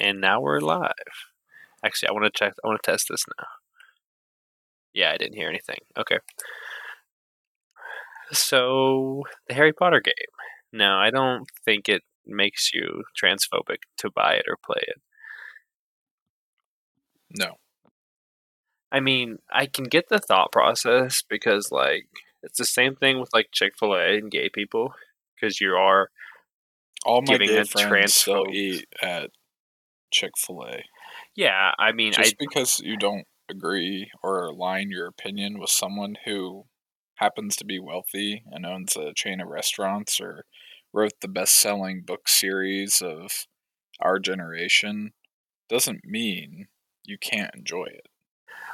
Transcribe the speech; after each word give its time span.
And 0.00 0.20
now 0.20 0.40
we're 0.40 0.60
live. 0.60 0.92
Actually, 1.84 2.08
I 2.08 2.12
want 2.12 2.24
to 2.24 2.30
check. 2.38 2.54
I 2.64 2.68
want 2.68 2.80
to 2.82 2.90
test 2.90 3.06
this 3.10 3.24
now. 3.38 3.46
Yeah, 4.94 5.12
I 5.12 5.16
didn't 5.16 5.36
hear 5.36 5.48
anything. 5.48 5.78
Okay. 5.98 6.18
So, 8.32 9.24
the 9.48 9.54
Harry 9.54 9.72
Potter 9.72 10.00
game. 10.00 10.14
Now, 10.72 10.98
I 10.98 11.10
don't 11.10 11.46
think 11.64 11.88
it 11.88 12.02
makes 12.26 12.72
you 12.72 13.04
transphobic 13.20 13.78
to 13.98 14.10
buy 14.10 14.34
it 14.34 14.44
or 14.48 14.56
play 14.64 14.82
it. 14.82 15.00
No. 17.38 17.56
I 18.90 19.00
mean, 19.00 19.38
I 19.50 19.66
can 19.66 19.84
get 19.84 20.08
the 20.08 20.18
thought 20.18 20.52
process 20.52 21.22
because, 21.28 21.70
like, 21.70 22.06
it's 22.42 22.58
the 22.58 22.64
same 22.64 22.96
thing 22.96 23.20
with 23.20 23.30
like 23.32 23.48
Chick 23.52 23.72
Fil 23.78 23.94
A 23.94 24.18
and 24.18 24.30
gay 24.30 24.48
people 24.48 24.94
because 25.34 25.60
you 25.60 25.74
are 25.74 26.10
All 27.04 27.22
my 27.22 27.34
Giving 27.34 27.48
gay 27.48 27.64
friends 27.64 28.14
still 28.14 28.46
eat 28.50 28.86
at 29.02 29.30
Chick 30.12 30.32
Fil 30.36 30.62
A. 30.64 30.84
Yeah, 31.34 31.72
I 31.78 31.92
mean, 31.92 32.12
I 32.16 32.22
Just 32.22 32.38
because 32.38 32.80
you 32.80 32.96
don't 32.96 33.26
agree 33.48 34.10
or 34.22 34.46
align 34.46 34.90
your 34.90 35.06
opinion 35.06 35.58
with 35.58 35.70
someone 35.70 36.16
who 36.24 36.64
happens 37.16 37.56
to 37.56 37.64
be 37.64 37.78
wealthy 37.78 38.42
and 38.50 38.64
owns 38.66 38.96
a 38.96 39.12
chain 39.14 39.40
of 39.40 39.48
restaurants 39.48 40.20
or 40.20 40.44
wrote 40.92 41.12
the 41.20 41.28
best-selling 41.28 42.02
book 42.02 42.28
series 42.28 43.00
of 43.00 43.46
our 44.00 44.18
generation 44.18 45.12
doesn't 45.68 46.04
mean 46.04 46.68
you 47.04 47.16
can't 47.18 47.54
enjoy 47.54 47.84
it. 47.86 48.08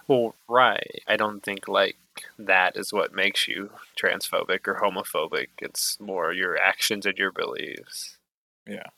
well, 0.06 0.34
right. 0.48 1.02
I 1.06 1.16
don't 1.16 1.42
think 1.42 1.68
like 1.68 1.96
that 2.38 2.76
is 2.76 2.92
what 2.92 3.14
makes 3.14 3.46
you 3.46 3.70
transphobic 4.00 4.66
or 4.66 4.80
homophobic. 4.82 5.48
It's 5.60 5.98
more 6.00 6.32
your 6.32 6.56
actions 6.58 7.06
and 7.06 7.16
your 7.16 7.32
beliefs. 7.32 8.18
Yeah. 8.66 8.88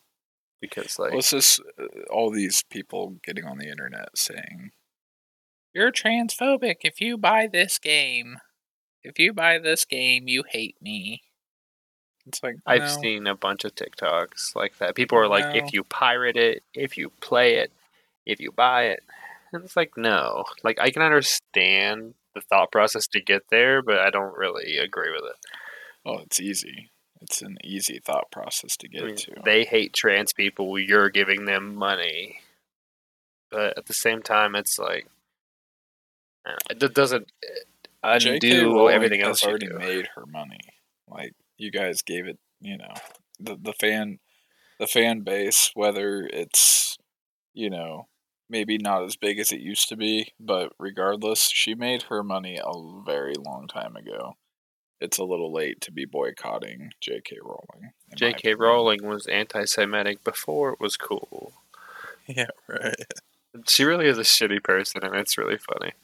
Because 0.61 0.99
like, 0.99 1.11
Well, 1.11 1.19
it's 1.21 1.31
just 1.31 1.61
uh, 1.79 1.85
all 2.11 2.31
these 2.31 2.63
people 2.71 3.17
getting 3.25 3.45
on 3.45 3.59
the 3.59 3.69
internet 3.69 4.17
saying, 4.17 4.71
You're 5.73 5.93
transphobic 5.93 6.77
if 6.83 7.01
you 7.01 7.17
buy 7.17 7.49
this 7.51 7.79
game. 7.79 8.39
If 9.03 9.19
you 9.19 9.33
buy 9.33 9.59
this 9.59 9.85
game, 9.85 10.29
you 10.29 10.45
hate 10.47 10.77
me. 10.81 11.23
It's 12.27 12.43
like, 12.43 12.57
I've 12.67 12.83
no, 12.83 13.01
seen 13.01 13.27
a 13.27 13.35
bunch 13.35 13.65
of 13.65 13.75
TikToks 13.75 14.55
like 14.55 14.77
that. 14.79 14.95
People 14.95 15.19
are 15.19 15.29
like, 15.29 15.55
No. 15.55 15.65
if 15.65 15.73
you 15.73 15.85
pirate 15.85 16.37
it, 16.37 16.63
if 16.75 16.99
you 16.99 17.11
play 17.21 17.57
it, 17.57 17.73
if 18.27 18.41
you 18.41 18.53
buy 18.53 18.85
it. 18.85 19.03
And 19.53 19.65
it's 19.65 19.77
like, 19.77 19.97
no. 19.97 20.45
Like, 20.63 20.79
I 20.79 20.91
can 20.91 21.03
understand 21.03 22.15
the 22.35 22.41
thought 22.41 22.71
process 22.71 23.07
to 23.09 23.21
get 23.21 23.43
there, 23.51 23.83
but 23.83 23.99
I 23.99 24.11
don't 24.11 24.37
really 24.37 24.77
agree 24.77 25.11
with 25.11 25.25
it. 25.25 25.37
Well, 26.05 26.21
it's 26.21 26.41
easy. 26.41 26.91
It's 27.21 27.43
an 27.43 27.59
easy 27.63 28.01
thought 28.05 28.31
process 28.31 28.77
to 28.79 28.89
get 28.89 29.03
I 29.03 29.07
mean, 29.07 29.17
to. 29.17 29.35
they 29.45 29.65
hate 29.65 29.93
trans 29.93 30.33
people. 30.33 30.79
You're 30.79 31.11
giving 31.11 31.45
them 31.45 31.75
money, 31.75 32.41
but 33.51 33.77
at 33.77 33.87
the 33.87 33.95
same 33.95 34.23
time, 34.23 34.55
it's 34.55 34.79
like 34.79 35.07
it 36.71 36.95
doesn't 36.95 37.31
uh, 38.03 38.19
undo 38.21 38.89
everything 38.89 39.21
else 39.21 39.43
you 39.43 39.51
already 39.51 39.69
made 39.69 40.09
her 40.15 40.25
money. 40.27 40.61
Like 41.09 41.33
you 41.59 41.71
guys 41.71 42.03
gave 42.03 42.27
it, 42.27 42.39
you 42.61 42.79
know, 42.79 42.95
the 43.39 43.57
the 43.61 43.75
fan, 43.79 44.19
the 44.79 44.87
fan 44.87 45.21
base. 45.21 45.73
Whether 45.75 46.29
it's, 46.33 46.97
you 47.53 47.69
know, 47.69 48.09
maybe 48.49 48.79
not 48.79 49.05
as 49.05 49.17
big 49.17 49.39
as 49.39 49.53
it 49.53 49.61
used 49.61 49.89
to 49.91 49.97
be, 49.97 50.33
but 50.41 50.73
regardless, 50.79 51.51
she 51.51 51.75
made 51.75 52.05
her 52.05 52.23
money 52.23 52.59
a 52.63 53.05
very 53.05 53.35
long 53.35 53.69
time 53.69 53.95
ago. 53.95 54.37
It's 55.01 55.19
a 55.19 55.25
little 55.25 55.53
late 55.53 55.81
to 55.83 55.93
be 55.93 56.05
boycotting 56.05 56.93
J.K. 57.01 57.39
Rowling. 57.43 57.93
J.K. 58.15 58.55
Rowling 58.55 59.07
was 59.07 59.27
anti-Semitic 59.27 60.23
before 60.25 60.73
it 60.73 60.81
was 60.81 60.97
cool. 60.97 61.53
Yeah, 62.27 62.47
right. 62.69 62.95
She 63.67 63.83
really 63.83 64.07
is 64.07 64.19
a 64.19 64.23
shitty 64.23 64.63
person, 64.63 65.03
and 65.03 65.17
it's 65.17 65.37
really 65.37 65.59
funny. 65.59 65.95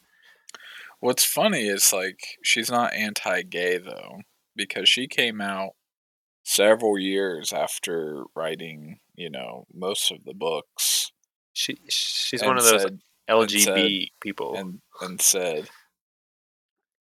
What's 0.98 1.24
funny 1.24 1.69
is 1.69 1.92
like 1.92 2.39
she's 2.42 2.69
not 2.69 2.94
anti-gay 2.94 3.79
though, 3.79 4.23
because 4.56 4.89
she 4.89 5.06
came 5.06 5.40
out 5.40 5.74
several 6.42 6.98
years 6.98 7.52
after 7.52 8.24
writing, 8.35 8.98
you 9.14 9.30
know, 9.30 9.67
most 9.73 10.11
of 10.11 10.24
the 10.24 10.35
books. 10.35 11.12
She 11.52 11.79
she's 11.89 12.42
one 12.42 12.58
of 12.58 12.64
those 12.64 12.83
said, 12.83 13.01
LGB 13.29 14.08
people. 14.20 14.56
and 14.56 14.80
and 15.01 15.20
said, 15.20 15.68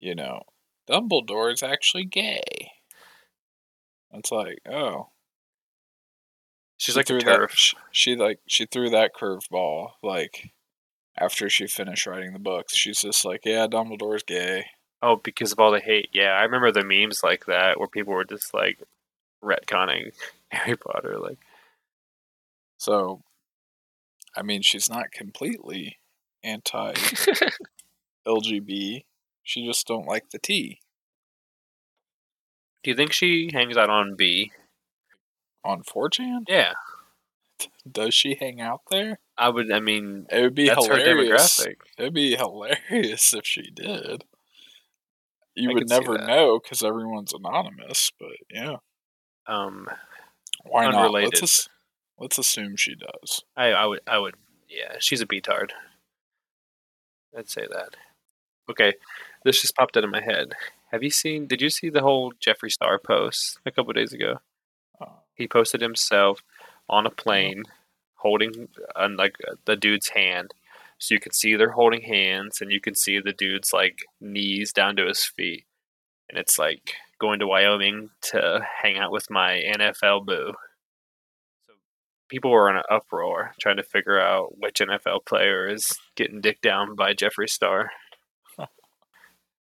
you 0.01 0.15
know, 0.15 0.43
Dumbledore 0.89 1.53
is 1.53 1.63
actually 1.63 2.05
gay. 2.05 2.73
It's 4.13 4.33
like, 4.33 4.59
oh, 4.71 5.09
she's 6.79 6.95
she 6.95 6.99
like 6.99 7.05
a 7.05 7.07
threw. 7.07 7.21
That, 7.21 7.51
she, 7.53 7.77
she 7.93 8.17
like 8.17 8.41
she 8.47 8.67
threw 8.67 8.89
that 8.91 9.13
curveball 9.15 9.91
like 10.03 10.51
after 11.19 11.51
she 11.51 11.67
finished 11.67 12.07
writing 12.07 12.33
the 12.33 12.39
books. 12.39 12.75
She's 12.77 13.03
just 13.03 13.25
like, 13.25 13.43
yeah, 13.45 13.67
Dumbledore's 13.67 14.23
gay. 14.23 14.67
Oh, 15.03 15.17
because 15.17 15.53
of 15.53 15.61
all 15.61 15.71
the 15.73 15.81
hate. 15.81 16.11
Yeah, 16.13 16.31
I 16.33 16.43
remember 16.43 16.73
the 16.73 16.85
memes 16.85 17.23
like 17.23 17.47
that 17.47 17.79
where 17.79 17.89
people 17.89 18.15
were 18.15 18.25
just 18.25 18.53
like 18.55 18.81
retconning 19.43 20.13
Harry 20.49 20.77
Potter. 20.77 21.19
Like, 21.19 21.39
So, 22.79 23.23
I 24.37 24.43
mean, 24.43 24.63
she's 24.63 24.89
not 24.91 25.13
completely 25.13 25.99
anti 26.43 26.95
LGB. 28.27 29.05
She 29.49 29.67
just 29.67 29.87
don't 29.87 30.07
like 30.07 30.29
the 30.31 30.39
T 30.39 30.81
do 32.85 32.91
you 32.91 32.97
think 32.97 33.13
she 33.13 33.51
hangs 33.53 33.77
out 33.77 33.91
on 33.91 34.15
B? 34.17 34.53
on 35.65 35.83
4chan. 35.83 36.45
Yeah, 36.49 36.73
Does 37.91 38.15
she 38.15 38.37
hang 38.39 38.61
out 38.61 38.83
there? 38.91 39.19
I 39.37 39.49
would. 39.49 39.71
I 39.73 39.81
mean, 39.81 40.27
It 40.31 40.41
would 40.41 40.55
be 40.55 40.69
that's 40.69 40.87
her 40.87 40.97
hilarious. 40.97 41.59
demographic. 41.61 41.75
It'd 41.99 42.15
be 42.15 42.37
hilarious 42.37 43.35
if 43.35 43.45
she 43.45 43.71
did. 43.71 44.25
You 45.55 45.71
I 45.71 45.75
would 45.75 45.89
never 45.89 46.17
know 46.19 46.61
because 46.63 46.83
everyone's 46.85 47.33
anonymous. 47.35 48.13
But 48.19 48.31
yeah, 48.51 48.77
Um, 49.47 49.89
why 50.65 50.87
Unrelated. 50.87 51.33
not? 51.35 51.41
Let's 51.43 51.69
let's 52.19 52.39
assume 52.39 52.77
she 52.77 52.95
does. 52.95 53.43
I, 53.57 53.73
I 53.73 53.87
would. 53.87 54.01
I 54.07 54.19
would. 54.19 54.37
Yeah, 54.69 54.97
she's 55.01 55.21
a 55.21 55.27
betard. 55.27 55.73
I'd 57.37 57.51
say 57.51 57.67
that. 57.71 57.97
Okay, 58.71 58.95
this 59.49 59.63
just 59.63 59.75
popped 59.77 59.97
out 59.97 60.05
of 60.05 60.11
my 60.11 60.21
head. 60.21 60.53
Have 60.93 61.03
you 61.03 61.11
seen? 61.11 61.47
Did 61.47 61.63
you 61.63 61.71
see 61.71 61.89
the 61.91 62.03
whole 62.03 62.33
Jeffree 62.35 62.71
Star 62.73 62.99
post 62.99 63.59
a 63.67 63.71
couple 63.73 63.93
days 63.95 64.13
ago? 64.13 64.41
Uh, 65.01 65.07
He 65.35 65.49
posted 65.49 65.81
himself 65.81 66.43
on 66.89 67.07
a 67.07 67.11
plane, 67.11 67.65
holding 68.17 68.69
uh, 68.95 69.09
like 69.17 69.37
the 69.65 69.77
dude's 69.77 70.11
hand, 70.11 70.53
so 70.99 71.15
you 71.15 71.21
can 71.21 71.33
see 71.33 71.57
they're 71.57 71.73
holding 71.73 72.03
hands, 72.03 72.61
and 72.61 72.73
you 72.73 72.81
can 72.81 72.95
see 72.95 73.19
the 73.21 73.33
dude's 73.33 73.73
like 73.73 74.01
knees 74.21 74.73
down 74.73 74.97
to 74.97 75.07
his 75.07 75.25
feet, 75.25 75.65
and 76.29 76.39
it's 76.39 76.59
like 76.59 76.95
going 77.19 77.39
to 77.41 77.47
Wyoming 77.47 78.11
to 78.33 78.67
hang 78.83 78.99
out 78.99 79.13
with 79.13 79.31
my 79.31 79.63
NFL 79.75 80.27
boo. 80.27 80.55
So 81.67 81.75
people 82.29 82.51
were 82.51 82.71
in 82.71 82.77
an 82.77 82.83
uproar 82.91 83.55
trying 83.61 83.77
to 83.79 83.83
figure 83.83 84.21
out 84.21 84.59
which 84.59 84.81
NFL 84.81 85.27
player 85.27 85.67
is 85.69 85.99
getting 86.17 86.41
dicked 86.41 86.63
down 86.63 86.95
by 86.95 87.15
Jeffree 87.15 87.49
Star. 87.49 87.91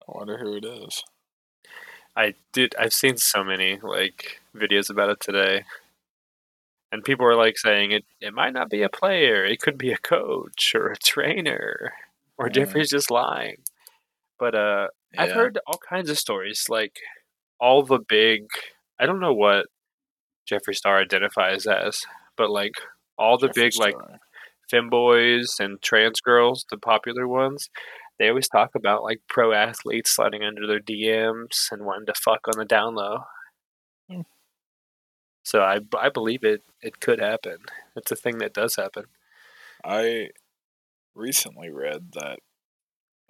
I 0.07 0.17
wonder 0.17 0.37
who 0.37 0.55
it 0.55 0.65
is. 0.65 1.03
I 2.15 2.33
did. 2.51 2.75
I've 2.79 2.93
seen 2.93 3.17
so 3.17 3.43
many 3.43 3.79
like 3.81 4.39
videos 4.55 4.89
about 4.89 5.09
it 5.09 5.19
today, 5.19 5.63
and 6.91 7.03
people 7.03 7.25
are 7.25 7.35
like 7.35 7.57
saying 7.57 7.91
it. 7.91 8.03
It 8.21 8.33
might 8.33 8.53
not 8.53 8.69
be 8.69 8.83
a 8.83 8.89
player. 8.89 9.43
It 9.45 9.61
could 9.61 9.77
be 9.77 9.91
a 9.91 9.97
coach 9.97 10.73
or 10.75 10.87
a 10.91 10.97
trainer, 10.97 11.93
or 12.37 12.49
Mm. 12.49 12.53
Jeffree's 12.53 12.89
just 12.89 13.09
lying. 13.09 13.57
But 14.39 14.55
uh, 14.55 14.87
I've 15.17 15.31
heard 15.31 15.59
all 15.65 15.79
kinds 15.89 16.09
of 16.09 16.19
stories. 16.19 16.65
Like 16.69 16.97
all 17.59 17.83
the 17.83 17.99
big. 18.07 18.47
I 18.99 19.05
don't 19.05 19.19
know 19.19 19.33
what 19.33 19.67
Jeffree 20.51 20.75
Star 20.75 20.99
identifies 20.99 21.65
as, 21.65 22.01
but 22.37 22.49
like 22.51 22.73
all 23.17 23.37
the 23.37 23.47
Jeffree 23.49 23.53
big 23.55 23.73
like 23.79 23.95
Star. 23.95 24.19
femboys 24.71 25.59
and 25.59 25.81
trans 25.81 26.21
girls, 26.21 26.65
the 26.69 26.77
popular 26.77 27.27
ones, 27.27 27.69
they 28.23 28.29
always 28.29 28.47
talk 28.47 28.73
about 28.73 29.03
like 29.03 29.19
pro 29.27 29.51
athletes 29.51 30.11
sliding 30.11 30.45
under 30.45 30.65
their 30.65 30.79
DMs 30.79 31.69
and 31.71 31.83
wanting 31.83 32.05
to 32.05 32.13
fuck 32.13 32.47
on 32.47 32.57
the 32.57 32.63
down 32.63 32.95
low. 32.95 33.25
Hmm. 34.09 34.21
So 35.43 35.59
I, 35.61 35.81
I 35.99 36.07
believe 36.07 36.45
it 36.45 36.63
it 36.81 37.01
could 37.01 37.19
happen. 37.19 37.57
It's 37.97 38.11
a 38.11 38.15
thing 38.15 38.37
that 38.37 38.53
does 38.53 38.77
happen. 38.77 39.07
I 39.83 40.29
recently 41.13 41.69
read 41.69 42.13
that 42.13 42.39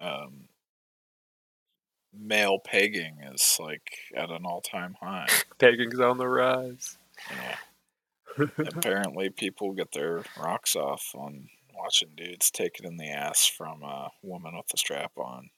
um, 0.00 0.44
male 2.16 2.60
pegging 2.64 3.16
is 3.32 3.58
like 3.58 3.98
at 4.14 4.30
an 4.30 4.46
all-time 4.46 4.94
high. 5.00 5.26
Pegging's 5.58 5.98
on 5.98 6.18
the 6.18 6.28
rise. 6.28 6.98
Yeah. 7.32 8.46
Apparently, 8.58 9.28
people 9.28 9.72
get 9.72 9.90
their 9.90 10.22
rocks 10.38 10.76
off 10.76 11.10
on 11.16 11.48
watching 11.84 12.08
dudes 12.16 12.50
take 12.50 12.78
it 12.78 12.86
in 12.86 12.96
the 12.96 13.10
ass 13.10 13.46
from 13.46 13.82
a 13.82 14.08
woman 14.22 14.56
with 14.56 14.72
a 14.72 14.78
strap 14.78 15.12
on. 15.18 15.50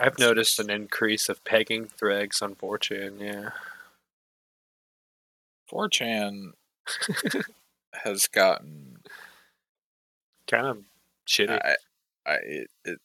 I've 0.00 0.18
noticed 0.18 0.60
an 0.60 0.70
increase 0.70 1.28
of 1.28 1.44
pegging 1.44 1.86
threads 1.86 2.40
on 2.40 2.54
4chan, 2.54 3.20
yeah. 3.20 3.50
4chan 5.70 6.52
has 8.04 8.28
gotten 8.28 8.98
kind 10.48 10.66
of 10.66 10.78
shitty. 11.28 11.60
I, 11.60 11.76
I 12.24 12.34
it, 12.34 12.70
it 12.84 12.98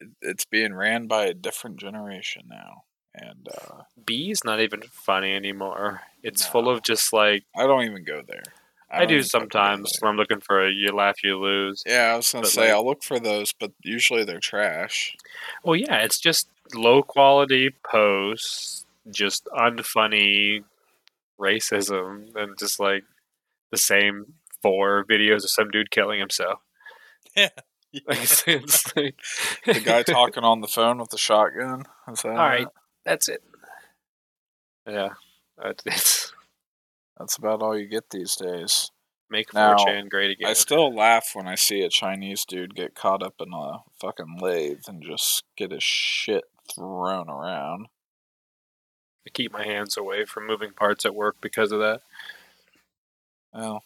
it's 0.20 0.44
being 0.44 0.74
ran 0.74 1.06
by 1.06 1.24
a 1.24 1.34
different 1.34 1.78
generation 1.78 2.42
now, 2.48 2.84
and 3.14 3.48
uh, 3.48 3.82
B's 4.04 4.44
not 4.44 4.60
even 4.60 4.82
funny 4.82 5.34
anymore. 5.34 6.02
It's 6.22 6.46
full 6.46 6.68
of 6.68 6.82
just 6.82 7.12
like 7.12 7.44
I 7.56 7.66
don't 7.66 7.84
even 7.84 8.04
go 8.04 8.22
there. 8.26 8.42
I, 8.90 8.98
don't 9.00 9.08
do 9.08 9.14
even 9.16 9.26
fucking 9.26 9.48
go 9.48 9.58
sometimes 9.58 9.92
when 10.00 10.10
I'm 10.10 10.16
looking 10.16 10.40
for 10.40 10.66
a 10.66 10.70
you 10.70 10.88
laugh 10.88 11.22
you 11.22 11.38
lose. 11.38 11.82
Yeah, 11.86 12.12
I 12.12 12.16
was 12.16 12.30
gonna 12.32 12.46
say 12.46 12.62
like- 12.62 12.70
I'll 12.72 12.86
look 12.86 13.02
for 13.02 13.20
those, 13.20 13.52
but 13.52 13.72
usually 13.82 14.24
they're 14.24 14.40
trash. 14.40 15.16
Well, 15.64 15.76
yeah, 15.76 15.98
it's 15.98 16.18
just 16.18 16.48
low 16.74 17.02
quality 17.02 17.70
posts, 17.90 18.84
just 19.10 19.46
unfunny 19.46 20.64
racism, 21.38 22.34
and 22.34 22.58
just 22.58 22.80
like 22.80 23.04
the 23.70 23.78
same 23.78 24.34
four 24.62 25.04
videos 25.08 25.44
of 25.44 25.50
some 25.50 25.70
dude 25.70 25.90
killing 25.90 26.20
himself. 26.20 26.60
It's 27.92 28.46
like, 28.96 29.16
the 29.66 29.80
guy 29.80 30.02
talking 30.04 30.44
on 30.44 30.60
the 30.60 30.68
phone 30.68 30.98
with 30.98 31.10
the 31.10 31.18
shotgun. 31.18 31.86
All 32.06 32.14
right, 32.36 32.68
that's 33.04 33.28
it. 33.28 33.42
Yeah, 34.86 35.14
it's 35.64 36.32
That's 37.20 37.36
about 37.36 37.60
all 37.60 37.78
you 37.78 37.86
get 37.86 38.08
these 38.08 38.34
days. 38.34 38.90
make 39.30 39.52
Now, 39.52 39.76
4chan 39.76 40.08
great 40.08 40.30
again. 40.30 40.48
I 40.48 40.54
still 40.54 40.92
laugh 40.94 41.32
when 41.34 41.46
I 41.46 41.54
see 41.54 41.82
a 41.82 41.90
Chinese 41.90 42.46
dude 42.46 42.74
get 42.74 42.94
caught 42.94 43.22
up 43.22 43.34
in 43.40 43.52
a 43.52 43.80
fucking 44.00 44.38
lathe 44.40 44.84
and 44.88 45.02
just 45.02 45.44
get 45.54 45.70
his 45.70 45.82
shit 45.82 46.44
thrown 46.74 47.28
around. 47.28 47.88
I 49.26 49.30
keep 49.34 49.52
my 49.52 49.64
hands 49.64 49.98
away 49.98 50.24
from 50.24 50.46
moving 50.46 50.72
parts 50.72 51.04
at 51.04 51.14
work 51.14 51.36
because 51.42 51.72
of 51.72 51.80
that. 51.80 52.00
Well, 53.52 53.84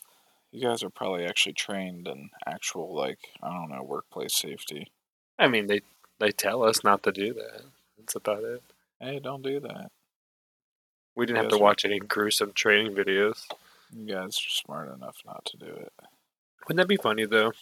you 0.52 0.62
guys 0.62 0.84
are 0.84 0.90
probably 0.90 1.25
actually 1.25 1.54
trained 1.54 2.06
in 2.06 2.31
actual, 2.46 2.94
like, 2.94 3.19
I 3.42 3.52
don't 3.52 3.70
know, 3.70 3.82
workplace 3.82 4.34
safety. 4.36 4.92
I 5.40 5.48
mean, 5.48 5.66
they 5.66 5.81
they 6.20 6.31
tell 6.31 6.62
us 6.62 6.84
not 6.84 7.02
to 7.02 7.10
do 7.10 7.34
that. 7.34 7.62
That's 7.98 8.14
about 8.14 8.44
it. 8.44 8.62
Hey, 9.00 9.19
don't 9.19 9.42
do 9.42 9.58
that. 9.58 9.90
We 11.16 11.26
didn't 11.26 11.43
have 11.43 11.49
to 11.50 11.58
watch 11.58 11.84
any 11.84 11.99
gruesome 12.00 12.52
training 12.55 12.94
videos. 12.94 13.44
You 13.94 14.06
guys 14.06 14.37
are 14.37 14.50
smart 14.50 14.93
enough 14.93 15.16
not 15.25 15.44
to 15.46 15.56
do 15.56 15.66
it. 15.66 15.93
Wouldn't 16.66 16.78
that 16.78 16.88
be 16.88 16.96
funny 16.96 17.25
though? 17.25 17.52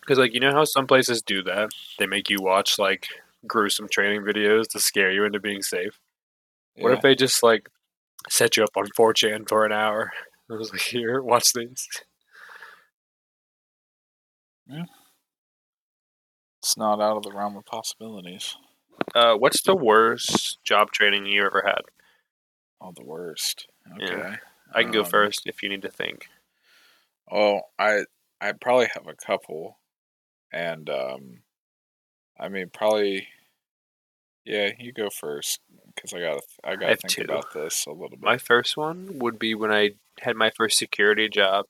Because 0.00 0.18
like 0.18 0.34
you 0.34 0.40
know 0.40 0.52
how 0.52 0.64
some 0.64 0.86
places 0.86 1.22
do 1.22 1.42
that, 1.44 1.70
they 1.98 2.06
make 2.06 2.30
you 2.30 2.38
watch 2.40 2.78
like 2.78 3.06
gruesome 3.46 3.88
training 3.88 4.22
videos 4.22 4.68
to 4.68 4.78
scare 4.78 5.10
you 5.10 5.24
into 5.24 5.40
being 5.40 5.62
safe. 5.62 5.98
What 6.76 6.92
if 6.92 7.00
they 7.02 7.14
just 7.14 7.42
like 7.42 7.68
set 8.28 8.56
you 8.56 8.64
up 8.64 8.76
on 8.76 8.86
4chan 8.98 9.48
for 9.48 9.66
an 9.66 9.72
hour? 9.72 10.12
I 10.50 10.54
was 10.54 10.70
like, 10.70 10.80
here, 10.80 11.22
watch 11.22 11.52
these. 11.54 11.88
It's 16.60 16.76
not 16.76 17.00
out 17.00 17.16
of 17.16 17.22
the 17.24 17.32
realm 17.32 17.56
of 17.56 17.64
possibilities. 17.64 18.56
Uh, 19.14 19.34
what's 19.34 19.62
the 19.62 19.74
worst 19.74 20.58
job 20.64 20.92
training 20.92 21.26
you 21.26 21.44
ever 21.44 21.62
had? 21.66 21.82
Oh, 22.82 22.92
the 22.94 23.04
worst. 23.04 23.68
Yeah. 23.98 24.36
I 24.74 24.82
can 24.82 24.92
go 24.92 25.00
Um, 25.00 25.06
first 25.06 25.42
if 25.46 25.62
you 25.62 25.68
need 25.68 25.82
to 25.82 25.90
think. 25.90 26.28
Oh, 27.30 27.60
I 27.78 28.04
I 28.40 28.52
probably 28.52 28.88
have 28.94 29.06
a 29.06 29.14
couple, 29.14 29.78
and 30.52 30.90
um, 30.90 31.42
I 32.38 32.48
mean 32.48 32.68
probably, 32.70 33.28
yeah. 34.44 34.70
You 34.78 34.92
go 34.92 35.08
first 35.10 35.60
because 35.94 36.12
I 36.12 36.20
gotta 36.20 36.42
I 36.64 36.76
gotta 36.76 36.96
think 36.96 37.12
two. 37.12 37.22
about 37.22 37.52
this 37.54 37.86
a 37.86 37.90
little 37.92 38.10
bit. 38.10 38.22
My 38.22 38.38
first 38.38 38.76
one 38.76 39.18
would 39.20 39.38
be 39.38 39.54
when 39.54 39.70
I 39.72 39.90
had 40.20 40.36
my 40.36 40.50
first 40.50 40.78
security 40.78 41.28
job. 41.28 41.66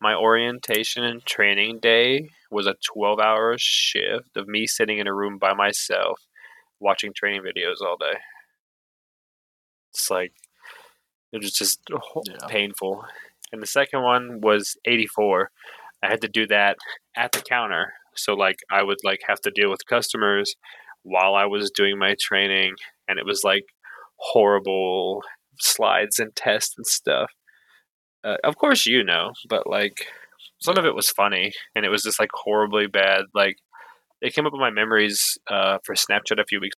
My 0.00 0.14
orientation 0.16 1.04
and 1.04 1.24
training 1.24 1.78
day 1.78 2.30
was 2.50 2.66
a 2.66 2.74
12 2.84 3.20
hour 3.20 3.54
shift 3.56 4.36
of 4.36 4.48
me 4.48 4.66
sitting 4.66 4.98
in 4.98 5.06
a 5.06 5.14
room 5.14 5.38
by 5.38 5.54
myself 5.54 6.20
watching 6.80 7.12
training 7.12 7.42
videos 7.42 7.80
all 7.80 7.96
day. 7.96 8.16
It's 9.94 10.10
like, 10.10 10.32
it 11.32 11.42
was 11.42 11.52
just 11.52 11.80
Yeah. 12.26 12.36
painful. 12.48 13.04
And 13.52 13.62
the 13.62 13.66
second 13.66 14.02
one 14.02 14.40
was 14.40 14.76
84. 14.86 15.50
I 16.02 16.08
had 16.08 16.20
to 16.22 16.28
do 16.28 16.46
that 16.48 16.78
at 17.16 17.32
the 17.32 17.40
counter. 17.42 17.94
So, 18.16 18.34
like, 18.34 18.58
I 18.70 18.82
would 18.82 18.98
like 19.04 19.20
have 19.28 19.40
to 19.42 19.50
deal 19.50 19.70
with 19.70 19.86
customers 19.86 20.54
while 21.02 21.34
I 21.34 21.46
was 21.46 21.70
doing 21.70 21.98
my 21.98 22.16
training. 22.20 22.74
And 23.08 23.18
it 23.18 23.26
was 23.26 23.44
like 23.44 23.64
horrible 24.16 25.22
slides 25.60 26.18
and 26.18 26.34
tests 26.36 26.74
and 26.76 26.86
stuff. 26.86 27.30
Uh, 28.24 28.36
of 28.44 28.56
course, 28.56 28.86
you 28.86 29.02
know, 29.04 29.32
but 29.48 29.66
like 29.66 30.06
some 30.60 30.78
of 30.78 30.84
it 30.86 30.94
was 30.94 31.10
funny, 31.10 31.52
and 31.74 31.84
it 31.84 31.88
was 31.90 32.04
just 32.04 32.20
like 32.20 32.30
horribly 32.32 32.86
bad. 32.86 33.24
Like 33.34 33.56
it 34.22 34.34
came 34.34 34.46
up 34.46 34.54
in 34.54 34.60
my 34.60 34.70
memories 34.70 35.38
uh, 35.50 35.78
for 35.84 35.94
Snapchat 35.94 36.40
a 36.40 36.44
few 36.46 36.60
weeks 36.60 36.76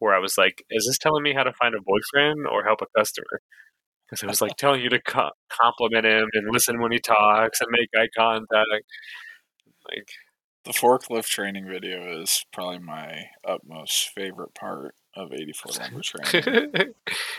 where 0.00 0.14
I 0.14 0.18
was 0.18 0.36
like, 0.38 0.62
"Is 0.70 0.86
this 0.86 0.98
telling 0.98 1.22
me 1.22 1.34
how 1.34 1.42
to 1.44 1.52
find 1.52 1.74
a 1.74 1.78
boyfriend 1.84 2.46
or 2.46 2.64
help 2.64 2.80
a 2.82 2.86
customer?" 2.98 3.40
Because 4.08 4.22
it 4.22 4.28
was 4.28 4.40
like 4.40 4.56
telling 4.56 4.82
you 4.82 4.88
to 4.90 5.00
co- 5.02 5.30
compliment 5.50 6.06
him 6.06 6.28
and 6.32 6.52
listen 6.52 6.80
when 6.80 6.92
he 6.92 6.98
talks 7.00 7.60
and 7.60 7.68
make 7.72 7.88
eye 7.98 8.08
contact. 8.16 8.84
Like, 9.90 10.08
The 10.64 10.72
forklift 10.72 11.26
training 11.28 11.66
video 11.68 12.20
is 12.22 12.44
probably 12.52 12.78
my 12.80 13.24
utmost 13.44 14.10
favorite 14.14 14.54
part 14.54 14.94
of 15.16 15.32
84 15.32 15.72
lumber 15.80 16.00
training, 16.02 16.92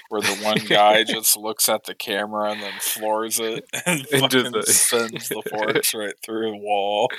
where 0.09 0.21
the 0.21 0.39
one 0.42 0.57
guy 0.68 1.04
just 1.06 1.38
looks 1.38 1.69
at 1.69 1.83
the 1.86 1.94
camera 1.95 2.51
and 2.51 2.62
then 2.62 2.74
floors 2.80 3.39
it 3.39 3.65
and 3.86 4.06
Into 4.12 4.50
the- 4.50 4.63
sends 4.63 5.30
the 5.30 5.44
forks 5.50 5.94
right 5.94 6.15
through 6.25 6.51
the 6.51 6.57
wall. 6.57 7.09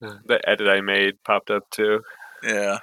the 0.00 0.40
edit 0.48 0.68
I 0.68 0.80
made 0.82 1.22
popped 1.24 1.50
up 1.50 1.64
too. 1.70 2.00
Yeah, 2.42 2.78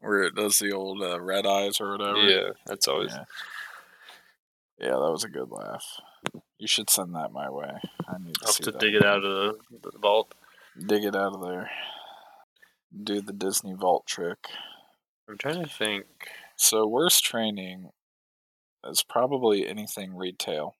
where 0.00 0.22
it 0.22 0.34
does 0.34 0.58
the 0.58 0.72
old 0.72 1.02
uh, 1.02 1.20
red 1.20 1.46
eyes 1.46 1.80
or 1.80 1.92
whatever. 1.92 2.18
Yeah, 2.18 2.50
that's 2.66 2.88
always. 2.88 3.12
Yeah. 3.12 3.24
Yeah, 4.80 4.90
that 4.90 5.10
was 5.10 5.24
a 5.24 5.28
good 5.28 5.50
laugh. 5.50 6.00
You 6.58 6.68
should 6.68 6.88
send 6.88 7.14
that 7.14 7.32
my 7.32 7.50
way. 7.50 7.70
I 8.08 8.18
need 8.18 8.34
to 8.34 8.40
I'll 8.42 8.52
have 8.52 8.56
to 8.56 8.70
that. 8.70 8.80
dig 8.80 8.94
it 8.94 9.04
out 9.04 9.24
of 9.24 9.56
the, 9.70 9.90
the 9.90 9.98
vault. 9.98 10.34
Dig 10.78 11.04
it 11.04 11.16
out 11.16 11.34
of 11.34 11.42
there. 11.42 11.70
Do 13.02 13.20
the 13.20 13.32
Disney 13.32 13.74
vault 13.74 14.06
trick. 14.06 14.46
I'm 15.28 15.36
trying 15.36 15.62
to 15.62 15.68
think. 15.68 16.06
So 16.56 16.86
worst 16.86 17.24
training 17.24 17.90
is 18.88 19.02
probably 19.02 19.66
anything 19.68 20.16
retail. 20.16 20.76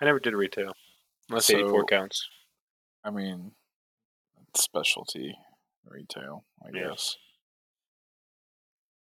I 0.00 0.04
never 0.04 0.18
did 0.18 0.34
retail. 0.34 0.72
Unless 1.28 1.50
84 1.50 1.84
counts. 1.84 2.28
I 3.04 3.10
mean, 3.10 3.52
specialty 4.54 5.36
retail, 5.88 6.44
I 6.64 6.70
Yeah. 6.72 6.88
guess. 6.90 7.16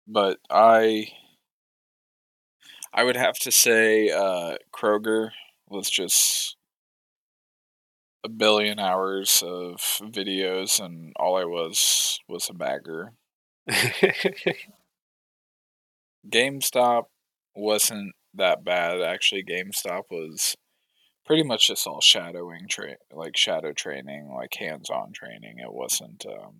But 0.07 0.39
I, 0.49 1.11
I 2.93 3.03
would 3.03 3.15
have 3.15 3.37
to 3.39 3.51
say 3.51 4.09
uh, 4.09 4.57
Kroger 4.73 5.31
was 5.67 5.89
just 5.89 6.57
a 8.23 8.29
billion 8.29 8.79
hours 8.79 9.41
of 9.45 9.77
videos, 10.01 10.79
and 10.83 11.13
all 11.17 11.37
I 11.37 11.45
was 11.45 12.19
was 12.27 12.49
a 12.49 12.53
bagger. 12.53 13.13
GameStop 16.29 17.05
wasn't 17.55 18.13
that 18.33 18.63
bad 18.63 19.01
actually. 19.01 19.43
GameStop 19.43 20.03
was 20.11 20.55
pretty 21.27 21.43
much 21.43 21.67
just 21.67 21.85
all 21.85 22.01
shadowing 22.01 22.67
tra- 22.69 22.95
like 23.11 23.37
shadow 23.37 23.73
training, 23.73 24.31
like 24.33 24.55
hands-on 24.55 25.11
training. 25.11 25.59
It 25.59 25.71
wasn't 25.71 26.25
um 26.25 26.55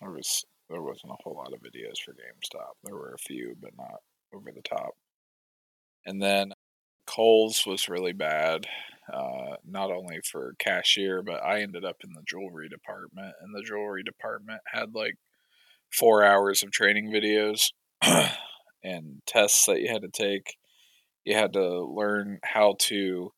there 0.00 0.10
was 0.10 0.44
there 0.68 0.82
wasn't 0.82 1.12
a 1.12 1.22
whole 1.22 1.34
lot 1.34 1.52
of 1.52 1.60
videos 1.60 1.98
for 2.04 2.12
GameStop. 2.12 2.74
There 2.84 2.94
were 2.94 3.14
a 3.14 3.18
few, 3.18 3.56
but 3.60 3.72
not 3.76 4.00
over 4.34 4.50
the 4.52 4.62
top. 4.62 4.92
And 6.06 6.22
then 6.22 6.52
Kohl's 7.06 7.64
was 7.66 7.88
really 7.88 8.12
bad, 8.12 8.66
uh, 9.12 9.56
not 9.66 9.90
only 9.90 10.20
for 10.24 10.54
cashier, 10.58 11.22
but 11.22 11.42
I 11.44 11.60
ended 11.60 11.84
up 11.84 11.96
in 12.04 12.12
the 12.14 12.22
jewelry 12.26 12.68
department, 12.68 13.34
and 13.40 13.54
the 13.54 13.62
jewelry 13.66 14.02
department 14.02 14.60
had 14.72 14.94
like 14.94 15.16
four 15.90 16.24
hours 16.24 16.62
of 16.62 16.70
training 16.70 17.12
videos 17.12 17.72
and 18.82 19.20
tests 19.26 19.66
that 19.66 19.80
you 19.80 19.88
had 19.88 20.02
to 20.02 20.08
take. 20.08 20.56
You 21.24 21.34
had 21.36 21.52
to 21.54 21.84
learn 21.84 22.40
how 22.42 22.76
to 22.80 23.32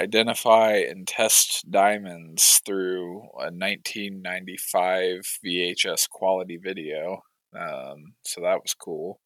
identify 0.00 0.72
and 0.72 1.06
test 1.06 1.70
diamonds 1.70 2.60
through 2.66 3.20
a 3.38 3.50
1995 3.50 5.38
VHS 5.44 6.08
quality 6.08 6.56
video. 6.56 7.22
Um, 7.56 8.14
so 8.24 8.40
that 8.42 8.60
was 8.62 8.74
cool. 8.74 9.20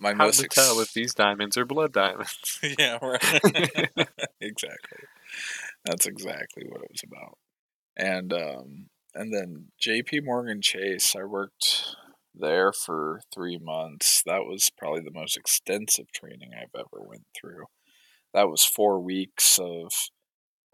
My 0.00 0.14
How 0.14 0.26
most 0.26 0.38
to 0.38 0.44
ex- 0.44 0.54
tell 0.54 0.80
if 0.80 0.92
these 0.92 1.14
diamonds 1.14 1.56
are 1.56 1.64
blood 1.64 1.92
diamonds? 1.92 2.60
yeah, 2.78 2.98
right. 3.02 3.22
exactly. 4.40 5.04
That's 5.84 6.06
exactly 6.06 6.64
what 6.68 6.82
it 6.82 6.90
was 6.90 7.02
about. 7.04 7.38
And 7.96 8.32
um 8.32 8.86
and 9.14 9.32
then 9.32 9.66
JP 9.80 10.24
Morgan 10.24 10.62
Chase, 10.62 11.14
I 11.14 11.24
worked 11.24 11.94
there 12.34 12.72
for 12.72 13.20
3 13.34 13.58
months. 13.58 14.22
That 14.24 14.44
was 14.46 14.70
probably 14.70 15.02
the 15.02 15.10
most 15.12 15.36
extensive 15.36 16.12
training 16.12 16.52
I've 16.54 16.74
ever 16.78 17.02
went 17.02 17.26
through. 17.34 17.64
that 18.34 18.48
was 18.50 18.64
four 18.64 19.00
weeks 19.00 19.58
of 19.58 19.92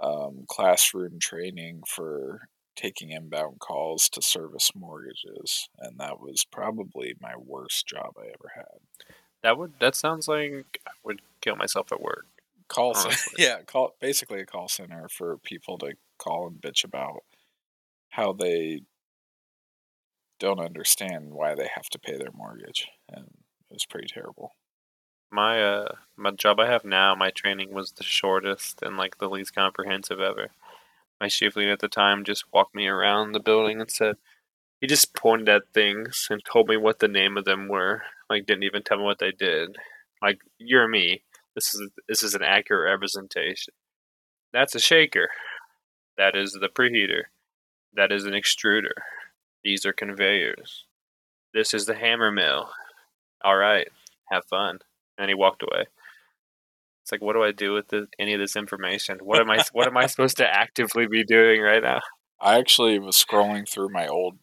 um, 0.00 0.44
classroom 0.48 1.18
training 1.20 1.82
for 1.88 2.48
taking 2.76 3.10
inbound 3.10 3.58
calls 3.58 4.08
to 4.10 4.22
service 4.22 4.70
mortgages, 4.74 5.68
and 5.78 5.98
that 5.98 6.20
was 6.20 6.44
probably 6.50 7.14
my 7.20 7.34
worst 7.36 7.86
job 7.86 8.12
I 8.18 8.26
ever 8.26 8.52
had. 8.54 8.78
That 9.42 9.58
would 9.58 9.78
that 9.80 9.94
sounds 9.94 10.28
like 10.28 10.80
I 10.86 10.90
would 11.04 11.20
kill 11.40 11.56
myself 11.56 11.92
at 11.92 12.00
work. 12.00 12.26
Call 12.68 12.94
center, 12.94 13.16
yeah, 13.38 13.62
call 13.62 13.94
basically 14.00 14.40
a 14.40 14.46
call 14.46 14.68
center 14.68 15.08
for 15.08 15.38
people 15.38 15.78
to 15.78 15.94
call 16.18 16.46
and 16.48 16.60
bitch 16.60 16.84
about 16.84 17.20
how 18.10 18.32
they 18.32 18.82
don't 20.38 20.60
understand 20.60 21.32
why 21.32 21.54
they 21.54 21.68
have 21.74 21.88
to 21.90 21.98
pay 21.98 22.16
their 22.16 22.32
mortgage, 22.32 22.88
and 23.08 23.26
it 23.70 23.74
was 23.74 23.86
pretty 23.86 24.08
terrible. 24.08 24.54
My 25.30 25.62
uh 25.62 25.92
my 26.16 26.30
job 26.30 26.58
I 26.60 26.66
have 26.66 26.84
now, 26.84 27.14
my 27.14 27.30
training 27.30 27.72
was 27.72 27.92
the 27.92 28.04
shortest 28.04 28.82
and 28.82 28.96
like 28.96 29.18
the 29.18 29.28
least 29.28 29.54
comprehensive 29.54 30.20
ever. 30.20 30.48
My 31.20 31.28
shift 31.28 31.56
lead 31.56 31.68
at 31.68 31.80
the 31.80 31.88
time 31.88 32.24
just 32.24 32.44
walked 32.52 32.74
me 32.74 32.86
around 32.86 33.32
the 33.32 33.40
building 33.40 33.80
and 33.80 33.90
said 33.90 34.16
he 34.80 34.86
just 34.86 35.14
pointed 35.14 35.48
at 35.48 35.72
things 35.74 36.28
and 36.30 36.42
told 36.44 36.68
me 36.68 36.76
what 36.76 37.00
the 37.00 37.08
name 37.08 37.36
of 37.36 37.44
them 37.44 37.68
were. 37.68 38.02
Like 38.30 38.46
didn't 38.46 38.64
even 38.64 38.82
tell 38.82 38.98
me 38.98 39.04
what 39.04 39.18
they 39.18 39.32
did. 39.32 39.76
Like 40.22 40.40
you're 40.58 40.88
me. 40.88 41.24
This 41.54 41.74
is 41.74 41.90
this 42.08 42.22
is 42.22 42.34
an 42.34 42.42
accurate 42.42 42.90
representation. 42.90 43.74
That's 44.52 44.74
a 44.74 44.80
shaker. 44.80 45.28
That 46.16 46.36
is 46.36 46.52
the 46.52 46.68
preheater. 46.68 47.24
That 47.94 48.12
is 48.12 48.24
an 48.24 48.32
extruder. 48.32 48.92
These 49.64 49.84
are 49.84 49.92
conveyors. 49.92 50.84
This 51.54 51.74
is 51.74 51.86
the 51.86 51.94
hammer 51.94 52.30
mill. 52.30 52.70
All 53.42 53.56
right, 53.56 53.88
have 54.30 54.44
fun. 54.46 54.78
And 55.16 55.28
he 55.28 55.34
walked 55.34 55.62
away. 55.62 55.86
It's 57.02 57.12
like, 57.12 57.22
what 57.22 57.32
do 57.32 57.42
I 57.42 57.52
do 57.52 57.72
with 57.72 57.92
any 58.18 58.34
of 58.34 58.40
this 58.40 58.54
information? 58.54 59.18
What 59.22 59.40
am 59.40 59.50
I? 59.50 59.64
what 59.72 59.86
am 59.86 59.96
I 59.96 60.06
supposed 60.08 60.36
to 60.36 60.46
actively 60.46 61.06
be 61.06 61.24
doing 61.24 61.60
right 61.60 61.82
now? 61.82 62.00
I 62.40 62.58
actually 62.58 62.98
was 62.98 63.16
scrolling 63.16 63.68
through 63.68 63.88
my 63.88 64.06
old 64.06 64.38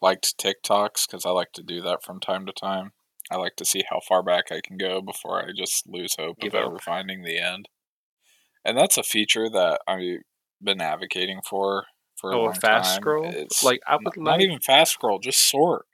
liked 0.00 0.36
TikToks 0.38 1.06
because 1.06 1.24
I 1.24 1.30
like 1.30 1.52
to 1.52 1.62
do 1.62 1.80
that 1.82 2.02
from 2.02 2.18
time 2.20 2.46
to 2.46 2.52
time. 2.52 2.92
I 3.30 3.36
like 3.36 3.56
to 3.56 3.64
see 3.64 3.84
how 3.88 4.00
far 4.06 4.22
back 4.22 4.46
I 4.50 4.60
can 4.66 4.76
go 4.76 5.00
before 5.00 5.40
I 5.40 5.50
just 5.56 5.86
lose 5.86 6.16
hope 6.18 6.40
Give 6.40 6.54
of 6.54 6.60
up. 6.60 6.66
ever 6.66 6.78
finding 6.78 7.22
the 7.22 7.38
end. 7.38 7.68
And 8.64 8.76
that's 8.76 8.98
a 8.98 9.02
feature 9.02 9.48
that 9.48 9.80
I've 9.86 10.20
been 10.60 10.80
advocating 10.80 11.40
for 11.48 11.84
for 12.22 12.30
a 12.32 12.36
Oh, 12.38 12.40
a 12.40 12.44
long 12.44 12.54
fast 12.54 12.92
time. 12.94 13.00
scroll? 13.02 13.24
It's 13.26 13.62
Like, 13.62 13.80
I 13.86 13.96
would 13.96 14.16
not 14.16 14.38
like- 14.38 14.40
even 14.40 14.60
fast 14.60 14.92
scroll, 14.92 15.18
just 15.18 15.46
sort. 15.50 15.86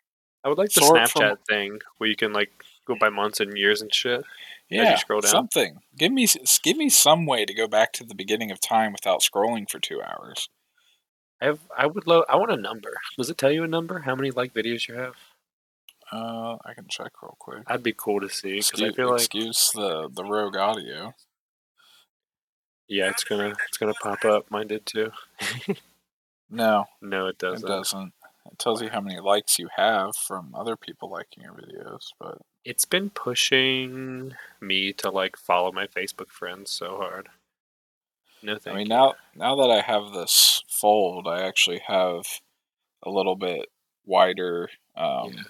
I 0.44 0.48
would 0.48 0.58
like 0.58 0.70
the 0.72 0.82
Sort 0.82 1.08
from- 1.10 1.22
Snapchat 1.22 1.38
thing 1.48 1.80
where 1.96 2.08
you 2.08 2.14
can 2.14 2.32
like 2.32 2.52
go 2.86 2.94
by 2.94 3.08
months 3.08 3.40
and 3.40 3.58
years 3.58 3.82
and 3.82 3.92
shit. 3.92 4.24
Yeah, 4.70 4.96
scroll 4.96 5.20
down. 5.22 5.30
something. 5.30 5.80
Give 5.96 6.12
me 6.12 6.28
give 6.62 6.76
me 6.76 6.90
some 6.90 7.24
way 7.26 7.44
to 7.46 7.52
go 7.54 7.66
back 7.66 7.92
to 7.94 8.04
the 8.04 8.14
beginning 8.14 8.50
of 8.52 8.60
time 8.60 8.92
without 8.92 9.20
scrolling 9.22 9.68
for 9.68 9.78
two 9.80 10.00
hours. 10.02 10.48
I 11.40 11.46
have. 11.46 11.60
I 11.76 11.86
would 11.86 12.06
love. 12.06 12.24
I 12.28 12.36
want 12.36 12.50
a 12.52 12.56
number. 12.56 12.92
Does 13.16 13.30
it 13.30 13.38
tell 13.38 13.50
you 13.50 13.64
a 13.64 13.68
number? 13.68 14.00
How 14.00 14.14
many 14.14 14.30
like 14.30 14.52
videos 14.52 14.86
you 14.86 14.94
have? 14.94 15.14
Uh, 16.12 16.56
I 16.64 16.74
can 16.74 16.86
check 16.88 17.12
real 17.22 17.36
quick. 17.38 17.64
That'd 17.66 17.82
be 17.82 17.92
cool 17.94 18.20
to 18.20 18.28
see 18.28 18.56
because 18.56 18.80
I 18.82 18.86
Excuse, 18.88 18.96
feel 18.96 19.10
like 19.10 19.20
excuse 19.20 19.70
the 19.74 20.08
the 20.12 20.24
rogue 20.24 20.56
audio. 20.56 21.14
yeah, 22.88 23.08
it's 23.10 23.24
gonna 23.24 23.54
it's 23.68 23.78
gonna 23.78 23.94
pop 24.02 24.24
up. 24.24 24.50
Mine 24.50 24.66
did 24.68 24.84
too. 24.86 25.10
No, 26.50 26.86
No, 27.00 27.26
it 27.26 27.38
doesn't. 27.38 27.68
It 27.68 27.72
doesn't. 27.72 28.12
It 28.50 28.58
tells 28.58 28.80
you 28.80 28.88
how 28.88 29.00
many 29.00 29.20
likes 29.20 29.58
you 29.58 29.68
have 29.76 30.16
from 30.16 30.54
other 30.54 30.76
people 30.76 31.10
liking 31.10 31.44
your 31.44 31.52
videos, 31.52 32.08
but 32.18 32.38
It's 32.64 32.84
been 32.86 33.10
pushing 33.10 34.32
me 34.60 34.92
to 34.94 35.10
like 35.10 35.36
follow 35.36 35.70
my 35.70 35.86
Facebook 35.86 36.30
friends 36.30 36.70
so 36.70 36.96
hard. 36.96 37.28
No 38.42 38.56
thank 38.56 38.74
I 38.74 38.78
mean 38.78 38.86
you. 38.86 38.90
now 38.90 39.14
now 39.34 39.56
that 39.56 39.70
I 39.70 39.80
have 39.80 40.12
this 40.12 40.62
fold, 40.68 41.26
I 41.26 41.42
actually 41.42 41.80
have 41.86 42.24
a 43.02 43.10
little 43.10 43.36
bit 43.36 43.68
wider 44.06 44.70
um, 44.96 45.04
Yeah. 45.04 45.42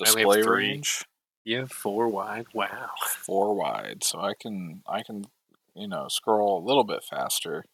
I 0.00 0.10
only 0.10 0.22
have 0.22 0.30
display 0.30 0.42
range, 0.42 1.04
You 1.44 1.58
have 1.60 1.72
four 1.72 2.08
wide. 2.08 2.46
Wow. 2.52 2.90
four 3.06 3.54
wide, 3.54 4.02
so 4.04 4.20
I 4.20 4.34
can 4.34 4.82
I 4.86 5.02
can 5.02 5.26
you 5.74 5.88
know 5.88 6.06
scroll 6.08 6.58
a 6.58 6.66
little 6.66 6.84
bit 6.84 7.04
faster. 7.04 7.64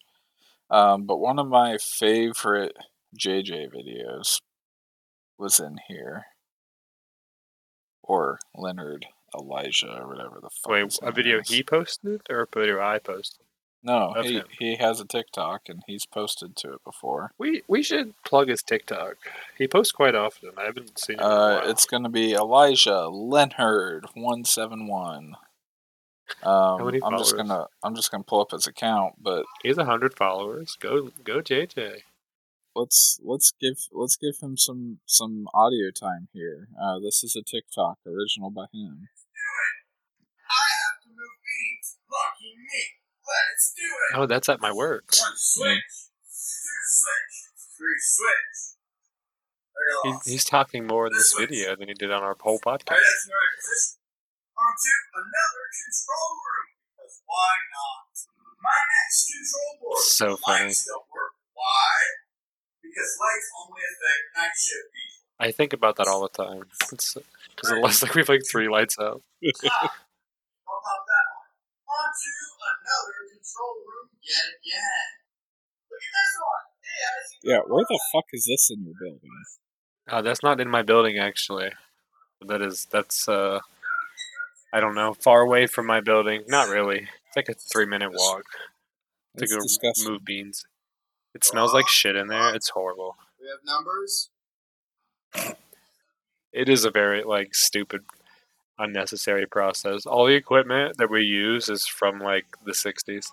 Um, 0.71 1.05
but 1.05 1.19
one 1.19 1.39
of 1.39 1.49
my 1.49 1.79
favorite 1.79 2.77
JJ 3.19 3.71
videos 3.75 4.41
was 5.39 5.59
in 5.59 5.79
here, 5.89 6.27
or 8.03 8.39
Leonard 8.55 9.07
Elijah 9.37 9.99
or 10.01 10.09
whatever 10.09 10.39
the 10.41 10.51
fuck. 10.51 10.73
Wait, 10.73 10.99
a 11.03 11.13
video 11.13 11.41
is. 11.41 11.49
he 11.49 11.63
posted 11.63 12.23
or 12.29 12.43
a 12.43 12.47
video 12.59 12.81
I 12.81 12.99
posted? 12.99 13.45
No, 13.83 14.13
he 14.23 14.35
him? 14.35 14.45
he 14.59 14.77
has 14.77 15.01
a 15.01 15.07
TikTok 15.07 15.63
and 15.69 15.83
he's 15.87 16.05
posted 16.05 16.55
to 16.57 16.75
it 16.75 16.85
before. 16.85 17.33
We 17.39 17.63
we 17.67 17.83
should 17.83 18.13
plug 18.25 18.49
his 18.49 18.63
TikTok. 18.63 19.17
He 19.57 19.67
posts 19.67 19.93
quite 19.93 20.15
often. 20.15 20.51
I 20.59 20.65
haven't 20.65 20.99
seen 20.99 21.19
a 21.19 21.25
Uh, 21.25 21.63
it's 21.65 21.87
gonna 21.87 22.11
be 22.11 22.33
Elijah 22.35 23.09
Leonard 23.09 24.07
one 24.15 24.45
seven 24.45 24.87
one. 24.87 25.37
Um, 26.43 26.85
many 26.85 27.01
I'm 27.03 27.19
just 27.19 27.37
gonna 27.37 27.67
I'm 27.83 27.95
just 27.95 28.11
gonna 28.11 28.25
pull 28.25 28.41
up 28.41 28.51
his 28.53 28.67
account, 28.67 29.15
but 29.21 29.45
he 29.63 29.69
has 29.69 29.79
hundred 29.79 30.17
followers. 30.17 30.77
Go 30.81 31.11
go 31.25 31.41
JJ. 31.41 32.03
let's 32.75 33.19
let's 33.23 33.53
give 33.61 33.77
let's 33.93 34.17
give 34.17 34.37
him 34.43 34.57
some 34.57 35.01
some 35.07 35.49
audio 35.55 35.91
time 35.91 36.29
here. 36.33 36.69
Uh, 36.81 36.99
this 36.99 37.23
is 37.25 37.37
a 37.37 37.43
TikTok 37.43 37.99
original 38.07 38.51
by 38.51 38.67
him. 38.73 39.09
I 40.49 40.67
have 40.85 41.03
to 41.03 41.09
move 41.09 41.37
beans. 41.45 41.99
Lucky 42.11 42.55
me. 42.57 42.83
Let's 43.27 43.75
do 43.77 43.83
it. 43.83 44.19
Oh, 44.23 44.27
that's 44.27 44.49
at 44.49 44.61
my 44.61 44.73
work. 44.73 45.05
One 45.21 45.33
switch. 45.37 45.69
Two 45.69 46.81
switch. 46.87 47.77
Three 47.79 47.99
switch. 47.99 48.77
He, 50.25 50.33
he's 50.33 50.45
talking 50.45 50.87
more 50.87 51.07
in 51.07 51.13
this 51.13 51.33
This 51.33 51.41
video 51.41 51.75
than 51.75 51.89
he 51.89 51.95
did 51.95 52.11
on 52.13 52.23
our 52.23 52.37
whole 52.39 52.61
Right, 52.67 52.79
podcast. 52.81 52.97
that's 52.97 53.27
the 53.27 53.33
right 53.33 53.57
position. 53.57 53.97
Onto 54.61 54.93
another 55.17 55.65
control 55.73 56.31
room. 56.45 56.69
Because 56.93 57.17
why 57.25 57.55
not? 57.73 58.13
My 58.61 58.77
next 58.93 59.21
control 59.33 59.73
board. 59.81 60.05
So 60.05 60.27
the 60.37 60.41
funny. 60.45 60.69
Lights 60.69 60.85
don't 60.85 61.09
work. 61.09 61.33
Why? 61.57 61.97
Because 62.85 63.11
lights 63.17 63.49
only 63.57 63.81
affect 63.89 64.25
night 64.37 64.57
shift 64.57 64.89
people. 64.93 65.25
I 65.41 65.49
think 65.57 65.73
about 65.73 65.97
that 65.97 66.09
all 66.09 66.21
the 66.21 66.37
time. 66.37 66.69
Because 66.85 67.17
it's 67.65 68.03
like 68.05 68.15
we 68.15 68.21
have 68.21 68.29
like 68.29 68.45
three 68.45 68.69
lights 68.69 69.01
out. 69.01 69.23
Ah, 69.41 70.77
don't 70.85 71.07
that 71.09 71.27
one. 71.33 71.51
Onto 71.89 72.33
another 72.61 73.19
control 73.33 73.75
room 73.89 74.09
yet 74.21 74.49
again. 74.61 75.09
Look 75.91 76.05
at 76.05 76.13
this 76.13 76.35
one. 76.37 76.67
Hey, 76.85 77.51
Yeah, 77.51 77.61
where 77.67 77.85
the 77.89 78.01
fuck 78.13 78.29
is 78.33 78.45
this 78.45 78.71
in 78.71 78.85
your 78.85 78.95
building? 79.01 79.31
Uh, 80.09 80.23
that's 80.23 80.43
not 80.43 80.61
in 80.61 80.69
my 80.69 80.83
building 80.83 81.19
actually. 81.19 81.71
That 82.41 82.63
is 82.63 82.87
that's 82.91 83.29
uh 83.29 83.61
I 84.73 84.81
don't 84.81 84.95
know, 84.95 85.15
far 85.15 85.41
away 85.41 85.67
from 85.67 85.87
my 85.87 86.01
building. 86.01 86.45
Not 86.49 86.69
really. 86.69 87.09
It's 87.27 87.37
like 87.37 87.49
a 87.49 87.55
three 87.55 87.87
minute 87.87 88.13
walk 88.13 88.45
to 89.37 89.47
go 89.47 89.61
disgusting. 89.61 90.13
move 90.13 90.25
beans. 90.25 90.65
It 91.35 91.45
smells 91.45 91.73
like 91.73 91.89
shit 91.89 92.17
in 92.17 92.27
there. 92.29 92.55
It's 92.55 92.71
horrible. 92.71 93.17
We 93.41 93.47
have 93.49 93.61
numbers. 93.65 94.31
It 96.53 96.69
is 96.69 96.85
a 96.85 96.91
very 96.91 97.23
like 97.23 97.55
stupid, 97.55 98.01
unnecessary 98.79 99.47
process. 99.47 100.07
All 100.07 100.27
the 100.27 100.35
equipment 100.35 100.97
that 100.99 101.11
we 101.11 101.23
use 101.23 101.69
is 101.69 101.87
from 101.87 102.19
like 102.19 102.47
the 102.65 102.73
'60s. 102.73 103.27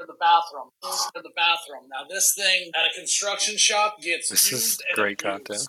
to 0.00 0.06
the 0.06 0.14
bathroom. 0.18 0.70
To 0.82 1.22
the 1.22 1.30
bathroom. 1.36 1.84
Now, 1.90 2.04
this 2.08 2.34
thing 2.36 2.70
at 2.76 2.86
a 2.86 2.98
construction 2.98 3.56
shop 3.56 4.00
gets 4.00 4.28
This 4.28 4.46
is 4.46 4.52
used 4.52 4.82
and 4.88 4.94
great 4.96 5.22
abused. 5.22 5.46
content. 5.46 5.68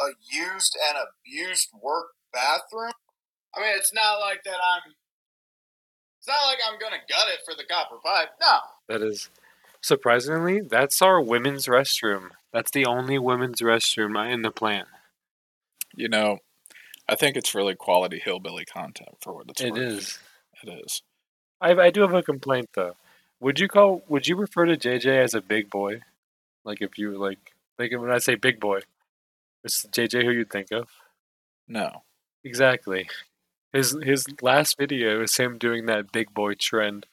A 0.00 0.08
used 0.30 0.76
and 0.88 0.98
abused 0.98 1.68
work 1.82 2.08
bathroom. 2.32 2.92
I 3.56 3.60
mean, 3.60 3.72
it's 3.76 3.92
not 3.92 4.18
like 4.20 4.42
that. 4.44 4.54
I'm. 4.54 4.92
It's 6.18 6.28
not 6.28 6.38
like 6.46 6.58
I'm 6.70 6.78
gonna 6.78 7.02
gut 7.08 7.28
it 7.32 7.40
for 7.44 7.54
the 7.54 7.64
copper 7.64 7.96
pipe. 8.04 8.28
No. 8.40 8.58
That 8.88 9.02
is 9.02 9.30
surprisingly 9.80 10.60
that's 10.60 11.00
our 11.00 11.20
women's 11.20 11.66
restroom. 11.66 12.30
That's 12.52 12.70
the 12.70 12.84
only 12.86 13.18
women's 13.18 13.60
restroom 13.62 14.30
in 14.30 14.42
the 14.42 14.50
plant. 14.50 14.88
You 15.94 16.08
know, 16.08 16.38
I 17.08 17.14
think 17.14 17.36
it's 17.36 17.54
really 17.54 17.74
quality 17.74 18.20
hillbilly 18.22 18.64
content 18.66 19.16
for 19.22 19.32
what 19.32 19.46
it's 19.48 19.60
It 19.62 19.72
worth. 19.72 19.80
is. 19.80 20.18
It 20.62 20.68
is. 20.84 21.02
I, 21.60 21.70
I 21.72 21.90
do 21.90 22.02
have 22.02 22.12
a 22.14 22.22
complaint 22.22 22.68
though. 22.74 22.96
Would 23.40 23.58
you 23.58 23.68
call? 23.68 24.02
Would 24.08 24.28
you 24.28 24.36
refer 24.36 24.66
to 24.66 24.76
JJ 24.76 25.06
as 25.24 25.32
a 25.34 25.40
big 25.40 25.70
boy? 25.70 26.02
Like 26.64 26.82
if 26.82 26.98
you 26.98 27.16
like, 27.16 27.38
like 27.78 27.92
when 27.98 28.10
I 28.10 28.18
say 28.18 28.34
big 28.34 28.60
boy, 28.60 28.80
it's 29.64 29.86
JJ 29.86 30.22
who 30.24 30.32
you'd 30.32 30.50
think 30.50 30.70
of. 30.70 30.88
No. 31.66 32.02
Exactly. 32.44 33.08
His 33.72 33.96
his 34.02 34.26
last 34.42 34.76
video 34.78 35.22
is 35.22 35.36
him 35.36 35.58
doing 35.58 35.86
that 35.86 36.12
big 36.12 36.34
boy 36.34 36.54
trend, 36.54 37.06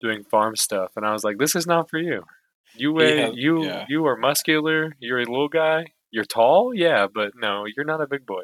doing 0.00 0.24
farm 0.24 0.56
stuff, 0.56 0.92
and 0.96 1.06
I 1.06 1.12
was 1.12 1.24
like, 1.24 1.38
this 1.38 1.54
is 1.54 1.66
not 1.66 1.88
for 1.88 1.98
you. 1.98 2.24
You 2.76 2.92
weigh, 2.92 3.18
has- 3.18 3.32
you 3.34 3.64
yeah. 3.64 3.86
you 3.88 4.04
are 4.06 4.16
muscular. 4.16 4.94
You're 4.98 5.20
a 5.20 5.24
little 5.30 5.48
guy. 5.48 5.86
You're 6.10 6.24
tall, 6.24 6.72
yeah, 6.74 7.06
but 7.12 7.32
no, 7.36 7.64
you're 7.74 7.86
not 7.86 8.00
a 8.00 8.06
big 8.06 8.26
boy. 8.26 8.42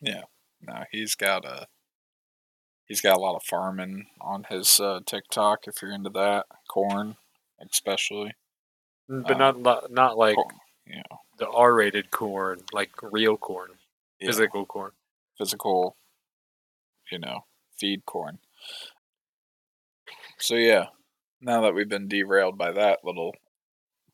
Yeah, 0.00 0.22
no, 0.60 0.84
he's 0.90 1.14
got 1.14 1.44
a 1.44 1.66
He's 2.86 3.00
got 3.00 3.16
a 3.16 3.20
lot 3.20 3.34
of 3.34 3.42
farming 3.42 4.06
on 4.20 4.46
his 4.48 4.80
uh, 4.80 5.00
TikTok. 5.04 5.66
If 5.66 5.82
you're 5.82 5.90
into 5.92 6.10
that, 6.10 6.46
corn 6.68 7.16
especially. 7.60 8.32
but 9.08 9.40
Um, 9.40 9.62
not 9.62 9.90
not 9.90 10.16
like 10.16 10.36
corn, 10.36 10.60
you 10.86 10.96
know, 10.96 11.18
the 11.38 11.48
R-rated 11.48 12.10
corn, 12.10 12.60
like 12.72 12.90
real 13.02 13.36
corn, 13.36 13.70
yeah, 14.20 14.28
physical 14.28 14.66
corn. 14.66 14.92
physical, 15.36 15.96
you 17.10 17.18
know, 17.18 17.40
feed 17.78 18.04
corn. 18.06 18.38
So 20.38 20.54
yeah, 20.54 20.86
now 21.40 21.62
that 21.62 21.74
we've 21.74 21.88
been 21.88 22.08
derailed 22.08 22.58
by 22.58 22.72
that 22.72 23.00
little 23.04 23.34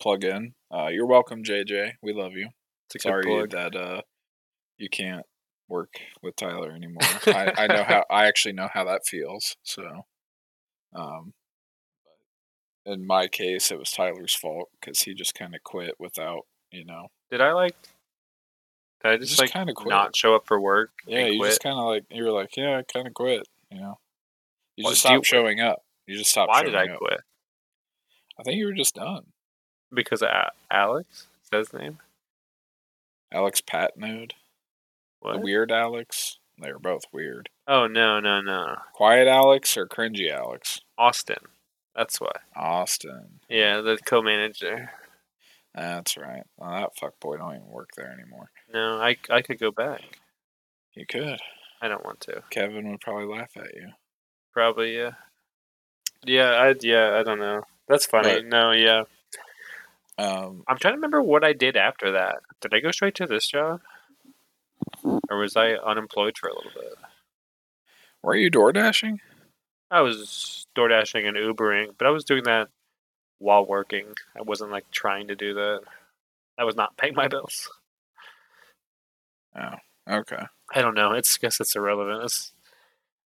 plug-in, 0.00 0.54
uh, 0.72 0.88
you're 0.88 1.06
welcome, 1.06 1.42
JJ. 1.42 1.92
We 2.02 2.12
love 2.12 2.32
you. 2.32 2.50
Sorry 2.98 3.24
plug. 3.24 3.50
that 3.50 3.74
uh, 3.74 4.02
you 4.76 4.88
can't 4.88 5.24
work 5.68 5.94
with 6.22 6.36
Tyler 6.36 6.72
anymore. 6.72 7.02
I, 7.26 7.52
I 7.56 7.66
know 7.66 7.84
how. 7.84 8.04
I 8.10 8.26
actually 8.26 8.52
know 8.52 8.68
how 8.72 8.84
that 8.84 9.06
feels. 9.06 9.56
So, 9.62 10.04
um, 10.94 11.32
in 12.84 13.06
my 13.06 13.28
case, 13.28 13.70
it 13.70 13.78
was 13.78 13.90
Tyler's 13.90 14.34
fault 14.34 14.68
because 14.80 15.02
he 15.02 15.14
just 15.14 15.34
kind 15.34 15.54
of 15.54 15.62
quit 15.62 15.94
without, 15.98 16.42
you 16.70 16.84
know. 16.84 17.08
Did 17.30 17.40
I 17.40 17.52
like? 17.52 17.76
Did 19.02 19.10
I 19.12 19.16
just, 19.16 19.30
just 19.30 19.40
like 19.40 19.50
kinda 19.52 19.72
quit. 19.74 19.88
not 19.90 20.14
show 20.16 20.34
up 20.34 20.46
for 20.46 20.60
work? 20.60 20.90
Yeah, 21.06 21.26
you 21.26 21.38
quit? 21.38 21.50
just 21.50 21.62
kind 21.62 21.78
of 21.78 21.84
like 21.86 22.04
you 22.10 22.24
were 22.24 22.30
like, 22.30 22.56
yeah, 22.56 22.78
I 22.78 22.82
kind 22.82 23.06
of 23.06 23.14
quit. 23.14 23.46
You 23.70 23.80
know, 23.80 23.98
you 24.76 24.84
Well, 24.84 24.92
just 24.92 25.06
do 25.06 25.12
you- 25.14 25.24
showing 25.24 25.60
up. 25.60 25.84
You 26.06 26.18
just 26.18 26.30
stopped. 26.30 26.48
Why 26.50 26.62
did 26.62 26.74
I 26.74 26.86
up. 26.88 26.98
quit? 26.98 27.20
I 28.38 28.42
think 28.42 28.56
you 28.58 28.66
were 28.66 28.72
just 28.72 28.94
done. 28.94 29.26
Because 29.94 30.22
of 30.22 30.28
Alex. 30.70 31.26
Is 31.44 31.50
his 31.70 31.72
name? 31.72 31.98
Alex 33.32 33.60
Patnode, 33.60 34.32
What? 35.20 35.40
weird 35.42 35.70
Alex. 35.72 36.38
They 36.60 36.72
were 36.72 36.78
both 36.78 37.04
weird. 37.12 37.48
Oh 37.66 37.86
no 37.86 38.20
no 38.20 38.40
no, 38.40 38.76
Quiet 38.92 39.26
Alex 39.28 39.76
or 39.76 39.86
cringy 39.86 40.30
Alex? 40.30 40.80
Austin. 40.98 41.36
That's 41.94 42.20
why. 42.20 42.32
Austin. 42.56 43.40
Yeah, 43.48 43.80
the 43.80 43.98
co-manager. 44.04 44.90
That's 45.74 46.16
right. 46.16 46.44
Well, 46.56 46.70
that 46.70 46.90
fuckboy 47.00 47.38
don't 47.38 47.54
even 47.56 47.68
work 47.68 47.90
there 47.96 48.12
anymore. 48.12 48.50
No, 48.72 49.00
I 49.00 49.16
I 49.30 49.42
could 49.42 49.58
go 49.58 49.70
back. 49.70 50.02
You 50.94 51.06
could. 51.06 51.40
I 51.80 51.88
don't 51.88 52.04
want 52.04 52.20
to. 52.20 52.42
Kevin 52.50 52.90
would 52.90 53.00
probably 53.00 53.26
laugh 53.26 53.56
at 53.56 53.74
you. 53.74 53.88
Probably 54.52 54.96
yeah. 54.96 55.12
Yeah, 56.24 56.50
I 56.50 56.74
yeah 56.80 57.16
I 57.18 57.22
don't 57.22 57.40
know. 57.40 57.62
That's 57.88 58.06
funny. 58.06 58.34
But- 58.34 58.46
no, 58.46 58.72
yeah. 58.72 59.04
Um, 60.18 60.62
I'm 60.68 60.76
trying 60.76 60.92
to 60.92 60.98
remember 60.98 61.22
what 61.22 61.42
I 61.42 61.54
did 61.54 61.76
after 61.76 62.12
that. 62.12 62.40
Did 62.60 62.74
I 62.74 62.80
go 62.80 62.90
straight 62.90 63.14
to 63.16 63.26
this 63.26 63.48
job, 63.48 63.80
or 65.02 65.38
was 65.38 65.56
I 65.56 65.70
unemployed 65.70 66.36
for 66.38 66.48
a 66.48 66.54
little 66.54 66.70
bit? 66.74 66.94
were 68.22 68.36
you 68.36 68.50
door 68.50 68.72
dashing? 68.72 69.20
I 69.90 70.02
was 70.02 70.66
door 70.74 70.88
dashing 70.88 71.26
and 71.26 71.36
Ubering, 71.36 71.94
but 71.98 72.06
I 72.06 72.10
was 72.10 72.24
doing 72.24 72.44
that 72.44 72.68
while 73.42 73.66
working. 73.66 74.06
I 74.38 74.42
wasn't 74.42 74.70
like 74.70 74.90
trying 74.90 75.28
to 75.28 75.34
do 75.34 75.54
that. 75.54 75.80
I 76.58 76.64
was 76.64 76.76
not 76.76 76.96
paying 76.96 77.14
my 77.14 77.28
bills. 77.28 77.68
Oh, 79.56 79.74
okay. 80.08 80.44
I 80.74 80.80
don't 80.80 80.94
know. 80.94 81.12
It's 81.12 81.36
guess 81.36 81.60
it's 81.60 81.76
irrelevant. 81.76 82.24
It's, 82.24 82.52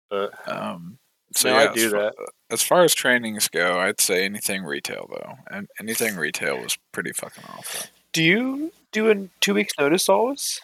but 0.09 0.31
Um, 0.51 0.97
so 1.35 1.49
No, 1.49 1.59
yeah, 1.59 1.69
I 1.69 1.73
do 1.73 1.85
as 1.85 1.91
fa- 1.91 1.97
that. 2.17 2.27
As 2.49 2.63
far 2.63 2.83
as 2.83 2.93
trainings 2.95 3.47
go, 3.49 3.79
I'd 3.79 3.99
say 4.01 4.23
anything 4.25 4.63
retail 4.63 5.07
though, 5.09 5.35
and 5.51 5.67
anything 5.79 6.15
retail 6.15 6.59
was 6.61 6.77
pretty 6.91 7.11
fucking 7.11 7.43
awful. 7.49 7.89
do 8.13 8.23
you 8.23 8.71
do 8.91 9.11
a 9.11 9.27
two 9.41 9.53
weeks 9.53 9.73
notice 9.77 10.07
always? 10.09 10.61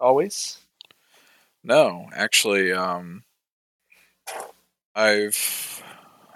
Always? 0.00 0.58
No, 1.62 2.06
actually, 2.14 2.72
um, 2.72 3.24
I've 4.94 5.82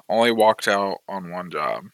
only 0.08 0.32
walked 0.32 0.66
out 0.68 0.98
on 1.08 1.30
one 1.30 1.50
job 1.50 1.84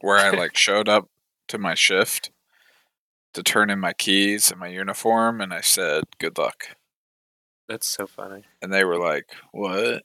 where 0.00 0.18
I 0.18 0.30
like 0.30 0.56
showed 0.56 0.88
up 0.88 1.08
to 1.48 1.58
my 1.58 1.74
shift 1.74 2.30
to 3.34 3.42
turn 3.42 3.70
in 3.70 3.78
my 3.78 3.92
keys 3.92 4.50
and 4.50 4.60
my 4.60 4.68
uniform, 4.68 5.40
and 5.40 5.52
I 5.52 5.60
said, 5.60 6.04
"Good 6.18 6.38
luck." 6.38 6.76
That's 7.68 7.86
so 7.86 8.06
funny. 8.06 8.42
And 8.60 8.72
they 8.72 8.84
were 8.84 8.98
like, 8.98 9.26
"What? 9.52 10.02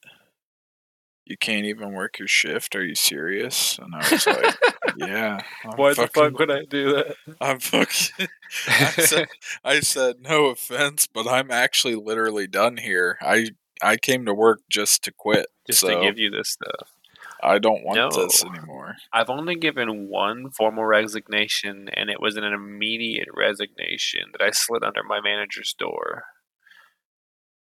You 1.26 1.38
can't 1.38 1.66
even 1.66 1.94
work 1.94 2.20
your 2.20 2.28
shift? 2.28 2.76
Are 2.76 2.86
you 2.86 2.96
serious?" 2.96 3.80
And 3.80 3.96
I 3.96 4.10
was 4.10 4.28
like, 4.28 4.56
"Yeah." 4.98 5.40
I'm 5.66 5.78
Why 5.78 5.94
the 5.94 6.08
fuck 6.08 6.38
would 6.38 6.52
I 6.52 6.66
do 6.66 6.94
that? 6.94 7.16
I'm 7.42 7.60
fucking. 7.60 8.28
I 8.68 8.92
said, 8.92 9.28
I 9.64 9.80
said, 9.80 10.18
no 10.22 10.46
offense, 10.46 11.08
but 11.12 11.28
I'm 11.28 11.50
actually 11.50 11.96
literally 11.96 12.48
done 12.48 12.78
here. 12.78 13.18
I 13.22 13.50
I 13.82 13.98
came 13.98 14.26
to 14.26 14.34
work 14.34 14.62
just 14.70 15.04
to 15.04 15.12
quit. 15.12 15.48
Just 15.68 15.80
so 15.80 15.88
to 15.88 16.02
give 16.02 16.18
you 16.18 16.30
this 16.30 16.50
stuff. 16.50 16.95
I 17.43 17.60
don't 17.60 17.84
want 17.84 18.13
this 18.15 18.43
anymore. 18.43 18.95
I've 19.13 19.30
only 19.30 19.56
given 19.56 20.08
one 20.10 20.50
formal 20.52 20.86
resignation, 20.86 21.89
and 21.93 22.10
it 22.10 22.19
was 22.21 22.38
an 22.38 22.43
immediate 22.43 23.28
resignation 23.36 24.21
that 24.32 24.41
I 24.43 24.52
slid 24.52 24.84
under 24.84 25.04
my 25.04 25.19
manager's 25.21 25.74
door. 25.78 26.24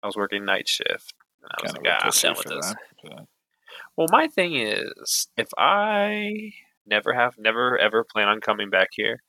I 0.03 0.07
was 0.07 0.15
working 0.15 0.45
night 0.45 0.67
shift, 0.69 1.13
and 1.41 1.51
I 1.51 1.63
was 1.63 1.71
Kind 1.73 1.77
of 1.77 1.83
like, 1.83 1.93
ah, 1.93 2.05
I'm 2.05 2.11
done 2.21 2.35
with 2.37 2.55
this. 2.55 2.67
that. 2.67 2.77
but- 3.03 3.25
Well, 3.95 4.07
my 4.11 4.27
thing 4.27 4.55
is, 4.55 5.27
if 5.37 5.47
I 5.57 6.51
never 6.85 7.13
have, 7.13 7.33
never 7.37 7.77
ever 7.77 8.03
plan 8.09 8.27
on 8.27 8.39
coming 8.41 8.69
back 8.69 8.89
here, 8.91 9.21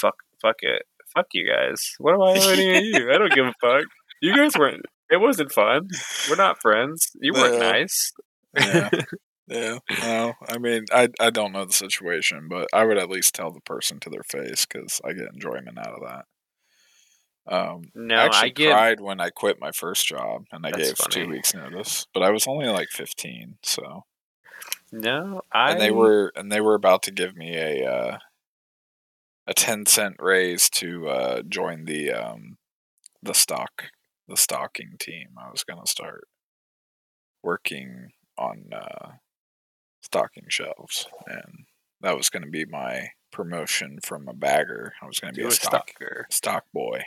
fuck, 0.00 0.16
fuck 0.40 0.56
it, 0.62 0.82
fuck 1.14 1.26
you 1.32 1.46
guys. 1.46 1.94
What 1.98 2.14
am 2.14 2.22
I 2.22 2.34
doing 2.38 2.56
to 2.56 2.84
you? 2.98 3.12
I 3.12 3.18
don't 3.18 3.32
give 3.32 3.46
a 3.46 3.54
fuck. 3.60 3.84
You 4.22 4.34
guys 4.34 4.56
weren't. 4.56 4.86
It 5.10 5.18
wasn't 5.20 5.52
fun. 5.52 5.88
We're 6.28 6.36
not 6.36 6.60
friends. 6.60 7.10
You 7.20 7.32
weren't 7.34 7.54
Yeah. 7.62 7.70
nice. 7.72 8.12
Yeah. 8.56 8.90
Yeah, 9.50 9.78
no, 10.02 10.34
I 10.48 10.58
mean, 10.58 10.84
I 10.92 11.08
I 11.18 11.30
don't 11.30 11.52
know 11.52 11.64
the 11.64 11.72
situation, 11.72 12.48
but 12.48 12.68
I 12.72 12.84
would 12.84 12.98
at 12.98 13.10
least 13.10 13.34
tell 13.34 13.50
the 13.50 13.60
person 13.60 13.98
to 14.00 14.10
their 14.10 14.22
face 14.22 14.64
because 14.64 15.00
I 15.04 15.12
get 15.12 15.32
enjoyment 15.34 15.78
out 15.78 15.88
of 15.94 16.02
that. 16.08 16.24
Um, 17.46 17.90
No, 17.94 18.16
I 18.16 18.42
I, 18.42 18.48
get. 18.50 18.70
cried 18.72 19.00
when 19.00 19.20
I 19.20 19.30
quit 19.30 19.60
my 19.60 19.72
first 19.72 20.06
job, 20.06 20.44
and 20.52 20.64
I 20.66 20.70
gave 20.72 20.96
two 21.08 21.26
weeks 21.28 21.54
notice, 21.54 22.06
but 22.14 22.22
I 22.22 22.30
was 22.30 22.46
only 22.46 22.66
like 22.68 22.90
fifteen, 22.90 23.58
so 23.62 24.04
No, 24.92 25.42
I. 25.52 25.72
and 25.72 25.80
they 25.80 25.90
were 25.90 26.32
and 26.36 26.52
they 26.52 26.60
were 26.60 26.74
about 26.74 27.02
to 27.04 27.10
give 27.10 27.36
me 27.36 27.56
a 27.56 27.84
uh, 27.90 28.18
a 29.46 29.54
ten 29.54 29.86
cent 29.86 30.16
raise 30.20 30.70
to 30.70 31.08
uh, 31.08 31.42
join 31.42 31.84
the 31.86 32.12
um, 32.12 32.58
the 33.22 33.34
stock 33.34 33.86
the 34.28 34.36
stocking 34.36 34.96
team. 34.98 35.30
I 35.38 35.50
was 35.50 35.64
gonna 35.64 35.86
start 35.86 36.28
working 37.42 38.10
on 38.38 38.70
uh, 38.72 39.12
stocking 40.10 40.46
shelves, 40.48 41.06
and 41.26 41.66
that 42.00 42.16
was 42.16 42.28
gonna 42.30 42.48
be 42.48 42.64
my 42.64 43.08
promotion 43.30 44.00
from 44.04 44.26
a 44.28 44.32
bagger. 44.34 44.92
I 45.00 45.06
was 45.06 45.20
gonna 45.20 45.32
be 45.32 45.42
a 45.42 45.48
a 45.48 45.50
stock 45.52 45.92
stock 46.30 46.64
boy. 46.74 47.02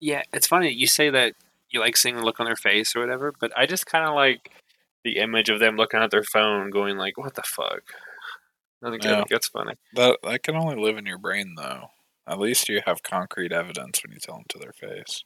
Yeah, 0.00 0.22
it's 0.32 0.46
funny 0.46 0.70
you 0.70 0.86
say 0.86 1.10
that 1.10 1.34
you 1.70 1.80
like 1.80 1.96
seeing 1.96 2.16
the 2.16 2.22
look 2.22 2.40
on 2.40 2.46
their 2.46 2.56
face 2.56 2.94
or 2.96 3.00
whatever, 3.00 3.32
but 3.38 3.52
I 3.56 3.66
just 3.66 3.86
kind 3.86 4.04
of 4.06 4.14
like 4.14 4.50
the 5.04 5.18
image 5.18 5.48
of 5.48 5.60
them 5.60 5.76
looking 5.76 6.00
at 6.00 6.10
their 6.10 6.24
phone, 6.24 6.70
going 6.70 6.96
like, 6.96 7.16
"What 7.16 7.34
the 7.34 7.42
fuck." 7.42 7.82
I 8.84 8.90
think, 8.90 9.04
I 9.06 9.10
Yeah. 9.10 9.16
think 9.16 9.28
that's 9.28 9.48
funny. 9.48 9.74
That 9.94 10.18
that 10.22 10.42
can 10.42 10.56
only 10.56 10.76
live 10.76 10.96
in 10.96 11.06
your 11.06 11.18
brain, 11.18 11.54
though. 11.56 11.90
At 12.26 12.38
least 12.38 12.68
you 12.68 12.82
have 12.86 13.02
concrete 13.02 13.52
evidence 13.52 14.02
when 14.02 14.12
you 14.12 14.18
tell 14.20 14.36
them 14.36 14.44
to 14.50 14.58
their 14.58 14.72
face. 14.72 15.24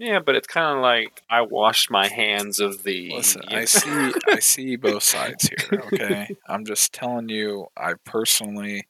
Yeah, 0.00 0.18
but 0.20 0.34
it's 0.34 0.46
kind 0.46 0.78
of 0.78 0.82
like 0.82 1.22
I 1.28 1.42
washed 1.42 1.90
my 1.90 2.08
hands 2.08 2.58
of 2.58 2.84
the. 2.84 3.10
Listen, 3.12 3.42
I 3.48 3.66
see 3.66 4.12
I 4.28 4.38
see 4.40 4.76
both 4.76 5.02
sides 5.02 5.46
here, 5.48 5.82
okay? 5.92 6.36
I'm 6.48 6.64
just 6.64 6.94
telling 6.94 7.28
you 7.28 7.66
I 7.76 7.92
personally 8.06 8.88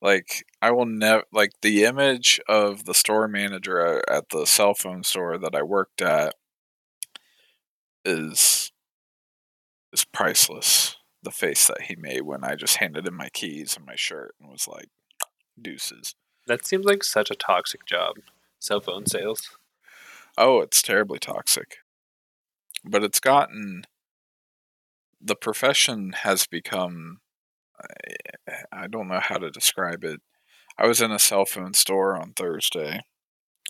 like 0.00 0.46
I 0.62 0.70
will 0.70 0.86
never 0.86 1.24
like 1.34 1.52
the 1.60 1.84
image 1.84 2.40
of 2.48 2.86
the 2.86 2.94
store 2.94 3.28
manager 3.28 3.78
at- 3.78 4.08
at 4.08 4.28
the 4.30 4.46
cell 4.46 4.72
phone 4.72 5.04
store 5.04 5.36
that 5.36 5.54
I 5.54 5.60
worked 5.62 6.00
at 6.00 6.34
is 8.06 8.72
is 9.92 10.06
priceless. 10.06 10.96
The 11.22 11.30
face 11.30 11.66
that 11.66 11.82
he 11.82 11.96
made 11.96 12.22
when 12.22 12.42
I 12.42 12.54
just 12.54 12.76
handed 12.76 13.06
him 13.06 13.16
my 13.16 13.28
keys 13.28 13.76
and 13.76 13.84
my 13.84 13.96
shirt 13.96 14.34
and 14.40 14.48
was 14.50 14.66
like 14.66 14.88
deuces. 15.60 16.14
that 16.46 16.64
seems 16.64 16.86
like 16.86 17.04
such 17.04 17.30
a 17.30 17.34
toxic 17.34 17.84
job. 17.84 18.16
Cell 18.60 18.80
phone 18.80 19.04
sales. 19.04 19.57
Oh, 20.38 20.60
it's 20.62 20.80
terribly 20.80 21.18
toxic. 21.18 21.80
But 22.84 23.04
it's 23.04 23.20
gotten 23.20 23.84
the 25.20 25.36
profession 25.36 26.12
has 26.22 26.46
become 26.46 27.20
I- 28.72 28.86
don't 28.88 29.08
know 29.08 29.20
how 29.20 29.38
to 29.38 29.50
describe 29.50 30.04
it. 30.04 30.20
I 30.78 30.86
was 30.86 31.00
in 31.02 31.12
a 31.12 31.18
cell 31.18 31.44
phone 31.46 31.74
store 31.74 32.16
on 32.16 32.32
Thursday 32.34 33.02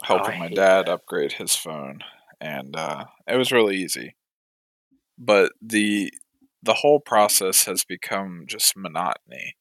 helping 0.04 0.36
Oh, 0.36 0.38
my 0.38 0.48
dad 0.48 0.86
that. 0.86 0.88
upgrade 0.88 1.34
his 1.34 1.56
phone 1.56 2.00
and 2.40 2.76
uh, 2.76 3.06
it 3.28 3.36
was 3.36 3.52
really 3.52 3.76
easy. 3.76 4.16
But 5.18 5.52
the 5.60 6.12
the 6.62 6.74
whole 6.74 7.00
process 7.00 7.64
has 7.66 7.84
become 7.84 8.44
just 8.46 8.76
monotony 8.76 9.56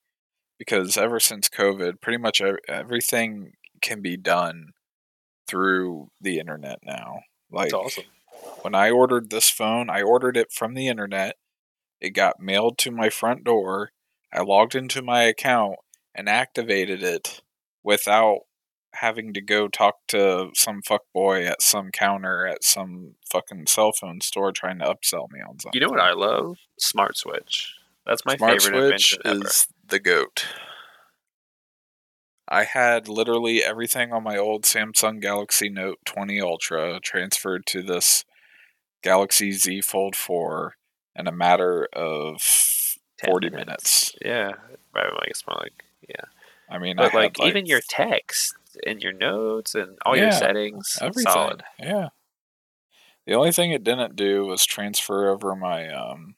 because 0.58 0.96
ever 0.98 1.20
since 1.20 1.48
COVID, 1.48 2.00
pretty 2.02 2.18
much 2.18 2.42
everything 2.68 3.52
can 3.82 4.02
be 4.02 4.16
done 4.16 4.72
through 5.48 6.10
the 6.20 6.38
internet 6.38 6.78
now. 6.84 7.22
Like 7.50 7.70
That's 7.70 7.74
awesome. 7.74 8.04
When 8.62 8.74
I 8.74 8.90
ordered 8.90 9.30
this 9.30 9.50
phone, 9.50 9.90
I 9.90 10.02
ordered 10.02 10.36
it 10.36 10.52
from 10.52 10.74
the 10.74 10.88
internet. 10.88 11.36
It 12.00 12.10
got 12.10 12.40
mailed 12.40 12.78
to 12.78 12.90
my 12.90 13.10
front 13.10 13.44
door. 13.44 13.90
I 14.32 14.42
logged 14.42 14.74
into 14.74 15.02
my 15.02 15.22
account 15.22 15.76
and 16.14 16.28
activated 16.28 17.02
it 17.02 17.42
without 17.82 18.40
having 18.94 19.32
to 19.32 19.40
go 19.40 19.68
talk 19.68 19.96
to 20.08 20.50
some 20.54 20.82
fuck 20.82 21.02
boy 21.14 21.44
at 21.44 21.62
some 21.62 21.90
counter 21.90 22.46
at 22.46 22.64
some 22.64 23.14
fucking 23.30 23.66
cell 23.66 23.92
phone 23.92 24.20
store 24.20 24.52
trying 24.52 24.78
to 24.78 24.84
upsell 24.84 25.30
me 25.30 25.40
on 25.40 25.58
something. 25.58 25.80
You 25.80 25.86
know 25.86 25.90
what 25.90 26.00
I 26.00 26.12
love? 26.12 26.58
Smart 26.78 27.16
Switch. 27.16 27.74
That's 28.06 28.24
my 28.24 28.36
Smart 28.36 28.62
favorite 28.62 29.00
Switch 29.00 29.12
invention 29.14 29.20
ever. 29.24 29.46
is 29.46 29.66
the 29.86 30.00
goat. 30.00 30.46
I 32.50 32.64
had 32.64 33.08
literally 33.08 33.62
everything 33.62 34.12
on 34.12 34.22
my 34.22 34.38
old 34.38 34.62
Samsung 34.62 35.20
Galaxy 35.20 35.68
Note 35.68 35.98
20 36.06 36.40
Ultra 36.40 36.98
transferred 37.00 37.66
to 37.66 37.82
this 37.82 38.24
Galaxy 39.02 39.52
Z 39.52 39.82
Fold 39.82 40.16
4 40.16 40.74
in 41.14 41.26
a 41.26 41.32
matter 41.32 41.88
of 41.92 42.40
40 43.24 43.50
minutes. 43.50 44.14
Yeah, 44.24 44.52
I 44.94 45.26
guess 45.26 45.44
more 45.46 45.58
like 45.60 45.84
yeah. 46.08 46.24
I 46.70 46.78
mean, 46.78 46.96
But 46.96 47.14
I 47.14 47.18
like, 47.18 47.36
had, 47.38 47.48
even 47.48 47.66
your 47.66 47.80
text 47.86 48.54
and 48.86 49.02
your 49.02 49.12
notes 49.12 49.74
and 49.74 49.98
all 50.04 50.16
your 50.16 50.32
settings, 50.32 50.98
everything. 51.00 51.32
solid. 51.32 51.62
Yeah. 51.78 52.08
The 53.26 53.34
only 53.34 53.52
thing 53.52 53.72
it 53.72 53.84
didn't 53.84 54.16
do 54.16 54.46
was 54.46 54.64
transfer 54.64 55.28
over 55.28 55.54
my 55.54 55.88
um 55.88 56.36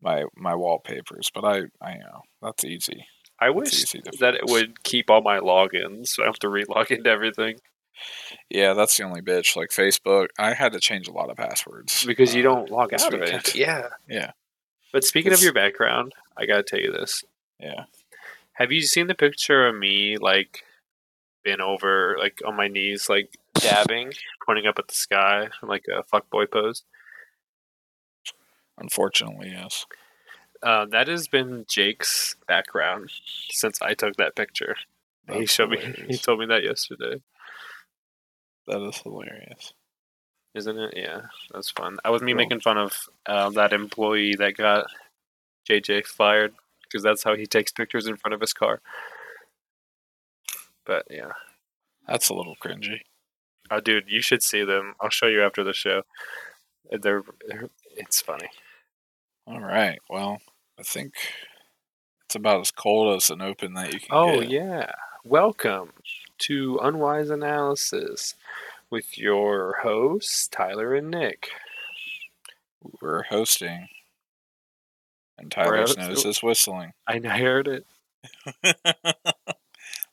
my 0.00 0.24
my 0.36 0.54
wallpapers, 0.54 1.30
but 1.32 1.44
I 1.44 1.64
I 1.80 1.94
know 1.98 2.22
that's 2.42 2.64
easy. 2.64 3.06
I 3.38 3.50
wish 3.50 3.92
that 4.20 4.34
it 4.34 4.46
would 4.46 4.82
keep 4.82 5.10
all 5.10 5.22
my 5.22 5.38
logins, 5.38 6.08
so 6.08 6.22
I 6.22 6.26
don't 6.26 6.34
have 6.34 6.38
to 6.40 6.48
re-log 6.48 6.90
into 6.90 7.10
everything 7.10 7.56
Yeah, 8.50 8.74
that's 8.74 8.96
the 8.96 9.04
only 9.04 9.20
bitch. 9.20 9.56
Like 9.56 9.70
Facebook, 9.70 10.28
I 10.38 10.54
had 10.54 10.72
to 10.72 10.80
change 10.80 11.08
a 11.08 11.12
lot 11.12 11.30
of 11.30 11.36
passwords 11.36 12.04
because 12.04 12.34
you 12.34 12.40
uh, 12.40 12.54
don't 12.54 12.70
log 12.70 12.94
out 12.94 13.14
of 13.14 13.22
it. 13.22 13.54
Yeah, 13.54 13.88
Yeah. 14.08 14.32
But 14.92 15.04
speaking 15.04 15.32
of 15.32 15.42
your 15.42 15.52
background, 15.52 16.12
I 16.36 16.46
gotta 16.46 16.62
tell 16.62 16.80
you 16.80 16.92
this. 16.92 17.24
Yeah. 17.60 17.84
Have 18.54 18.72
you 18.72 18.80
seen 18.82 19.08
the 19.08 19.14
picture 19.14 19.66
of 19.66 19.74
me 19.76 20.16
like 20.16 20.64
bent 21.44 21.60
over 21.60 22.16
like 22.18 22.40
on 22.46 22.56
my 22.56 22.68
knees, 22.68 23.08
like 23.08 23.36
dabbing, 23.54 24.12
pointing 24.46 24.66
up 24.66 24.78
at 24.78 24.88
the 24.88 24.94
sky, 24.94 25.48
like 25.62 25.84
a 25.88 26.02
fuckboy 26.04 26.50
pose? 26.50 26.82
Unfortunately, 28.78 29.50
yes. 29.50 29.86
Uh, 30.62 30.86
that 30.86 31.08
has 31.08 31.28
been 31.28 31.64
Jake's 31.68 32.34
background 32.48 33.10
since 33.50 33.80
I 33.82 33.94
took 33.94 34.16
that 34.16 34.34
picture. 34.36 34.76
he 35.30 35.40
That's 35.40 35.52
showed 35.52 35.70
me. 35.70 35.78
He 36.08 36.16
told 36.18 36.40
me 36.40 36.46
that 36.46 36.64
yesterday. 36.64 37.20
That 38.66 38.80
is 38.82 38.98
hilarious. 38.98 39.72
Isn't 40.54 40.78
it? 40.78 40.94
Yeah, 40.96 41.22
that's 41.52 41.70
fun. 41.70 41.98
That 42.02 42.10
was 42.10 42.22
me 42.22 42.32
Cool. 42.32 42.38
making 42.38 42.60
fun 42.60 42.78
of 42.78 42.94
uh, 43.26 43.50
that 43.50 43.72
employee 43.72 44.34
that 44.36 44.56
got 44.56 44.86
JJ 45.68 46.06
fired 46.06 46.54
because 46.82 47.02
that's 47.02 47.22
how 47.22 47.36
he 47.36 47.46
takes 47.46 47.72
pictures 47.72 48.06
in 48.06 48.16
front 48.16 48.34
of 48.34 48.40
his 48.40 48.52
car. 48.54 48.80
But 50.86 51.04
yeah, 51.10 51.32
That's 52.06 52.28
a 52.28 52.34
little 52.34 52.56
cringy. 52.56 53.00
oh, 53.70 53.80
dude, 53.80 54.04
you 54.08 54.22
should 54.22 54.42
see 54.42 54.64
them. 54.64 54.94
I'll 55.00 55.10
show 55.10 55.26
you 55.26 55.42
after 55.42 55.62
the 55.64 55.72
show. 55.72 56.02
They're, 56.90 57.22
they're 57.48 57.68
it's 57.96 58.20
funny. 58.20 58.48
All 59.46 59.60
right. 59.60 59.98
Well, 60.10 60.38
I 60.78 60.82
think 60.82 61.14
it's 62.24 62.34
about 62.34 62.60
as 62.60 62.70
cold 62.70 63.16
as 63.16 63.30
an 63.30 63.40
open 63.40 63.74
that 63.74 63.92
you 63.92 64.00
can 64.00 64.08
Oh 64.10 64.40
get. 64.40 64.50
yeah, 64.50 64.90
welcome 65.24 65.92
to 66.38 66.78
Unwise 66.82 67.30
Analysis 67.30 68.34
with 68.90 69.16
your 69.16 69.76
hosts 69.82 70.48
Tyler 70.48 70.94
and 70.94 71.10
Nick. 71.10 71.48
We're 73.00 73.22
hosting. 73.24 73.88
And 75.38 75.50
Tyler's 75.50 75.96
nose 75.96 76.24
oh 76.26 76.30
is 76.30 76.42
whistling. 76.42 76.92
I 77.06 77.18
heard 77.20 77.68
it. 77.68 77.86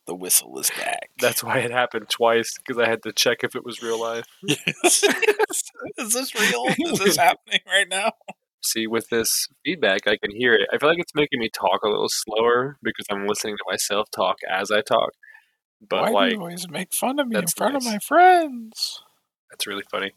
the 0.06 0.14
whistle 0.16 0.60
is 0.60 0.70
back. 0.70 1.10
That's 1.20 1.44
why 1.44 1.60
it 1.60 1.72
happened 1.72 2.10
twice 2.10 2.56
because 2.58 2.78
I 2.78 2.88
had 2.88 3.02
to 3.04 3.12
check 3.14 3.44
if 3.44 3.56
it 3.56 3.66
was 3.66 3.82
real 3.82 4.00
life. 4.00 4.26
Yes. 4.44 5.04
is 5.98 6.14
this 6.14 6.36
real? 6.36 6.66
Is 6.80 7.00
this 7.00 7.18
happening 7.18 7.62
right 7.68 7.88
now? 7.90 8.12
See, 8.64 8.88
with 8.88 9.10
this 9.10 9.48
feedback, 9.66 10.08
I 10.08 10.18
can 10.18 10.32
hear 10.32 10.54
it. 10.54 10.70
I 10.74 10.78
feel 10.78 10.90
like 10.90 11.00
it's 11.00 11.14
making 11.14 11.40
me 11.40 11.50
talk 11.50 11.84
a 11.84 11.90
little 11.90 12.10
slower 12.10 12.78
because 12.82 13.06
I'm 13.12 13.28
listening 13.28 13.58
to 13.58 13.64
myself 13.70 14.10
talk 14.12 14.38
as 14.50 14.72
I 14.72 14.82
talk. 14.82 15.12
But 15.88 16.14
Why 16.14 16.30
do 16.30 16.36
you 16.36 16.42
always 16.42 16.70
make 16.70 16.94
fun 16.94 17.20
of 17.20 17.28
me 17.28 17.38
in 17.38 17.48
front 17.48 17.76
of 17.76 17.84
my 17.84 18.00
friends? 18.00 19.02
that's 19.50 19.68
really 19.68 19.84
funny. 19.92 20.12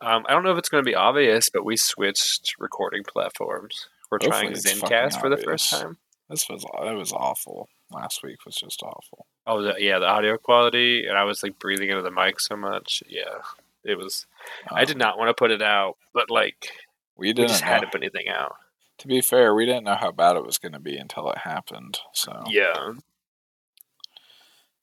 Um, 0.00 0.24
I 0.28 0.32
don't 0.32 0.44
know 0.44 0.52
if 0.52 0.58
it's 0.58 0.68
going 0.68 0.82
to 0.82 0.88
be 0.88 0.94
obvious, 0.94 1.50
but 1.50 1.64
we 1.64 1.76
switched 1.76 2.54
recording 2.58 3.02
platforms. 3.02 3.88
We're 4.10 4.18
Hopefully 4.22 4.52
trying 4.52 4.54
Zencastr 4.54 5.20
for 5.20 5.28
the 5.28 5.36
first 5.36 5.70
time. 5.70 5.98
This 6.30 6.48
was 6.48 6.64
it 6.64 6.94
was 6.94 7.12
awful. 7.12 7.68
Last 7.90 8.22
week 8.22 8.44
was 8.46 8.54
just 8.54 8.82
awful. 8.82 9.26
Oh, 9.46 9.62
the, 9.62 9.74
yeah, 9.78 9.98
the 9.98 10.06
audio 10.06 10.36
quality, 10.36 11.06
and 11.06 11.16
I 11.18 11.24
was 11.24 11.42
like 11.42 11.58
breathing 11.58 11.90
into 11.90 12.02
the 12.02 12.10
mic 12.10 12.38
so 12.38 12.54
much. 12.54 13.02
Yeah, 13.08 13.38
it 13.84 13.98
was. 13.98 14.26
I 14.70 14.84
did 14.84 14.96
Um, 14.96 14.98
not 15.00 15.18
want 15.18 15.28
to 15.30 15.34
put 15.34 15.50
it 15.50 15.62
out, 15.62 15.96
but 16.14 16.30
like 16.30 16.70
We 17.18 17.28
we 17.28 17.32
didn't 17.34 17.48
just 17.50 17.62
know. 17.62 17.68
had 17.68 17.80
to 17.80 17.86
put 17.88 18.00
anything 18.02 18.28
out. 18.28 18.54
To 18.98 19.06
be 19.08 19.20
fair, 19.20 19.54
we 19.54 19.66
didn't 19.66 19.84
know 19.84 19.94
how 19.96 20.10
bad 20.10 20.36
it 20.36 20.44
was 20.44 20.58
going 20.58 20.72
to 20.72 20.78
be 20.80 20.96
until 20.96 21.30
it 21.30 21.38
happened. 21.38 21.98
So 22.12 22.42
Yeah, 22.48 22.94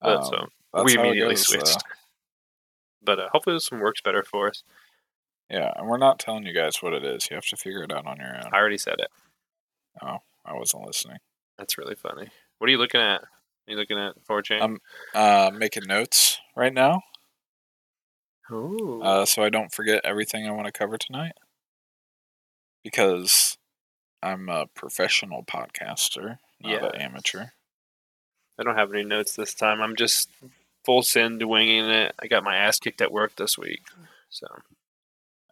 um, 0.01 0.23
so 0.23 0.47
we 0.83 0.95
immediately 0.95 1.35
goes, 1.35 1.47
switched. 1.47 1.65
though. 1.65 1.79
But 3.03 3.19
uh, 3.19 3.29
hopefully 3.31 3.55
this 3.55 3.71
one 3.71 3.81
works 3.81 4.01
better 4.01 4.23
for 4.23 4.47
us. 4.49 4.63
Yeah, 5.49 5.71
and 5.75 5.87
we're 5.87 5.97
not 5.97 6.17
telling 6.19 6.45
you 6.45 6.53
guys 6.53 6.81
what 6.81 6.93
it 6.93 7.03
is. 7.03 7.29
You 7.29 7.35
have 7.35 7.45
to 7.47 7.57
figure 7.57 7.83
it 7.83 7.91
out 7.91 8.05
on 8.07 8.17
your 8.17 8.35
own. 8.35 8.49
I 8.51 8.57
already 8.57 8.77
said 8.77 8.95
it. 8.99 9.09
Oh, 10.01 10.17
I 10.45 10.53
wasn't 10.53 10.85
listening. 10.85 11.17
That's 11.57 11.77
really 11.77 11.95
funny. 11.95 12.29
What 12.57 12.67
are 12.67 12.71
you 12.71 12.77
looking 12.77 13.01
at? 13.01 13.21
Are 13.21 13.27
you 13.67 13.75
looking 13.77 13.99
at 13.99 14.15
4chan? 14.27 14.61
Um, 14.61 14.79
Uh, 15.13 15.51
making 15.53 15.83
notes 15.87 16.39
right 16.55 16.73
now, 16.73 17.01
Ooh. 18.51 19.01
uh, 19.03 19.25
so 19.25 19.43
I 19.43 19.49
don't 19.49 19.73
forget 19.73 20.01
everything 20.03 20.47
I 20.47 20.51
want 20.51 20.65
to 20.67 20.71
cover 20.71 20.97
tonight. 20.97 21.33
Because 22.85 23.57
I'm 24.21 24.47
a 24.47 24.67
professional 24.67 25.43
podcaster, 25.43 26.37
not 26.61 26.71
Yeah. 26.71 26.85
an 26.85 26.95
amateur. 27.01 27.45
I 28.59 28.63
don't 28.63 28.77
have 28.77 28.93
any 28.93 29.03
notes 29.03 29.35
this 29.35 29.55
time. 29.55 29.81
I'm 29.81 29.95
just 29.95 30.29
full 30.85 31.01
send 31.01 31.41
winging 31.49 31.89
it. 31.89 32.13
I 32.19 32.27
got 32.27 32.43
my 32.43 32.55
ass 32.55 32.77
kicked 32.77 33.01
at 33.01 33.11
work 33.11 33.35
this 33.35 33.57
week. 33.57 33.81
So 34.29 34.45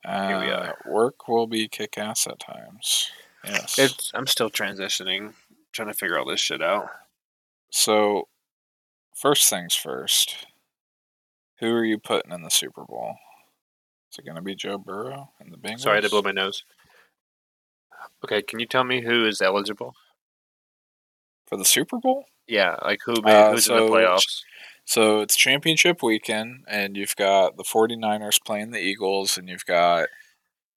Uh, 0.06 0.42
we 0.46 0.52
are. 0.52 0.78
Work 0.86 1.28
will 1.28 1.48
be 1.48 1.68
kick 1.68 1.98
ass 1.98 2.28
at 2.28 2.38
times. 2.40 3.10
Yes. 3.44 3.80
it's 3.80 4.12
I'm 4.14 4.28
still 4.28 4.52
transitioning, 4.52 5.34
trying 5.72 5.88
to 5.88 5.94
figure 5.94 6.20
all 6.20 6.26
this 6.26 6.40
shit 6.40 6.62
out. 6.62 6.90
So, 7.72 8.28
first 9.16 9.50
things 9.50 9.74
first. 9.76 10.46
Who 11.60 11.74
are 11.74 11.84
you 11.86 11.98
putting 11.98 12.32
in 12.32 12.44
the 12.44 12.50
Super 12.52 12.84
Bowl? 12.84 13.18
Is 14.12 14.20
it 14.20 14.26
going 14.26 14.36
to 14.36 14.42
be 14.42 14.54
Joe 14.56 14.78
Burrow 14.78 15.32
and 15.40 15.52
the 15.52 15.58
Bengals? 15.58 15.80
Sorry, 15.80 15.94
I 15.94 15.96
had 15.98 16.04
to 16.04 16.10
blow 16.10 16.22
my 16.22 16.32
nose. 16.32 16.64
Okay, 18.24 18.42
can 18.42 18.60
you 18.60 18.66
tell 18.66 18.84
me 18.84 19.02
who 19.02 19.26
is 19.26 19.42
eligible? 19.42 19.96
for 21.54 21.58
the 21.58 21.66
Super 21.66 22.00
Bowl? 22.00 22.26
Yeah, 22.48 22.78
like 22.82 23.00
who 23.06 23.14
Uh, 23.24 23.52
who's 23.52 23.68
in 23.68 23.76
the 23.76 23.84
playoffs? 23.84 24.42
So 24.86 25.22
it's 25.22 25.36
championship 25.36 26.02
weekend, 26.02 26.66
and 26.68 26.98
you've 26.98 27.16
got 27.16 27.58
the 27.58 27.64
49ers 27.64 28.44
playing 28.44 28.72
the 28.72 28.80
Eagles, 28.80 29.38
and 29.38 29.48
you've 29.48 29.66
got 29.66 30.10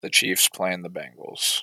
the 0.01 0.09
Chiefs 0.09 0.49
playing 0.49 0.81
the 0.83 0.89
Bengals. 0.89 1.61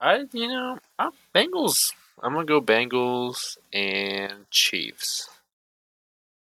I 0.00 0.24
you 0.32 0.48
know 0.48 0.78
I'm 0.98 1.12
Bengals. 1.34 1.78
I'm 2.22 2.34
gonna 2.34 2.44
go 2.44 2.60
Bengals 2.60 3.56
and 3.72 4.50
Chiefs. 4.50 5.30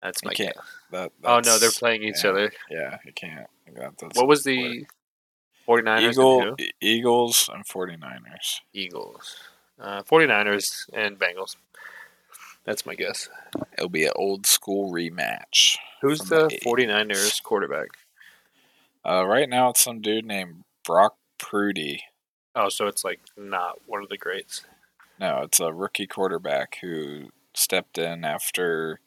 That's 0.01 0.21
You 0.23 0.29
my 0.29 0.33
can't-. 0.33 0.57
That, 0.91 1.11
Oh 1.23 1.39
no, 1.39 1.57
they're 1.59 1.71
playing 1.71 2.03
each 2.03 2.23
yeah, 2.23 2.29
other. 2.29 2.53
Yeah, 2.69 2.97
you 3.05 3.13
can't. 3.13 3.47
What 4.15 4.27
was 4.27 4.41
split. 4.41 4.87
The 5.65 5.71
49ers 5.71 6.11
Eagle, 6.11 6.41
and? 6.41 6.73
Eagles 6.81 7.49
and 7.53 7.65
49ers? 7.65 8.61
Eagles, 8.73 9.37
uh, 9.79 10.03
49ers 10.03 10.89
and 10.93 11.17
Bengals. 11.19 11.55
That's 12.65 12.85
my 12.85 12.95
guess. 12.95 13.29
It'll 13.77 13.89
be 13.89 14.05
an 14.05 14.13
old 14.15 14.45
school 14.45 14.91
rematch. 14.91 15.77
Who's 16.01 16.19
the 16.19 16.47
the 16.47 16.59
49ers 16.65 17.43
quarterback? 17.43 17.89
Uh, 19.05 19.25
right 19.25 19.49
now, 19.49 19.69
it's 19.69 19.83
some 19.83 20.01
dude 20.01 20.25
named 20.25 20.63
Brock 20.85 21.17
Purdy. 21.37 22.03
Oh, 22.55 22.69
so 22.69 22.87
it's 22.87 23.03
like 23.03 23.19
not 23.35 23.79
one 23.85 24.01
of 24.01 24.09
the 24.09 24.17
greats. 24.17 24.63
No, 25.19 25.41
it's 25.43 25.59
a 25.59 25.73
rookie 25.73 26.07
quarterback 26.07 26.77
who 26.81 27.29
stepped 27.53 27.97
in 27.97 28.23
after 28.23 28.99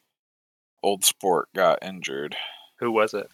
Old 0.83 1.05
Sport 1.05 1.49
got 1.55 1.83
injured. 1.83 2.37
Who 2.79 2.90
was 2.90 3.14
it? 3.14 3.29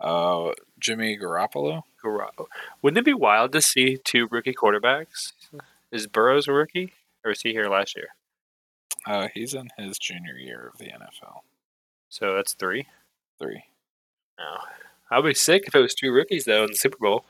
Uh, 0.00 0.52
Jimmy 0.84 1.16
Garoppolo. 1.16 1.84
Garoppolo. 2.04 2.46
Wouldn't 2.82 2.98
it 2.98 3.06
be 3.06 3.14
wild 3.14 3.52
to 3.52 3.62
see 3.62 3.96
two 3.96 4.28
rookie 4.30 4.52
quarterbacks? 4.52 5.32
Is 5.90 6.06
Burrows 6.06 6.46
a 6.46 6.52
rookie, 6.52 6.92
or 7.24 7.30
was 7.30 7.40
he 7.40 7.52
here 7.52 7.70
last 7.70 7.96
year? 7.96 8.08
Uh, 9.06 9.28
he's 9.32 9.54
in 9.54 9.70
his 9.78 9.96
junior 9.98 10.36
year 10.36 10.70
of 10.72 10.78
the 10.78 10.86
NFL. 10.86 11.40
So 12.10 12.34
that's 12.34 12.52
three. 12.52 12.86
Three. 13.40 13.64
No. 14.38 14.58
I'd 15.10 15.24
be 15.24 15.32
sick 15.32 15.64
if 15.66 15.74
it 15.74 15.80
was 15.80 15.94
two 15.94 16.12
rookies 16.12 16.44
though 16.44 16.64
in 16.64 16.70
the 16.72 16.76
Super 16.76 16.98
Bowl. 17.00 17.24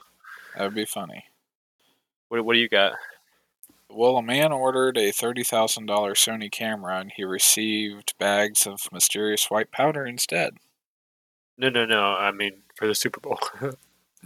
That 0.56 0.64
would 0.64 0.74
be 0.74 0.84
funny. 0.84 1.26
What, 2.28 2.44
what 2.44 2.54
do 2.54 2.60
you 2.60 2.68
got? 2.68 2.94
Well, 3.88 4.16
a 4.16 4.22
man 4.22 4.50
ordered 4.50 4.96
a 4.96 5.12
$30,000 5.12 5.86
Sony 5.86 6.50
camera 6.50 6.98
and 6.98 7.12
he 7.14 7.22
received 7.22 8.14
bags 8.18 8.66
of 8.66 8.90
mysterious 8.92 9.48
white 9.50 9.70
powder 9.70 10.04
instead. 10.04 10.56
No, 11.56 11.68
no, 11.68 11.84
no. 11.84 12.02
I 12.02 12.32
mean 12.32 12.63
for 12.74 12.86
the 12.86 12.94
Super 12.94 13.20
Bowl. 13.20 13.38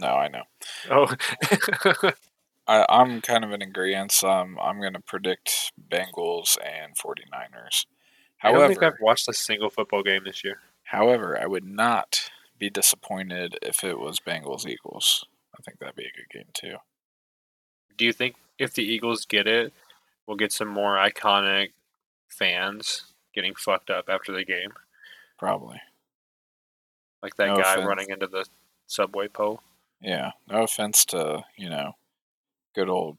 No, 0.01 0.13
I 0.15 0.29
know. 0.29 0.43
oh, 0.91 1.13
I, 2.69 2.85
I'm 2.87 3.19
kind 3.19 3.43
of 3.43 3.51
in 3.51 3.61
agreement. 3.61 4.23
Um, 4.23 4.57
I'm 4.61 4.79
going 4.79 4.93
to 4.93 5.01
predict 5.01 5.73
Bengals 5.91 6.55
and 6.65 6.95
49ers. 6.97 7.85
I 8.41 8.53
don't 8.53 8.69
think 8.69 8.79
However, 8.79 8.85
I've 8.95 9.01
watched 9.01 9.27
a 9.27 9.33
single 9.33 9.69
football 9.69 10.01
game 10.01 10.23
this 10.23 10.41
year. 10.41 10.59
however, 10.83 11.37
I 11.37 11.47
would 11.47 11.65
not 11.65 12.31
be 12.57 12.69
disappointed 12.69 13.57
if 13.61 13.83
it 13.83 13.99
was 13.99 14.21
Bengals 14.21 14.65
Eagles. 14.65 15.25
I 15.53 15.61
think 15.63 15.79
that'd 15.79 15.97
be 15.97 16.05
a 16.05 16.15
good 16.15 16.29
game 16.31 16.47
too. 16.53 16.77
Do 17.97 18.05
you 18.05 18.13
think 18.13 18.35
if 18.57 18.73
the 18.73 18.83
Eagles 18.83 19.25
get 19.25 19.47
it, 19.47 19.73
we'll 20.25 20.37
get 20.37 20.53
some 20.53 20.69
more 20.69 20.95
iconic 20.95 21.71
fans 22.29 23.03
getting 23.33 23.53
fucked 23.55 23.89
up 23.89 24.05
after 24.07 24.31
the 24.31 24.45
game, 24.45 24.71
Probably. 25.37 25.81
Like 27.23 27.35
that 27.35 27.47
No 27.47 27.57
guy 27.57 27.73
offense. 27.73 27.87
running 27.87 28.09
into 28.09 28.27
the 28.27 28.45
subway 28.87 29.27
pole? 29.27 29.61
Yeah. 30.01 30.31
No 30.49 30.63
offense 30.63 31.03
to, 31.05 31.43
you 31.57 31.69
know, 31.69 31.93
good 32.75 32.89
old 32.89 33.17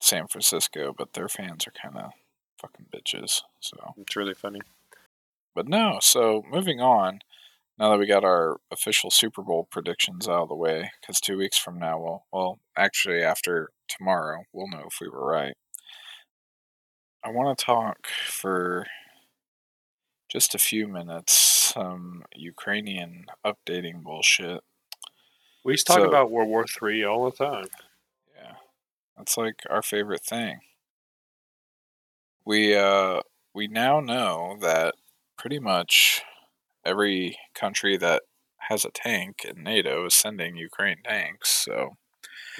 San 0.00 0.26
Francisco, 0.28 0.94
but 0.96 1.14
their 1.14 1.28
fans 1.28 1.66
are 1.66 1.72
kind 1.72 1.96
of 1.96 2.12
fucking 2.60 2.86
bitches. 2.94 3.40
So, 3.60 3.94
It's 3.96 4.16
really 4.16 4.34
funny. 4.34 4.60
but 5.54 5.66
no. 5.68 5.98
So 6.00 6.42
moving 6.50 6.80
on. 6.80 7.20
Now 7.76 7.90
that 7.90 7.98
we 7.98 8.06
got 8.06 8.22
our 8.24 8.58
official 8.70 9.10
Super 9.10 9.42
Bowl 9.42 9.66
predictions 9.68 10.28
out 10.28 10.42
of 10.42 10.48
the 10.48 10.54
way, 10.54 10.92
because 11.00 11.20
two 11.20 11.36
weeks 11.36 11.58
from 11.58 11.76
now, 11.80 11.98
well, 11.98 12.24
well, 12.32 12.58
actually 12.76 13.20
after 13.20 13.70
tomorrow, 13.88 14.44
we'll 14.52 14.68
know 14.68 14.84
if 14.86 14.98
we 15.00 15.08
were 15.08 15.26
right. 15.26 15.56
I 17.24 17.30
want 17.30 17.58
to 17.58 17.64
talk 17.64 18.06
for 18.06 18.86
just 20.28 20.54
a 20.54 20.58
few 20.58 20.86
minutes 20.86 21.32
some 21.74 22.22
Ukrainian 22.34 23.26
updating 23.44 24.02
bullshit. 24.02 24.62
We 25.64 25.72
used 25.72 25.86
to 25.88 25.94
talk 25.94 26.02
So- 26.02 26.08
about 26.08 26.30
World 26.30 26.48
War 26.48 26.64
Three 26.66 27.04
all 27.04 27.28
the 27.30 27.36
time. 27.36 27.66
Yeah. 28.36 28.56
That's 29.16 29.36
like 29.36 29.62
our 29.70 29.82
favorite 29.82 30.24
thing. 30.24 30.60
We 32.44 32.76
uh 32.76 33.20
we 33.54 33.68
now 33.68 34.00
know 34.00 34.56
that 34.60 34.94
pretty 35.38 35.58
much 35.58 36.22
every 36.84 37.38
country 37.54 37.96
that 37.96 38.22
has 38.68 38.84
a 38.84 38.90
tank 38.90 39.44
in 39.44 39.62
NATO 39.62 40.06
is 40.06 40.14
sending 40.14 40.56
Ukraine 40.56 41.02
tanks, 41.04 41.50
so 41.50 41.96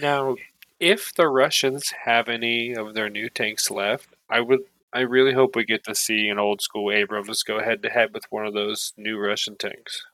Now, 0.00 0.37
if 0.81 1.14
the 1.14 1.29
Russians 1.29 1.90
have 2.05 2.29
any 2.29 2.74
of 2.74 2.94
their 2.94 3.09
new 3.09 3.29
tanks 3.31 3.70
left, 3.70 4.09
I 4.29 4.40
would. 4.40 4.61
I 4.94 5.00
really 5.00 5.35
hope 5.35 5.57
we 5.57 5.64
get 5.64 5.85
to 5.85 5.94
see 5.94 6.28
an 6.28 6.38
old 6.38 6.62
school 6.62 6.92
Abrams 6.92 7.42
go 7.42 7.61
head 7.62 7.83
to 7.83 7.90
head 7.90 8.14
with 8.14 8.24
one 8.30 8.46
of 8.46 8.54
those 8.54 8.92
new 8.96 9.18
Russian 9.18 9.57
tanks. 9.59 10.04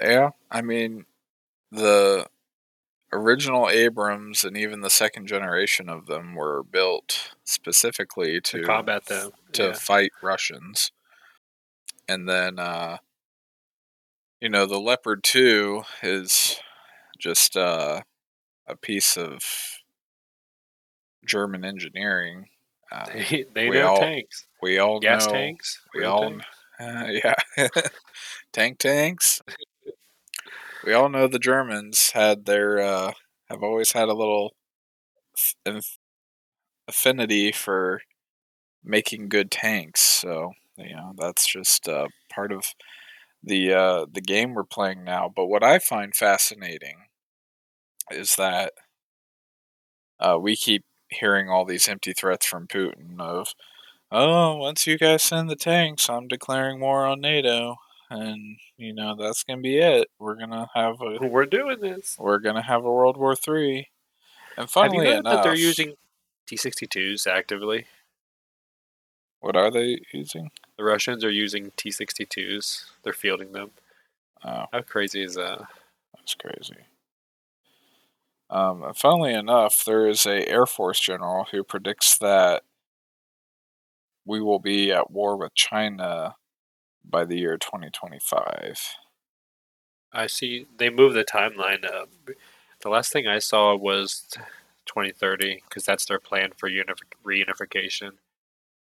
yeah, 0.00 0.30
I 0.50 0.62
mean 0.62 1.04
the 1.70 2.26
original 3.12 3.68
Abrams 3.68 4.42
and 4.42 4.56
even 4.56 4.80
the 4.80 4.90
second 4.90 5.26
generation 5.26 5.88
of 5.88 6.06
them 6.06 6.34
were 6.34 6.62
built 6.62 7.34
specifically 7.44 8.40
to, 8.40 8.60
To 8.60 8.64
combat 8.64 9.04
them. 9.06 9.32
to 9.52 9.64
yeah. 9.64 9.72
fight 9.74 10.12
Russians. 10.22 10.92
And 12.08 12.28
then, 12.28 12.58
uh, 12.58 12.98
you 14.40 14.48
know, 14.48 14.66
the 14.66 14.80
Leopard 14.80 15.22
2 15.24 15.82
is 16.02 16.58
just 17.18 17.56
uh, 17.56 18.00
a 18.66 18.76
piece 18.76 19.16
of 19.16 19.40
German 21.26 21.64
engineering. 21.64 22.46
Uh, 22.92 23.06
They, 23.06 23.44
they 23.54 23.70
We 23.70 23.78
know 23.78 23.88
all 23.88 23.96
tanks. 24.00 24.46
we 24.60 24.78
all 24.78 25.00
Gas 25.00 25.26
know, 25.26 25.32
tanks. 25.32 25.80
We 25.94 26.04
all, 26.04 26.22
tanks. 26.22 26.46
uh, 26.80 27.06
yeah, 27.58 27.68
tank 28.52 28.78
tanks. 28.78 29.40
We 30.84 30.92
all 30.92 31.08
know 31.08 31.26
the 31.26 31.38
Germans 31.40 32.12
had 32.12 32.44
their 32.44 32.78
uh, 32.78 33.12
have 33.48 33.62
always 33.62 33.92
had 33.92 34.08
a 34.08 34.14
little 34.14 34.54
affinity 36.88 37.52
for 37.52 38.02
making 38.84 39.28
good 39.28 39.50
tanks. 39.50 40.02
So 40.02 40.52
you 40.76 40.96
know 40.96 41.14
that's 41.18 41.46
just 41.46 41.88
uh, 41.88 42.08
part 42.32 42.52
of 42.52 42.64
the 43.42 43.72
uh, 43.74 44.06
the 44.12 44.22
game 44.22 44.54
we're 44.54 44.64
playing 44.64 45.04
now. 45.04 45.32
But 45.34 45.46
what 45.46 45.64
I 45.64 45.78
find 45.80 46.14
fascinating 46.14 47.06
is 48.10 48.36
that 48.36 48.72
uh, 50.20 50.38
we 50.40 50.56
keep 50.56 50.84
hearing 51.12 51.48
all 51.48 51.64
these 51.64 51.88
empty 51.88 52.12
threats 52.12 52.46
from 52.46 52.66
Putin 52.66 53.20
of, 53.20 53.48
oh, 54.10 54.56
once 54.56 54.86
you 54.86 54.98
guys 54.98 55.22
send 55.22 55.48
the 55.50 55.56
tanks, 55.56 56.08
I'm 56.08 56.28
declaring 56.28 56.80
war 56.80 57.06
on 57.06 57.20
NATO, 57.20 57.76
and 58.10 58.58
you 58.76 58.92
know 58.92 59.14
that's 59.16 59.42
gonna 59.44 59.60
be 59.62 59.78
it. 59.78 60.08
We're 60.18 60.34
gonna 60.36 60.68
have 60.74 60.96
a 61.00 61.26
We're 61.26 61.46
doing 61.46 61.80
this. 61.80 62.16
we're 62.18 62.38
gonna 62.38 62.62
have 62.62 62.84
a 62.84 62.92
World 62.92 63.16
War 63.16 63.34
Three. 63.36 63.88
And 64.56 64.68
Have 64.70 64.92
you 64.92 65.00
enough, 65.02 65.24
that 65.24 65.42
they're 65.44 65.54
using 65.54 65.94
T-62s 66.46 67.26
actively? 67.26 67.86
what 69.40 69.56
are 69.56 69.70
they 69.70 69.98
using? 70.12 70.50
The 70.76 70.84
Russians 70.84 71.24
are 71.24 71.30
using 71.30 71.72
T-62s. 71.76 72.84
They're 73.02 73.12
fielding 73.12 73.52
them. 73.52 73.70
Oh, 74.44 74.66
How 74.72 74.82
crazy 74.82 75.22
is 75.22 75.34
that? 75.34 75.62
that's 76.14 76.34
crazy. 76.34 76.76
Um, 78.52 78.92
funnily 78.94 79.32
enough, 79.32 79.82
there 79.86 80.06
is 80.06 80.26
a 80.26 80.46
Air 80.46 80.66
Force 80.66 81.00
general 81.00 81.46
who 81.50 81.64
predicts 81.64 82.18
that 82.18 82.64
we 84.26 84.42
will 84.42 84.58
be 84.58 84.92
at 84.92 85.10
war 85.10 85.38
with 85.38 85.54
China 85.54 86.36
by 87.02 87.24
the 87.24 87.38
year 87.38 87.56
2025. 87.56 88.78
I 90.12 90.26
see 90.26 90.66
they 90.76 90.90
moved 90.90 91.16
the 91.16 91.24
timeline 91.24 91.84
up. 91.86 92.10
The 92.80 92.90
last 92.90 93.10
thing 93.10 93.26
I 93.26 93.38
saw 93.38 93.74
was 93.74 94.28
2030 94.84 95.62
because 95.66 95.86
that's 95.86 96.04
their 96.04 96.20
plan 96.20 96.50
for 96.54 96.68
unif- 96.68 97.00
reunification. 97.24 98.12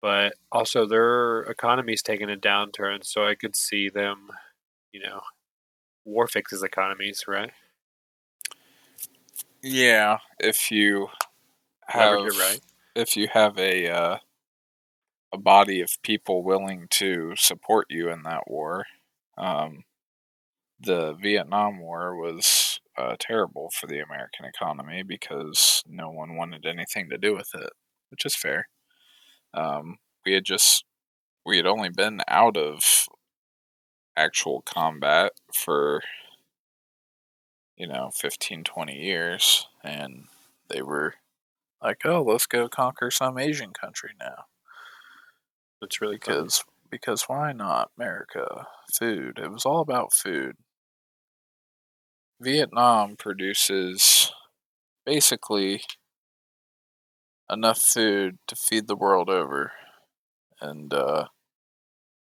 But 0.02 0.34
also 0.50 0.84
their 0.84 1.42
economy's 1.42 2.02
taking 2.02 2.28
a 2.28 2.36
downturn, 2.36 3.04
so 3.04 3.24
I 3.24 3.36
could 3.36 3.54
see 3.54 3.88
them, 3.88 4.30
you 4.92 5.00
know, 5.00 5.20
war 6.04 6.26
fixes 6.26 6.62
economies, 6.64 7.24
right? 7.28 7.52
Yeah, 9.66 10.18
if 10.38 10.70
you 10.70 11.08
have 11.86 12.20
right. 12.20 12.60
if 12.94 13.16
you 13.16 13.28
have 13.32 13.58
a 13.58 13.88
uh, 13.88 14.18
a 15.32 15.38
body 15.38 15.80
of 15.80 15.88
people 16.02 16.42
willing 16.42 16.86
to 16.90 17.32
support 17.36 17.86
you 17.88 18.10
in 18.10 18.24
that 18.24 18.42
war, 18.46 18.84
um, 19.38 19.84
the 20.78 21.14
Vietnam 21.14 21.80
War 21.80 22.14
was 22.14 22.78
uh, 22.98 23.16
terrible 23.18 23.70
for 23.70 23.86
the 23.86 24.00
American 24.00 24.44
economy 24.44 25.02
because 25.02 25.82
no 25.88 26.10
one 26.10 26.36
wanted 26.36 26.66
anything 26.66 27.08
to 27.08 27.16
do 27.16 27.34
with 27.34 27.48
it, 27.54 27.70
which 28.10 28.26
is 28.26 28.36
fair. 28.36 28.68
Um, 29.54 29.96
we 30.26 30.34
had 30.34 30.44
just 30.44 30.84
we 31.46 31.56
had 31.56 31.66
only 31.66 31.88
been 31.88 32.20
out 32.28 32.58
of 32.58 33.08
actual 34.14 34.60
combat 34.60 35.32
for 35.54 36.02
you 37.76 37.86
know 37.86 38.10
15 38.14 38.64
20 38.64 38.94
years 38.96 39.66
and 39.82 40.24
they 40.68 40.82
were 40.82 41.14
like 41.82 42.00
oh 42.04 42.22
let's 42.22 42.46
go 42.46 42.68
conquer 42.68 43.10
some 43.10 43.38
asian 43.38 43.72
country 43.72 44.10
now. 44.20 44.46
It's 45.82 46.00
really 46.00 46.16
because 46.16 46.64
because 46.90 47.24
why 47.26 47.52
not 47.52 47.90
america? 47.98 48.66
Food 48.98 49.38
it 49.42 49.50
was 49.50 49.64
all 49.66 49.80
about 49.80 50.12
food. 50.12 50.56
Vietnam 52.40 53.16
produces 53.16 54.32
basically 55.06 55.82
enough 57.50 57.80
food 57.80 58.38
to 58.46 58.56
feed 58.56 58.86
the 58.86 58.96
world 58.96 59.28
over 59.28 59.72
and 60.60 60.92
uh 60.94 61.26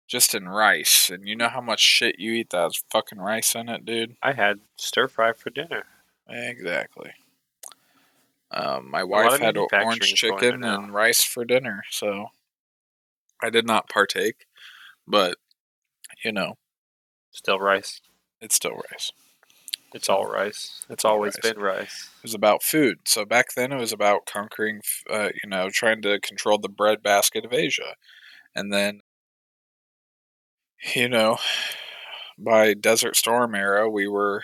just 0.06 0.34
in 0.34 0.48
rice 0.48 1.10
and 1.10 1.26
you 1.26 1.34
know 1.34 1.48
how 1.48 1.60
much 1.60 1.80
shit 1.80 2.18
you 2.18 2.32
eat 2.32 2.50
that 2.50 2.62
has 2.62 2.82
fucking 2.90 3.18
rice 3.18 3.54
in 3.54 3.68
it 3.68 3.84
dude 3.84 4.16
I 4.22 4.32
had 4.32 4.60
stir 4.76 5.08
fry 5.08 5.32
for 5.32 5.50
dinner. 5.50 5.84
Exactly. 6.28 7.12
Um, 8.50 8.90
my 8.90 9.02
wife 9.04 9.40
had 9.40 9.56
orange 9.56 10.14
chicken 10.14 10.62
and 10.64 10.92
rice 10.92 11.22
for 11.24 11.44
dinner, 11.44 11.82
so 11.90 12.26
I 13.42 13.50
did 13.50 13.66
not 13.66 13.88
partake. 13.88 14.46
But 15.06 15.36
you 16.24 16.32
know, 16.32 16.54
Still 17.32 17.58
rice. 17.58 18.00
it's 18.40 18.54
still 18.56 18.80
rice. 18.90 19.12
It's 19.94 20.08
all 20.08 20.26
rice. 20.26 20.84
It's 20.90 21.04
all 21.04 21.12
always 21.12 21.36
rice. 21.42 21.52
been 21.52 21.62
rice. 21.62 22.10
It 22.18 22.22
was 22.22 22.34
about 22.34 22.62
food. 22.62 22.98
So 23.04 23.24
back 23.24 23.54
then, 23.54 23.72
it 23.72 23.78
was 23.78 23.92
about 23.92 24.26
conquering, 24.26 24.80
uh, 25.08 25.30
you 25.42 25.48
know, 25.48 25.68
trying 25.70 26.02
to 26.02 26.20
control 26.20 26.58
the 26.58 26.68
breadbasket 26.68 27.44
of 27.44 27.52
Asia, 27.52 27.94
and 28.54 28.72
then, 28.72 29.00
you 30.94 31.08
know, 31.08 31.38
by 32.38 32.74
Desert 32.74 33.16
Storm 33.16 33.54
era, 33.54 33.88
we 33.88 34.06
were 34.08 34.42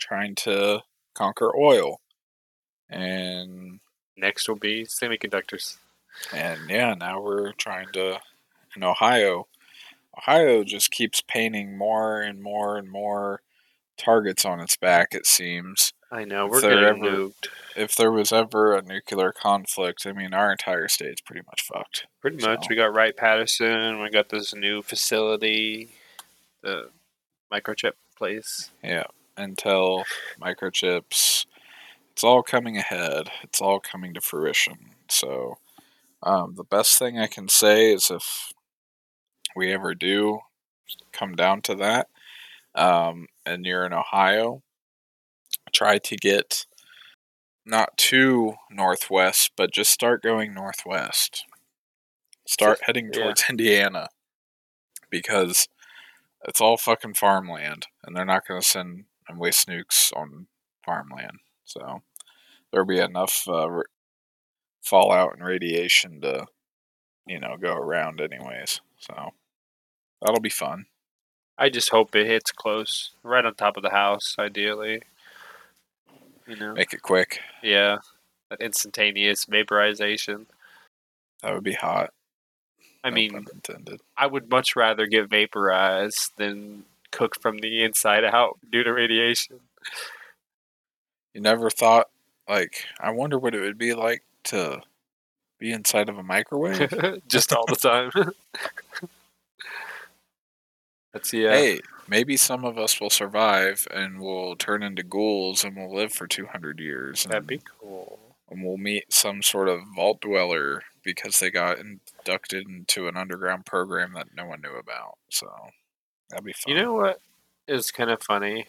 trying 0.00 0.34
to 0.36 0.80
conquer 1.14 1.54
oil, 1.56 2.00
and 2.88 3.80
Next 4.16 4.48
will 4.48 4.56
be 4.56 4.84
semiconductors. 4.84 5.78
and 6.32 6.70
yeah, 6.70 6.94
now 6.94 7.20
we're 7.20 7.52
trying 7.52 7.88
to 7.94 8.20
in 8.76 8.84
Ohio. 8.84 9.48
Ohio 10.16 10.64
just 10.64 10.90
keeps 10.90 11.22
painting 11.26 11.76
more 11.76 12.20
and 12.22 12.42
more 12.42 12.76
and 12.78 12.90
more 12.90 13.42
targets 14.02 14.44
on 14.44 14.60
its 14.60 14.76
back. 14.76 15.08
It 15.12 15.26
seems. 15.26 15.92
I 16.10 16.24
know 16.24 16.46
If 16.46 16.52
we're 16.52 16.60
they're 16.60 16.80
getting 16.94 17.06
ever- 17.06 17.16
nuked. 17.16 17.48
If 17.74 17.96
there 17.96 18.12
was 18.12 18.32
ever 18.32 18.74
a 18.74 18.82
nuclear 18.82 19.32
conflict, 19.32 20.06
I 20.06 20.12
mean, 20.12 20.34
our 20.34 20.50
entire 20.52 20.88
state's 20.88 21.22
pretty 21.22 21.42
much 21.46 21.62
fucked. 21.62 22.06
Pretty 22.20 22.44
much. 22.44 22.66
We 22.68 22.76
got 22.76 22.94
Wright 22.94 23.16
Patterson. 23.16 24.00
We 24.02 24.10
got 24.10 24.28
this 24.28 24.54
new 24.54 24.82
facility, 24.82 25.88
the 26.62 26.90
microchip 27.50 27.92
place. 28.16 28.70
Yeah, 28.84 29.04
Intel, 29.38 30.04
microchips, 30.40 31.46
it's 32.12 32.22
all 32.24 32.42
coming 32.42 32.76
ahead. 32.76 33.30
It's 33.42 33.62
all 33.62 33.80
coming 33.80 34.12
to 34.14 34.20
fruition. 34.20 34.90
So, 35.08 35.56
um, 36.22 36.54
the 36.56 36.64
best 36.64 36.98
thing 36.98 37.18
I 37.18 37.26
can 37.26 37.48
say 37.48 37.90
is 37.92 38.10
if 38.10 38.52
we 39.56 39.72
ever 39.72 39.94
do 39.94 40.40
come 41.12 41.34
down 41.36 41.62
to 41.62 41.74
that, 41.76 42.08
um, 42.74 43.28
and 43.44 43.64
you're 43.66 43.84
in 43.86 43.92
Ohio, 43.92 44.62
try 45.72 45.98
to 45.98 46.16
get 46.16 46.66
not 47.64 47.96
too 47.96 48.54
northwest, 48.70 49.52
but 49.56 49.72
just 49.72 49.90
start 49.90 50.22
going 50.22 50.52
northwest. 50.52 51.44
Start 52.46 52.80
heading 52.86 53.10
Yeah. 53.12 53.20
towards 53.22 53.44
Indiana 53.50 54.08
because 55.10 55.68
it's 56.44 56.60
all 56.60 56.76
fucking 56.76 57.14
farmland, 57.14 57.86
and 58.04 58.16
they're 58.16 58.24
not 58.24 58.46
going 58.46 58.60
to 58.60 58.66
send 58.66 59.04
and 59.28 59.38
waste 59.38 59.68
nukes 59.68 60.12
on 60.16 60.48
farmland. 60.84 61.38
So 61.64 62.02
there'll 62.70 62.86
be 62.86 62.98
enough 62.98 63.44
uh, 63.46 63.66
r- 63.66 63.86
fallout 64.82 65.34
and 65.34 65.44
radiation 65.44 66.20
to, 66.22 66.46
you 67.26 67.38
know, 67.38 67.56
go 67.56 67.74
around 67.74 68.20
anyways. 68.20 68.80
So 68.98 69.30
that'll 70.20 70.40
be 70.40 70.48
fun. 70.50 70.86
I 71.62 71.68
just 71.68 71.90
hope 71.90 72.16
it 72.16 72.26
hits 72.26 72.50
close, 72.50 73.12
right 73.22 73.44
on 73.44 73.54
top 73.54 73.76
of 73.76 73.84
the 73.84 73.90
house, 73.90 74.34
ideally. 74.36 75.02
You 76.48 76.56
know, 76.56 76.74
Make 76.74 76.92
it 76.92 77.02
quick. 77.02 77.38
yeah, 77.62 77.98
instantaneous 78.58 79.44
vaporization. 79.44 80.46
That 81.40 81.54
would 81.54 81.62
be 81.62 81.74
hot. 81.74 82.12
I 83.04 83.10
No 83.10 83.14
mean, 83.14 83.46
intended. 83.52 84.00
I 84.16 84.26
would 84.26 84.50
much 84.50 84.74
rather 84.74 85.06
get 85.06 85.30
vaporized 85.30 86.32
than 86.36 86.84
cooked 87.12 87.40
from 87.40 87.58
the 87.58 87.84
inside 87.84 88.24
out 88.24 88.58
due 88.72 88.82
to 88.82 88.92
radiation. 88.92 89.60
You 91.34 91.42
never 91.42 91.70
thought, 91.70 92.08
like, 92.48 92.86
I 92.98 93.10
wonder 93.12 93.38
what 93.38 93.54
it 93.54 93.60
would 93.60 93.78
be 93.78 93.94
like 93.94 94.24
to 94.44 94.80
be 95.60 95.70
inside 95.70 96.08
of 96.08 96.18
a 96.18 96.24
microwave. 96.24 96.92
just 97.28 97.52
all 97.52 97.66
the 97.66 97.76
time. 97.76 98.10
That's 101.12 101.32
yeah. 101.32 101.52
Hey, 101.52 101.80
maybe 102.08 102.36
some 102.36 102.64
of 102.64 102.78
us 102.78 103.00
will 103.00 103.10
survive 103.10 103.86
and 103.90 104.20
we'll 104.20 104.56
turn 104.56 104.82
into 104.82 105.02
ghouls 105.02 105.64
and 105.64 105.76
we'll 105.76 105.94
live 105.94 106.12
for 106.12 106.26
200 106.26 106.80
years. 106.80 107.24
That'd 107.24 107.38
and- 107.38 107.46
be 107.46 107.60
cool. 107.80 108.18
and 108.50 108.64
we'll 108.64 108.78
meet 108.78 109.12
some 109.12 109.42
sort 109.42 109.68
of 109.68 109.80
vault 109.94 110.20
dweller 110.20 110.82
because 111.02 111.38
they 111.38 111.50
got 111.50 111.78
inducted 111.78 112.66
into 112.68 113.08
an 113.08 113.16
underground 113.16 113.66
program 113.66 114.12
that 114.14 114.34
no 114.36 114.46
one 114.46 114.60
knew 114.62 114.76
about. 114.76 115.18
So 115.30 115.50
that'd 116.30 116.44
be 116.44 116.52
fun. 116.52 116.74
You 116.74 116.82
know 116.82 116.92
what 116.94 117.20
is 117.66 117.90
kind 117.90 118.10
of 118.10 118.22
funny? 118.22 118.66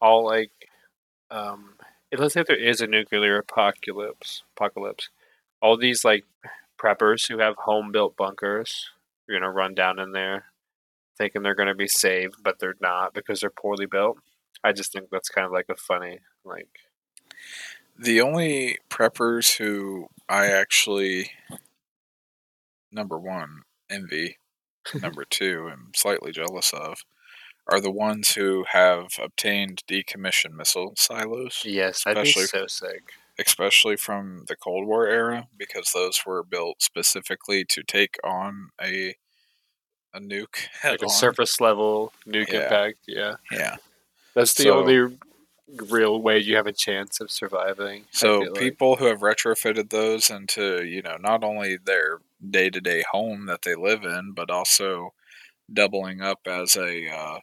All 0.00 0.24
like, 0.24 0.50
um, 1.30 1.74
let's 2.16 2.34
say 2.34 2.40
if 2.40 2.46
there 2.46 2.56
is 2.56 2.80
a 2.80 2.86
nuclear 2.86 3.38
apocalypse, 3.38 4.42
apocalypse, 4.56 5.08
all 5.62 5.76
these 5.76 6.04
like 6.04 6.24
preppers 6.78 7.28
who 7.28 7.38
have 7.38 7.56
home 7.56 7.92
built 7.92 8.16
bunkers 8.16 8.90
you're 9.28 9.38
gonna 9.38 9.50
run 9.52 9.74
down 9.74 9.98
in 10.00 10.10
there, 10.12 10.46
thinking 11.20 11.42
they're 11.42 11.54
gonna 11.54 11.74
be 11.74 11.86
saved, 11.88 12.36
but 12.42 12.58
they're 12.58 12.76
not 12.80 13.12
because 13.12 13.40
they're 13.40 13.50
poorly 13.50 13.84
built. 13.86 14.16
I 14.64 14.72
just 14.72 14.90
think 14.92 15.10
that's 15.10 15.28
kind 15.28 15.44
of 15.46 15.52
like 15.52 15.66
a 15.70 15.76
funny 15.76 16.20
like. 16.44 16.68
the 17.98 18.20
only 18.22 18.78
preppers 18.88 19.58
who 19.58 20.08
I 20.28 20.46
actually, 20.46 21.30
number 22.90 23.18
one, 23.18 23.62
envy, 23.90 24.38
number 25.02 25.24
two, 25.28 25.68
am 25.70 25.90
slightly 25.94 26.32
jealous 26.32 26.72
of, 26.72 27.04
are 27.66 27.80
the 27.80 27.90
ones 27.90 28.34
who 28.34 28.64
have 28.72 29.08
obtained 29.22 29.82
decommissioned 29.88 30.54
missile 30.56 30.94
silos. 30.96 31.62
Yes, 31.64 32.04
that'd 32.04 32.24
be 32.24 32.32
so 32.32 32.66
sick. 32.66 33.12
especially 33.38 33.96
from 33.96 34.44
the 34.48 34.56
Cold 34.56 34.86
War 34.86 35.06
era, 35.06 35.48
because 35.56 35.90
those 35.92 36.22
were 36.26 36.42
built 36.42 36.80
specifically 36.82 37.64
to 37.66 37.82
take 37.82 38.16
on 38.24 38.70
a 38.80 39.16
a 40.14 40.20
nuke 40.20 40.66
Like 40.84 41.00
a 41.02 41.04
on. 41.04 41.10
surface 41.10 41.60
level 41.60 42.12
nuke 42.26 42.48
Yeah. 42.52 42.62
impact. 42.64 42.98
Yeah, 43.06 43.36
Yeah. 43.50 43.76
that's 44.34 44.54
the 44.54 44.64
So- 44.64 44.78
only 44.80 45.18
real 45.88 46.20
way 46.20 46.36
you 46.38 46.56
have 46.56 46.66
a 46.66 46.72
chance 46.72 47.20
of 47.20 47.30
surviving. 47.30 48.04
So 48.10 48.40
feel 48.42 48.52
like. 48.52 48.60
people 48.60 48.96
who 48.96 49.04
have 49.04 49.20
retrofitted 49.20 49.90
those 49.90 50.28
into 50.28 50.84
you 50.84 51.00
know 51.02 51.16
not 51.16 51.44
only 51.44 51.76
their 51.76 52.18
day 52.50 52.70
to 52.70 52.80
day 52.80 53.04
home 53.12 53.46
that 53.46 53.62
they 53.62 53.74
live 53.76 54.02
in, 54.04 54.32
but 54.32 54.50
also 54.50 55.14
doubling 55.72 56.20
up 56.22 56.40
as 56.46 56.74
a 56.76 57.08
uh, 57.08 57.38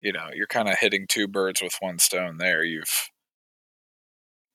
you 0.00 0.12
know 0.12 0.28
you're 0.34 0.48
kind 0.48 0.68
of 0.68 0.78
hitting 0.80 1.06
two 1.08 1.28
birds 1.28 1.62
with 1.62 1.76
one 1.80 2.00
stone. 2.00 2.38
There, 2.38 2.64
you've 2.64 3.10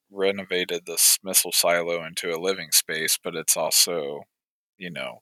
renovated 0.09 0.85
this 0.85 1.17
missile 1.23 1.51
silo 1.53 2.03
into 2.05 2.35
a 2.35 2.39
living 2.41 2.71
space, 2.71 3.17
but 3.23 3.35
it's 3.35 3.55
also 3.55 4.23
you 4.77 4.89
know 4.89 5.21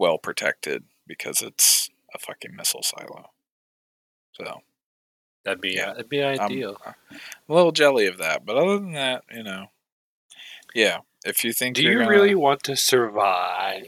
well 0.00 0.18
protected 0.18 0.82
because 1.06 1.40
it's 1.42 1.90
a 2.14 2.18
fucking 2.18 2.56
missile 2.56 2.82
silo. 2.82 3.30
So 4.32 4.62
That'd 5.44 5.60
be 5.62 5.70
Yeah. 5.70 5.90
uh, 5.90 5.94
that'd 5.94 6.08
be 6.10 6.22
I'm- 6.22 6.38
ideal. 6.40 6.76
I'm 6.84 6.94
a 7.48 7.54
little 7.54 7.72
jelly 7.72 8.06
of 8.06 8.18
that, 8.18 8.44
but 8.44 8.56
other 8.56 8.78
than 8.78 8.92
that, 8.92 9.24
you 9.30 9.42
know, 9.42 9.70
yeah. 10.74 10.98
If 11.24 11.44
you 11.44 11.52
think 11.54 11.76
Do 11.76 11.82
you're 11.82 11.98
gonna- 11.98 12.10
really 12.10 12.34
want 12.34 12.62
to 12.64 12.76
survive 12.76 13.86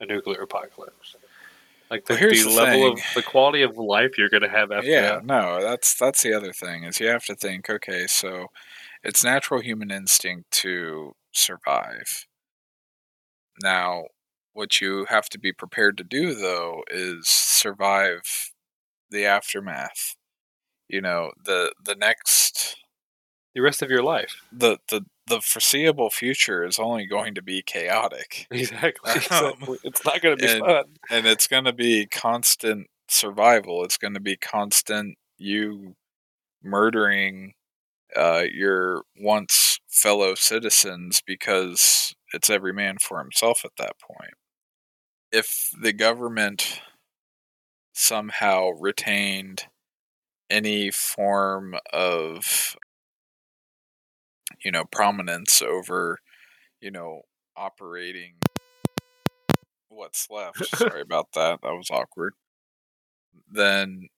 a 0.00 0.06
nuclear 0.06 0.42
apocalypse? 0.42 1.16
Like 1.90 2.06
the, 2.06 2.14
Well, 2.14 2.30
the 2.30 2.42
the 2.42 2.50
level 2.50 2.80
thing. 2.96 3.04
of 3.08 3.14
the 3.14 3.22
quality 3.22 3.62
of 3.62 3.76
life 3.76 4.16
you're 4.18 4.28
gonna 4.28 4.48
have 4.48 4.70
after 4.72 4.88
yeah, 4.88 5.00
that. 5.16 5.24
no, 5.26 5.60
that's 5.60 5.94
that's 5.94 6.22
the 6.22 6.32
other 6.32 6.52
thing 6.52 6.84
is 6.84 6.98
you 7.00 7.08
have 7.08 7.24
to 7.26 7.34
think. 7.36 7.68
Okay, 7.68 8.06
so 8.06 8.50
it's 9.02 9.22
natural 9.24 9.60
human 9.60 9.90
instinct 9.90 10.50
to 10.62 11.14
survive. 11.32 12.26
Now, 13.62 14.04
what 14.54 14.80
you 14.80 15.04
have 15.10 15.28
to 15.30 15.38
be 15.38 15.52
prepared 15.52 15.98
to 15.98 16.04
do 16.04 16.34
though 16.34 16.82
is 16.90 17.28
survive 17.28 18.22
the 19.10 19.24
aftermath. 19.26 20.16
You 20.88 21.00
know, 21.02 21.32
the 21.44 21.72
the 21.84 21.94
next 21.94 22.76
The 23.54 23.60
rest 23.62 23.82
of 23.82 23.90
your 23.90 24.02
life. 24.02 24.40
the 24.52 24.78
the 24.90 25.04
the 25.26 25.40
foreseeable 25.40 26.10
future 26.10 26.64
is 26.64 26.78
only 26.78 27.06
going 27.06 27.34
to 27.34 27.42
be 27.42 27.62
chaotic. 27.62 28.46
Exactly. 28.50 29.10
Um, 29.10 29.16
exactly. 29.18 29.78
It's 29.84 30.04
not 30.04 30.20
gonna 30.22 30.36
be 30.36 30.46
and- 30.46 30.60
fun. 30.64 30.84
and 31.10 31.26
it's 31.26 31.46
going 31.46 31.64
to 31.64 31.72
be 31.72 32.06
constant 32.06 32.88
survival. 33.08 33.84
It's 33.84 33.96
going 33.98 34.14
to 34.14 34.20
be 34.20 34.36
constant 34.36 35.16
you 35.38 35.94
murdering 36.62 37.54
uh, 38.16 38.44
your 38.52 39.02
once 39.18 39.78
fellow 39.88 40.34
citizens 40.34 41.22
because 41.26 42.14
it's 42.32 42.50
every 42.50 42.72
man 42.72 42.96
for 43.00 43.18
himself 43.18 43.64
at 43.64 43.72
that 43.78 43.94
point. 44.00 44.34
If 45.34 45.70
the 45.82 45.92
government 45.92 46.80
somehow 47.92 48.68
retained 48.70 49.64
any 50.48 50.92
form 50.92 51.74
of 51.92 52.76
you 54.64 54.70
know 54.70 54.84
prominence 54.84 55.60
over 55.60 56.18
you 56.80 56.90
know 56.90 57.22
operating 57.56 58.34
what's 59.88 60.28
left 60.30 60.64
sorry 60.76 61.00
about 61.00 61.26
that 61.34 61.60
that 61.62 61.72
was 61.72 61.90
awkward 61.90 62.34
then 63.50 64.08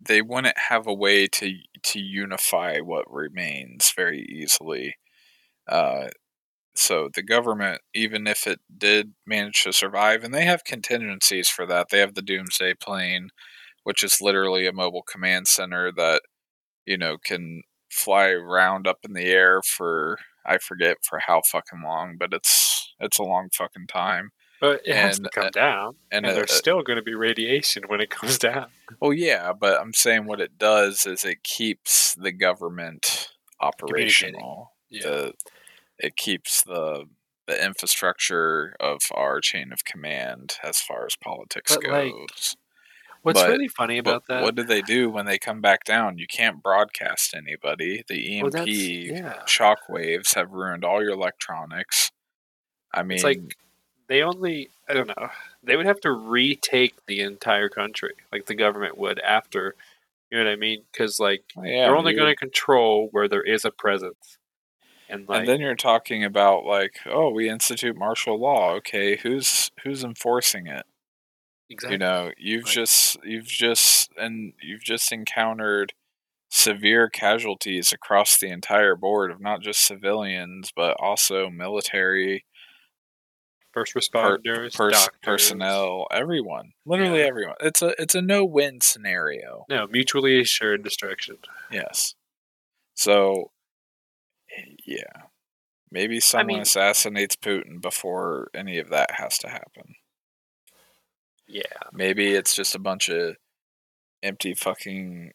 they 0.00 0.20
wouldn't 0.20 0.58
have 0.68 0.86
a 0.86 0.94
way 0.94 1.26
to 1.26 1.54
to 1.82 2.00
unify 2.00 2.80
what 2.80 3.10
remains 3.10 3.92
very 3.96 4.20
easily 4.20 4.94
uh 5.68 6.08
so 6.74 7.08
the 7.14 7.22
government 7.22 7.80
even 7.94 8.26
if 8.26 8.46
it 8.46 8.60
did 8.76 9.14
manage 9.26 9.62
to 9.62 9.72
survive 9.72 10.24
and 10.24 10.34
they 10.34 10.44
have 10.44 10.64
contingencies 10.64 11.48
for 11.48 11.66
that 11.66 11.88
they 11.90 11.98
have 11.98 12.14
the 12.14 12.22
doomsday 12.22 12.74
plane 12.74 13.28
which 13.84 14.02
is 14.02 14.20
literally 14.20 14.66
a 14.66 14.72
mobile 14.72 15.02
command 15.02 15.46
center 15.46 15.92
that 15.92 16.22
you 16.86 16.98
know 16.98 17.16
can 17.24 17.62
fly 17.90 18.28
around 18.28 18.86
up 18.86 18.98
in 19.04 19.12
the 19.12 19.26
air 19.26 19.62
for 19.62 20.18
I 20.46 20.58
forget 20.58 20.98
for 21.02 21.20
how 21.20 21.42
fucking 21.50 21.82
long, 21.82 22.16
but 22.18 22.32
it's 22.32 22.92
it's 23.00 23.18
a 23.18 23.22
long 23.22 23.48
fucking 23.52 23.86
time. 23.86 24.30
But 24.60 24.82
it 24.84 24.94
has 24.94 25.18
to 25.18 25.28
come 25.30 25.46
uh, 25.46 25.50
down, 25.50 25.96
and 26.10 26.24
and, 26.24 26.32
uh, 26.32 26.34
there's 26.34 26.52
still 26.52 26.82
going 26.82 26.96
to 26.96 27.02
be 27.02 27.14
radiation 27.14 27.84
when 27.86 28.00
it 28.00 28.10
comes 28.10 28.38
down. 28.38 28.66
well, 29.00 29.12
yeah, 29.12 29.52
but 29.52 29.80
I'm 29.80 29.94
saying 29.94 30.26
what 30.26 30.40
it 30.40 30.58
does 30.58 31.06
is 31.06 31.24
it 31.24 31.42
keeps 31.42 32.14
the 32.14 32.32
government 32.32 33.30
operational. 33.60 34.72
The 34.90 35.32
it 35.98 36.16
keeps 36.16 36.62
the 36.62 37.06
the 37.46 37.62
infrastructure 37.62 38.74
of 38.80 39.02
our 39.12 39.38
chain 39.38 39.70
of 39.70 39.84
command 39.84 40.54
as 40.62 40.80
far 40.80 41.04
as 41.04 41.14
politics 41.14 41.76
But, 41.76 41.86
like, 41.92 42.10
goes. 42.12 42.56
What's 43.20 43.40
But- 43.40 43.50
really 43.50 43.68
funny 43.68 43.98
about 43.98 44.26
that? 44.28 44.42
what 44.42 44.54
do 44.54 44.62
they 44.62 44.80
do 44.82 45.10
when 45.10 45.26
they 45.26 45.38
come 45.38 45.60
back 45.60 45.84
down? 45.84 46.16
You 46.18 46.26
can't 46.26 46.62
broadcast 46.62 47.34
anybody. 47.34 48.02
The 48.08 48.38
EMP 48.38 48.50
that's- 48.52 48.68
yeah. 48.76 49.44
shock 49.46 49.88
waves 49.90 50.32
have 50.34 50.52
ruined 50.52 50.84
all 50.84 51.02
your 51.02 51.12
electronics. 51.12 52.12
I 52.94 53.02
mean, 53.02 53.16
It's 53.16 53.24
like 53.24 53.56
they 54.06 54.22
only 54.22 54.70
I 54.88 54.92
don't 54.94 55.08
know. 55.08 55.30
They 55.62 55.76
would 55.76 55.86
have 55.86 56.00
to 56.02 56.12
retake 56.12 56.94
the 57.06 57.20
entire 57.20 57.68
country, 57.70 58.14
like 58.30 58.46
the 58.46 58.54
government 58.54 58.98
would 58.98 59.18
after. 59.20 59.74
You 60.30 60.38
know 60.38 60.44
what 60.44 60.52
I 60.52 60.56
mean? 60.56 60.84
Because 60.92 61.18
like 61.20 61.44
well, 61.56 61.66
yeah, 61.66 61.86
they're 61.86 61.96
only 61.96 62.12
going 62.14 62.30
to 62.32 62.36
control 62.36 63.08
where 63.12 63.28
there 63.28 63.42
is 63.42 63.64
a 63.64 63.70
presence, 63.70 64.36
and 65.08 65.28
like 65.28 65.40
and 65.40 65.48
then 65.48 65.60
you're 65.60 65.74
talking 65.74 66.24
about 66.24 66.64
like, 66.64 67.00
oh, 67.06 67.30
we 67.30 67.48
institute 67.48 67.96
martial 67.96 68.38
law. 68.40 68.72
Okay, 68.76 69.16
who's 69.16 69.70
who's 69.82 70.02
enforcing 70.04 70.66
it? 70.66 70.84
exactly. 71.70 71.94
You 71.94 71.98
know, 71.98 72.30
you've 72.38 72.64
Like- 72.64 72.72
just 72.74 73.16
you've 73.24 73.46
just 73.46 74.10
and 74.16 74.52
you've 74.62 74.82
just 74.84 75.10
encountered 75.12 75.92
severe 76.50 77.08
casualties 77.08 77.92
across 77.92 78.38
the 78.38 78.48
entire 78.48 78.94
board 78.94 79.30
of 79.30 79.40
not 79.40 79.60
just 79.60 79.84
civilians 79.84 80.70
but 80.76 80.96
also 81.00 81.50
military 81.50 82.44
first 83.72 83.94
responders, 83.94 84.76
pers- 84.76 85.08
personnel, 85.20 86.06
everyone, 86.12 86.72
literally 86.86 87.18
Yeah. 87.20 87.24
everyone. 87.26 87.56
It's 87.60 87.82
a 87.82 88.00
it's 88.00 88.14
a 88.14 88.22
no 88.22 88.44
win 88.44 88.80
scenario. 88.80 89.64
No, 89.68 89.88
mutually 89.88 90.38
assured 90.40 90.84
destruction. 90.84 91.38
Yes. 91.72 92.14
So, 92.94 93.50
yeah, 94.86 95.22
maybe 95.90 96.20
someone 96.20 96.46
mean- 96.46 96.60
assassinates 96.62 97.36
Putin 97.36 97.80
before 97.80 98.48
any 98.54 98.78
of 98.78 98.90
that 98.90 99.12
has 99.12 99.38
to 99.38 99.48
happen. 99.48 99.94
Yeah, 101.46 101.62
Maybe 101.92 102.34
it's 102.34 102.54
just 102.54 102.74
a 102.74 102.78
bunch 102.78 103.08
of 103.10 103.36
empty 104.22 104.54
fucking, 104.54 105.32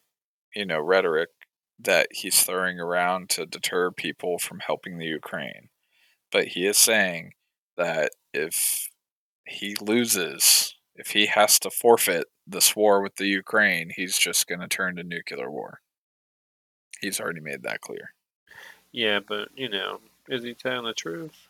you 0.54 0.66
know, 0.66 0.80
rhetoric 0.80 1.28
that 1.78 2.08
he's 2.10 2.42
throwing 2.42 2.78
around 2.80 3.30
to 3.30 3.46
deter 3.46 3.90
people 3.90 4.38
from 4.38 4.58
helping 4.60 4.98
the 4.98 5.06
Ukraine. 5.06 5.68
But 6.32 6.48
he 6.48 6.66
is 6.66 6.76
saying 6.78 7.32
that 7.76 8.10
if 8.34 8.88
he 9.46 9.76
loses, 9.80 10.74
if 10.94 11.10
he 11.12 11.26
has 11.26 11.58
to 11.60 11.70
forfeit 11.70 12.26
this 12.46 12.76
war 12.76 13.00
with 13.02 13.16
the 13.16 13.26
Ukraine, 13.26 13.90
he's 13.94 14.18
just 14.18 14.46
going 14.46 14.60
to 14.60 14.68
turn 14.68 14.96
to 14.96 15.02
nuclear 15.02 15.50
war. 15.50 15.80
He's 17.00 17.20
already 17.20 17.40
made 17.40 17.62
that 17.62 17.80
clear. 17.80 18.10
Yeah, 18.92 19.20
but 19.20 19.48
you 19.54 19.68
know, 19.68 20.00
is 20.28 20.42
he 20.42 20.54
telling 20.54 20.84
the 20.84 20.92
truth? 20.94 21.48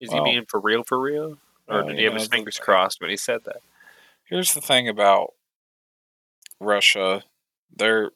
Is 0.00 0.10
Well- 0.10 0.24
he 0.24 0.32
being 0.32 0.46
for 0.46 0.60
real, 0.60 0.82
for 0.84 0.98
real, 1.00 1.38
or 1.66 1.78
Well, 1.78 1.86
did 1.88 1.98
he 1.98 2.04
have 2.04 2.14
know, 2.14 2.20
his 2.20 2.28
fingers 2.28 2.58
crossed 2.58 3.00
when 3.00 3.10
he 3.10 3.16
said 3.16 3.44
that? 3.44 3.60
Here's 4.24 4.54
the 4.54 4.60
thing 4.60 4.88
about 4.88 5.34
Russia 6.60 7.24
they're 7.70 8.10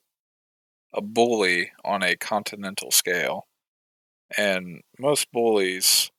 a 0.94 1.00
bully 1.00 1.72
on 1.84 2.02
a 2.02 2.16
continental 2.16 2.90
scale. 2.90 3.46
And 4.36 4.82
most 4.98 5.30
bullies 5.30 6.10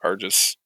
are 0.00 0.16
just 0.16 0.58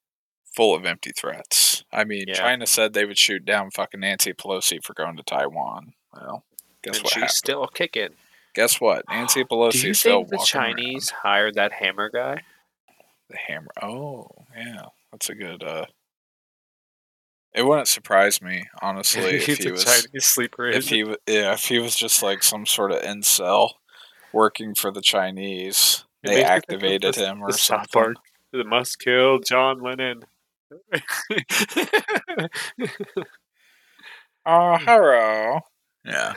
full 0.54 0.74
of 0.74 0.84
empty 0.84 1.10
threats. 1.12 1.84
I 1.92 2.04
mean, 2.04 2.24
Yeah. 2.28 2.34
China 2.34 2.66
said 2.66 2.92
they 2.92 3.04
would 3.06 3.18
shoot 3.18 3.44
down 3.46 3.70
fucking 3.70 4.00
Nancy 4.00 4.32
Pelosi 4.34 4.82
for 4.84 4.92
going 4.94 5.16
to 5.16 5.22
Taiwan. 5.22 5.94
Well, 6.12 6.44
guess 6.82 6.96
and 6.96 7.04
what 7.04 7.12
she's 7.14 7.22
happened? 7.22 7.30
still 7.30 7.66
kicking. 7.66 8.16
Guess 8.56 8.80
what? 8.80 9.04
Nancy 9.08 9.44
Pelosi 9.50 9.80
Do 9.82 9.86
you 9.88 9.94
think 9.94 10.28
the 10.30 10.38
Chinese 10.44 11.12
around. 11.12 11.20
hired 11.22 11.54
that 11.54 11.72
hammer 11.72 12.10
guy? 12.10 12.42
the 13.30 13.36
hammer. 13.36 13.68
Oh, 13.82 14.28
yeah, 14.56 14.86
that's 15.12 15.28
a 15.30 15.34
good. 15.34 15.62
uh 15.62 15.86
It 17.54 17.62
wouldn't 17.66 17.88
surprise 17.88 18.40
me 18.42 18.64
honestly 18.82 19.22
if 19.36 19.46
he 19.58 19.70
was 19.70 19.84
Chinese 19.84 20.24
sleeper. 20.26 20.66
if 20.66 20.88
he 20.88 21.00
yeah 21.28 21.52
if 21.52 21.64
he 21.66 21.78
was 21.78 21.94
just 21.96 22.22
like 22.22 22.42
some 22.42 22.66
sort 22.66 22.92
of 22.92 23.02
incel 23.02 23.70
working 24.32 24.74
for 24.74 24.90
the 24.90 25.00
Chinese. 25.02 26.04
It 26.22 26.28
They 26.28 26.34
makes 26.36 26.48
me 26.48 26.48
think 26.48 26.64
of 26.68 26.74
activated 26.74 27.14
the- 27.14 27.26
him 27.26 27.42
or 27.42 27.50
the 27.52 27.58
South 27.58 27.88
something. 27.92 28.14
Park. 28.14 28.16
The 28.52 28.64
must 28.64 28.98
kill 29.00 29.38
John 29.40 29.80
Lennon. 29.82 30.22
Oh, 34.46 34.76
hello. 34.80 35.60
Yeah, 36.04 36.34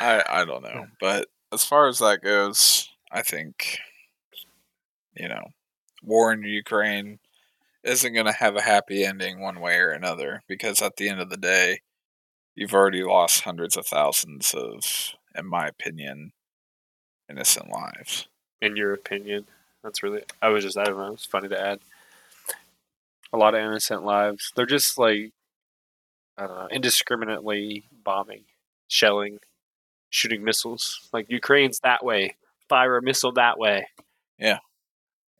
I 0.00 0.22
I 0.28 0.44
don't 0.44 0.62
know, 0.62 0.86
but 1.00 1.28
as 1.52 1.64
far 1.64 1.88
as 1.88 1.98
that 1.98 2.22
goes, 2.22 2.88
I 3.10 3.22
think 3.22 3.78
you 5.16 5.28
know, 5.28 5.52
war 6.02 6.32
in 6.32 6.42
Ukraine 6.42 7.18
isn't 7.82 8.14
going 8.14 8.26
to 8.26 8.32
have 8.32 8.56
a 8.56 8.62
happy 8.62 9.04
ending 9.04 9.40
one 9.40 9.60
way 9.60 9.76
or 9.76 9.90
another 9.90 10.42
because 10.48 10.82
at 10.82 10.96
the 10.96 11.08
end 11.08 11.20
of 11.20 11.30
the 11.30 11.36
day, 11.36 11.80
you've 12.54 12.74
already 12.74 13.02
lost 13.02 13.42
hundreds 13.42 13.76
of 13.76 13.86
thousands 13.86 14.54
of, 14.54 15.14
in 15.36 15.46
my 15.46 15.66
opinion, 15.66 16.32
innocent 17.28 17.68
lives. 17.70 18.28
In 18.60 18.76
your 18.76 18.94
opinion, 18.94 19.46
that's 19.82 20.02
really. 20.02 20.22
I 20.40 20.48
was 20.48 20.64
just. 20.64 20.78
I 20.78 20.84
don't 20.84 20.96
know. 20.96 21.12
It's 21.12 21.26
funny 21.26 21.48
to 21.48 21.60
add. 21.60 21.80
A 23.32 23.36
lot 23.36 23.54
of 23.54 23.60
innocent 23.60 24.04
lives. 24.04 24.52
They're 24.56 24.66
just 24.66 24.98
like. 24.98 25.32
I 26.38 26.46
don't 26.46 26.56
know. 26.56 26.68
Indiscriminately 26.70 27.84
bombing, 28.04 28.44
shelling, 28.88 29.38
shooting 30.14 30.44
missiles. 30.44 31.08
Like 31.12 31.26
Ukraine's 31.30 31.80
that 31.80 32.04
way. 32.04 32.36
Fire 32.68 32.96
a 32.96 33.02
missile 33.02 33.32
that 33.32 33.58
way. 33.58 33.86
Yeah, 34.38 34.58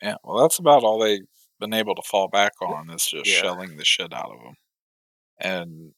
yeah. 0.03 0.17
well, 0.25 0.39
that's 0.43 0.59
about 0.59 0.85
all 0.85 0.99
they've 0.99 1.27
been 1.61 1.73
able 1.75 1.95
to 1.95 2.03
fall 2.03 2.29
back 2.29 2.53
on 2.61 2.91
is 2.91 3.07
just 3.07 3.27
Yeah. 3.27 3.41
shelling 3.41 3.77
the 3.77 3.85
shit 3.85 4.13
out 4.13 4.31
of 4.33 4.43
them, 4.43 4.55
and 5.41 5.93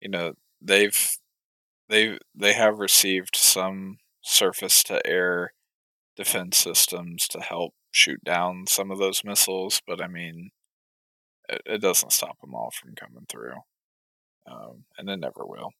you 0.00 0.08
know 0.08 0.34
they've 0.60 1.16
they 1.88 2.18
they 2.34 2.52
have 2.54 2.78
received 2.78 3.36
some 3.36 3.98
surface 4.22 4.82
to 4.84 5.04
air 5.06 5.52
defense 6.16 6.58
systems 6.58 7.26
to 7.28 7.40
help 7.40 7.74
shoot 7.90 8.22
down 8.24 8.66
some 8.66 8.90
of 8.90 8.98
those 8.98 9.24
missiles, 9.24 9.80
but 9.86 10.00
I 10.02 10.06
mean, 10.08 10.50
it, 11.48 11.62
it 11.66 11.80
doesn't 11.82 12.12
stop 12.12 12.40
them 12.40 12.54
all 12.54 12.70
from 12.70 12.94
coming 12.94 13.26
through, 13.28 13.56
um, 14.46 14.84
and 14.98 15.08
it 15.10 15.16
never 15.18 15.44
will. 15.46 15.70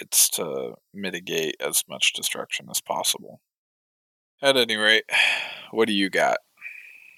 It's 0.00 0.28
to 0.30 0.74
mitigate 0.92 1.56
as 1.60 1.84
much 1.88 2.12
destruction 2.12 2.66
as 2.70 2.80
possible. 2.80 3.40
At 4.42 4.56
any 4.56 4.76
rate, 4.76 5.04
what 5.70 5.88
do 5.88 5.94
you 5.94 6.10
got? 6.10 6.38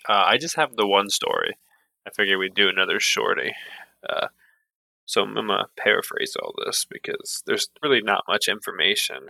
Uh, 0.09 0.25
I 0.27 0.39
just 0.39 0.57
have 0.57 0.77
the 0.77 0.87
one 0.87 1.11
story. 1.11 1.57
I 2.07 2.11
figured 2.11 2.39
we'd 2.39 2.55
do 2.55 2.69
another 2.69 3.01
shorty. 3.01 3.55
Uh, 4.09 4.29
so 5.07 5.23
I'm 5.23 5.35
gonna 5.35 5.67
paraphrase 5.77 6.37
all 6.37 6.55
this 6.65 6.87
because 6.89 7.43
there's 7.47 7.69
really 7.83 8.03
not 8.03 8.25
much 8.29 8.49
information. 8.49 9.29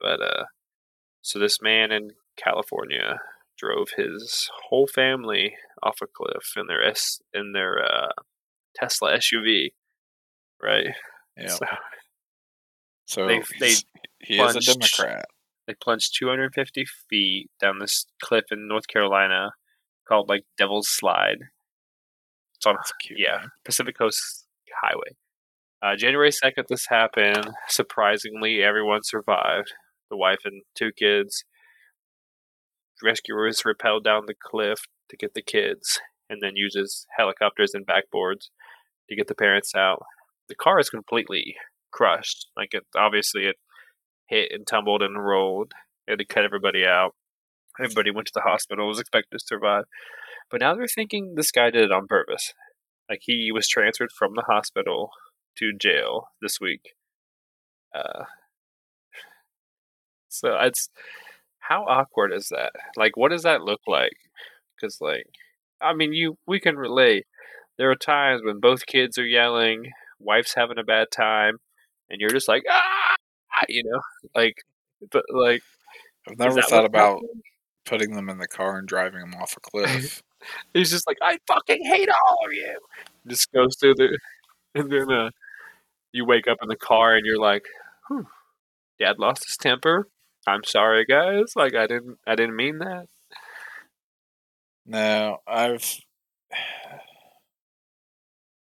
But 0.00 0.20
uh, 0.20 0.44
so 1.22 1.38
this 1.38 1.62
man 1.62 1.90
in 1.90 2.10
California 2.36 3.20
drove 3.56 3.90
his 3.96 4.50
whole 4.68 4.86
family 4.86 5.54
off 5.82 5.98
a 6.02 6.06
cliff 6.06 6.54
in 6.56 6.66
their 6.66 6.82
S 6.82 7.20
in 7.32 7.52
their 7.52 7.82
uh, 7.82 8.12
Tesla 8.76 9.16
SUV, 9.16 9.72
right? 10.62 10.88
Yeah. 11.36 11.48
So 11.48 11.66
So 13.06 13.26
They- 13.26 13.42
they 13.60 13.74
he 14.22 14.40
is 14.40 14.56
a 14.56 14.60
Democrat. 14.60 15.26
they 15.66 15.74
plunged 15.74 16.14
250 16.18 16.84
feet 17.10 17.50
down 17.60 17.78
this 17.78 18.06
cliff 18.22 18.44
in 18.50 18.66
North 18.68 18.86
Carolina 18.88 19.52
called 20.08 20.28
like 20.28 20.44
Devil's 20.56 20.88
Slide. 20.88 21.38
It's 22.56 22.66
on 22.66 22.76
cute. 23.00 23.18
yeah 23.18 23.38
name. 23.38 23.50
Pacific 23.64 23.96
Coast 23.98 24.46
Highway. 24.82 25.16
Uh, 25.82 25.96
January 25.96 26.30
2nd, 26.30 26.66
this 26.68 26.86
happened. 26.88 27.50
Surprisingly, 27.68 28.62
everyone 28.62 29.02
survived. 29.02 29.74
The 30.10 30.16
wife 30.16 30.40
and 30.44 30.62
two 30.74 30.92
kids. 30.92 31.44
Rescuers 33.02 33.62
rappelled 33.62 34.04
down 34.04 34.24
the 34.26 34.34
cliff 34.34 34.80
to 35.10 35.16
get 35.16 35.34
the 35.34 35.42
kids, 35.42 36.00
and 36.30 36.40
then 36.40 36.56
uses 36.56 37.06
helicopters 37.16 37.74
and 37.74 37.86
backboards 37.86 38.48
to 39.08 39.16
get 39.16 39.26
the 39.26 39.34
parents 39.34 39.74
out. 39.74 40.02
The 40.48 40.54
car 40.54 40.78
is 40.78 40.88
completely 40.88 41.56
crushed. 41.94 42.48
Like 42.56 42.70
it, 42.72 42.84
obviously, 42.96 43.46
it 43.46 43.56
hit 44.28 44.50
and 44.52 44.66
tumbled 44.66 45.02
and 45.02 45.24
rolled. 45.24 45.72
They 46.06 46.12
had 46.12 46.18
to 46.18 46.26
cut 46.26 46.44
everybody 46.44 46.84
out. 46.84 47.14
Everybody 47.80 48.10
went 48.10 48.26
to 48.28 48.32
the 48.34 48.42
hospital. 48.42 48.86
Was 48.86 49.00
expected 49.00 49.38
to 49.38 49.44
survive, 49.44 49.84
but 50.50 50.60
now 50.60 50.74
they're 50.74 50.86
thinking 50.86 51.34
this 51.34 51.50
guy 51.50 51.70
did 51.70 51.82
it 51.82 51.92
on 51.92 52.06
purpose. 52.06 52.52
Like 53.08 53.20
he 53.22 53.50
was 53.52 53.68
transferred 53.68 54.10
from 54.16 54.32
the 54.34 54.44
hospital 54.46 55.10
to 55.58 55.72
jail 55.78 56.28
this 56.40 56.58
week. 56.60 56.92
Uh, 57.94 58.24
so 60.28 60.56
it's 60.60 60.88
how 61.60 61.84
awkward 61.84 62.32
is 62.32 62.48
that? 62.48 62.72
Like, 62.96 63.16
what 63.16 63.30
does 63.30 63.42
that 63.42 63.62
look 63.62 63.80
like? 63.86 64.16
Because 64.74 64.98
like, 65.00 65.26
I 65.80 65.94
mean, 65.94 66.12
you 66.12 66.36
we 66.46 66.60
can 66.60 66.76
relate. 66.76 67.24
There 67.78 67.90
are 67.90 67.96
times 67.96 68.42
when 68.44 68.60
both 68.60 68.86
kids 68.86 69.18
are 69.18 69.26
yelling, 69.26 69.90
wife's 70.20 70.54
having 70.54 70.78
a 70.78 70.84
bad 70.84 71.08
time, 71.10 71.58
and 72.10 72.20
you're 72.20 72.30
just 72.30 72.48
like, 72.48 72.64
ah, 72.68 73.14
you 73.68 73.82
know, 73.84 74.00
like, 74.34 74.56
but 75.10 75.24
like, 75.32 75.62
I've 76.28 76.38
never 76.38 76.62
thought 76.62 76.84
about 76.84 77.16
happening? 77.16 77.42
putting 77.86 78.12
them 78.14 78.28
in 78.28 78.38
the 78.38 78.48
car 78.48 78.78
and 78.78 78.88
driving 78.88 79.20
them 79.20 79.34
off 79.40 79.56
a 79.56 79.60
cliff. 79.70 80.22
He's 80.72 80.90
just 80.90 81.06
like, 81.06 81.18
I 81.22 81.38
fucking 81.46 81.84
hate 81.84 82.08
all 82.08 82.38
of 82.46 82.52
you. 82.52 82.78
Just 83.26 83.52
goes 83.52 83.76
through 83.76 83.94
the, 83.94 84.18
and 84.74 84.90
then 84.90 85.10
uh, 85.10 85.30
you 86.12 86.24
wake 86.24 86.48
up 86.48 86.58
in 86.62 86.68
the 86.68 86.76
car 86.76 87.14
and 87.14 87.24
you're 87.24 87.40
like, 87.40 87.64
Whew, 88.08 88.26
Dad 88.98 89.18
lost 89.18 89.44
his 89.44 89.56
temper. 89.56 90.08
I'm 90.46 90.64
sorry, 90.64 91.06
guys. 91.06 91.54
Like 91.56 91.74
I 91.74 91.86
didn't, 91.86 92.18
I 92.26 92.34
didn't 92.34 92.56
mean 92.56 92.78
that. 92.78 93.06
no, 94.86 95.38
I've. 95.46 95.84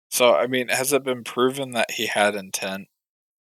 So, 0.09 0.33
I 0.33 0.47
mean, 0.47 0.69
has 0.69 0.93
it 0.93 1.03
been 1.03 1.23
proven 1.23 1.71
that 1.71 1.91
he 1.91 2.07
had 2.07 2.33
intent 2.33 2.87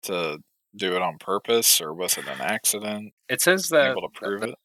to 0.04 0.40
do 0.76 0.96
it 0.96 1.02
on 1.02 1.18
purpose, 1.20 1.80
or 1.82 1.94
was 1.94 2.18
it 2.18 2.28
an 2.28 2.42
accident? 2.42 3.14
It 3.30 3.42
says 3.42 3.70
that 3.70 3.92
able 3.92 4.10
to 4.10 4.20
prove 4.20 4.44
it? 4.44 4.56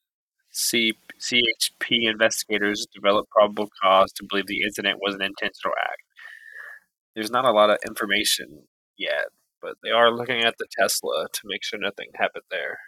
C- 0.51 0.97
CHP 1.21 2.09
investigators 2.09 2.87
developed 2.95 3.31
probable 3.31 3.69
cause 3.83 4.13
to 4.13 4.25
believe 4.29 4.47
the 4.47 4.63
incident 4.63 4.99
was 5.01 5.15
an 5.15 5.23
intentional 5.23 5.75
act. 5.81 6.03
There's 7.15 7.31
not 7.31 7.45
a 7.45 7.53
lot 7.53 7.71
of 7.71 7.79
information 7.87 8.63
yet, 8.97 9.27
but 9.61 9.75
they 9.83 9.91
are 9.91 10.11
looking 10.11 10.43
at 10.43 10.55
the 10.59 10.67
Tesla 10.79 11.27
to 11.33 11.41
make 11.45 11.65
sure 11.65 11.79
nothing 11.79 12.09
happened 12.15 12.45
there. 12.51 12.79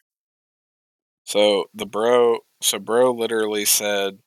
So 1.25 1.67
the 1.75 1.87
bro, 1.87 2.39
so 2.63 2.79
bro 2.79 3.13
literally 3.13 3.65
said, 3.65 4.19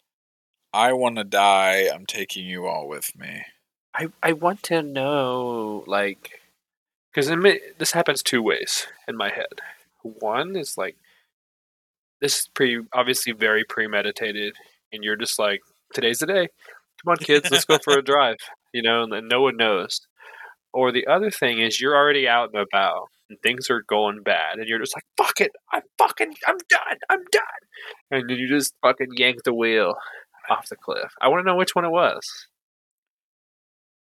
"I 0.73 0.93
want 0.93 1.17
to 1.17 1.23
die. 1.23 1.89
I'm 1.93 2.05
taking 2.05 2.45
you 2.45 2.67
all 2.67 2.87
with 2.87 3.15
me." 3.15 3.45
I, 3.95 4.07
I 4.21 4.33
want 4.33 4.63
to 4.63 4.81
know, 4.81 5.83
like, 5.85 6.39
because 7.13 7.29
this 7.77 7.91
happens 7.91 8.23
two 8.23 8.41
ways 8.41 8.87
in 9.07 9.15
my 9.15 9.29
head. 9.29 9.61
One 10.01 10.55
is 10.55 10.77
like, 10.77 10.95
this 12.21 12.39
is 12.39 12.49
pretty 12.53 12.79
obviously 12.93 13.33
very 13.33 13.63
premeditated, 13.63 14.55
and 14.91 15.03
you're 15.03 15.15
just 15.15 15.37
like, 15.37 15.61
today's 15.93 16.19
the 16.19 16.27
day. 16.27 16.47
Come 17.03 17.11
on, 17.11 17.17
kids, 17.17 17.51
let's 17.51 17.65
go 17.65 17.77
for 17.83 17.97
a 17.97 18.03
drive. 18.03 18.37
You 18.73 18.81
know, 18.81 19.03
and 19.03 19.11
then 19.13 19.27
no 19.27 19.41
one 19.41 19.57
knows. 19.57 20.01
Or 20.73 20.91
the 20.91 21.05
other 21.05 21.29
thing 21.29 21.59
is 21.59 21.79
you're 21.79 21.95
already 21.95 22.27
out 22.27 22.49
and 22.53 22.61
about, 22.61 23.09
and 23.29 23.39
things 23.41 23.69
are 23.69 23.83
going 23.83 24.23
bad, 24.23 24.57
and 24.57 24.67
you're 24.67 24.79
just 24.79 24.95
like, 24.95 25.05
fuck 25.17 25.39
it, 25.39 25.51
I'm 25.71 25.83
fucking, 25.97 26.33
I'm 26.47 26.57
done, 26.67 26.97
I'm 27.09 27.23
done. 27.31 27.43
And 28.09 28.29
then 28.29 28.37
you 28.37 28.47
just 28.47 28.73
fucking 28.81 29.09
yank 29.17 29.43
the 29.43 29.53
wheel 29.53 29.93
off 30.49 30.69
the 30.69 30.75
cliff. 30.75 31.11
I 31.21 31.27
want 31.27 31.41
to 31.41 31.45
know 31.45 31.55
which 31.55 31.75
one 31.75 31.85
it 31.85 31.91
was. 31.91 32.47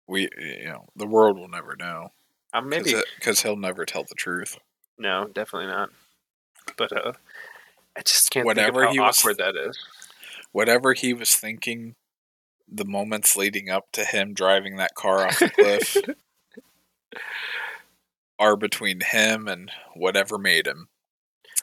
We, 0.08 0.28
you 0.38 0.64
know, 0.66 0.86
the 0.96 1.06
world 1.06 1.38
will 1.38 1.48
never 1.48 1.76
know 1.78 2.08
Um, 2.52 2.68
maybe 2.68 2.94
because 3.16 3.42
he'll 3.42 3.56
never 3.56 3.84
tell 3.84 4.04
the 4.04 4.14
truth. 4.14 4.56
No, 4.98 5.26
definitely 5.26 5.68
not. 5.68 5.90
But 6.76 6.92
uh, 6.92 7.12
I 7.96 8.02
just 8.02 8.30
can't 8.30 8.46
Whatever 8.46 8.80
think 8.80 8.88
of 8.90 8.92
he 8.92 8.98
how 8.98 9.06
was- 9.06 9.20
awkward 9.20 9.38
that 9.38 9.54
is. 9.56 9.78
Whatever 10.52 10.94
he 10.94 11.12
was 11.12 11.34
thinking, 11.34 11.94
the 12.66 12.84
moments 12.86 13.36
leading 13.36 13.68
up 13.68 13.92
to 13.92 14.04
him 14.04 14.32
driving 14.32 14.76
that 14.76 14.94
car 14.94 15.26
off 15.26 15.38
the 15.38 15.50
cliff 15.50 15.96
are 18.38 18.56
between 18.56 19.00
him 19.00 19.46
and 19.48 19.70
whatever 19.94 20.38
made 20.38 20.66
him, 20.66 20.88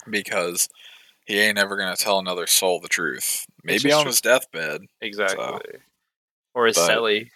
because 0.10 0.70
he 1.26 1.40
ain't 1.40 1.58
ever 1.58 1.78
gonna 1.78 1.96
tell 1.96 2.20
another 2.20 2.46
soul 2.48 2.80
the 2.80 2.88
truth. 2.88 3.46
Maybe 3.64 3.92
on 3.92 4.04
true. 4.04 4.10
his 4.10 4.22
deathbed. 4.22 4.82
Exactly. 5.02 5.80
or 6.54 6.68
his 6.68 6.76
but- 6.78 6.90
celly. 6.90 7.30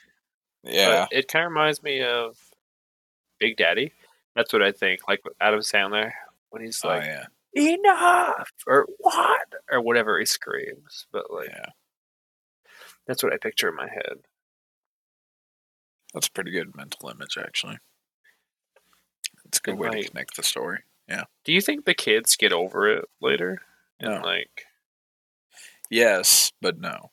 Yeah. 0.64 1.08
But 1.10 1.18
it 1.18 1.28
kind 1.30 1.46
of 1.46 1.52
reminds 1.52 1.82
me 1.82 2.04
of 2.04 2.38
Big 3.40 3.58
Daddy. 3.58 3.94
That's 4.36 4.54
what 4.54 4.62
I 4.62 4.72
think. 4.72 5.02
Like 5.08 5.24
with 5.24 5.34
Adam 5.42 5.60
Sandler 5.62 6.12
when 6.50 6.64
he's 6.64 6.82
oh 6.84 6.90
like, 6.90 7.04
yeah. 7.06 7.26
enough! 7.56 8.50
Or 8.68 8.86
what? 9.00 9.42
Or 9.72 9.82
whatever 9.82 10.20
he 10.20 10.26
screams. 10.26 11.08
But 11.12 11.32
like, 11.32 11.50
Yeah. 11.50 11.66
that's 13.08 13.24
what 13.24 13.34
I 13.34 13.38
picture 13.38 13.70
in 13.70 13.76
my 13.76 13.88
head. 13.90 14.18
That's 16.14 16.28
a 16.28 16.32
pretty 16.32 16.52
good 16.52 16.76
mental 16.76 17.10
image, 17.10 17.38
actually. 17.38 17.78
It's 19.46 19.60
a 19.60 19.62
good 19.62 19.78
way 19.78 19.90
might. 19.90 20.04
to 20.04 20.10
connect 20.10 20.36
the 20.36 20.44
story. 20.44 20.80
Yeah. 21.08 21.24
Do 21.44 21.54
you 21.54 21.62
think 21.62 21.86
the 21.86 21.94
kids 21.94 22.36
get 22.36 22.54
over 22.54 22.88
it 22.88 23.06
later? 23.22 23.62
And 24.00 24.24
like, 24.24 24.66
Yes, 25.90 26.52
but 26.62 26.80
no. 26.80 27.12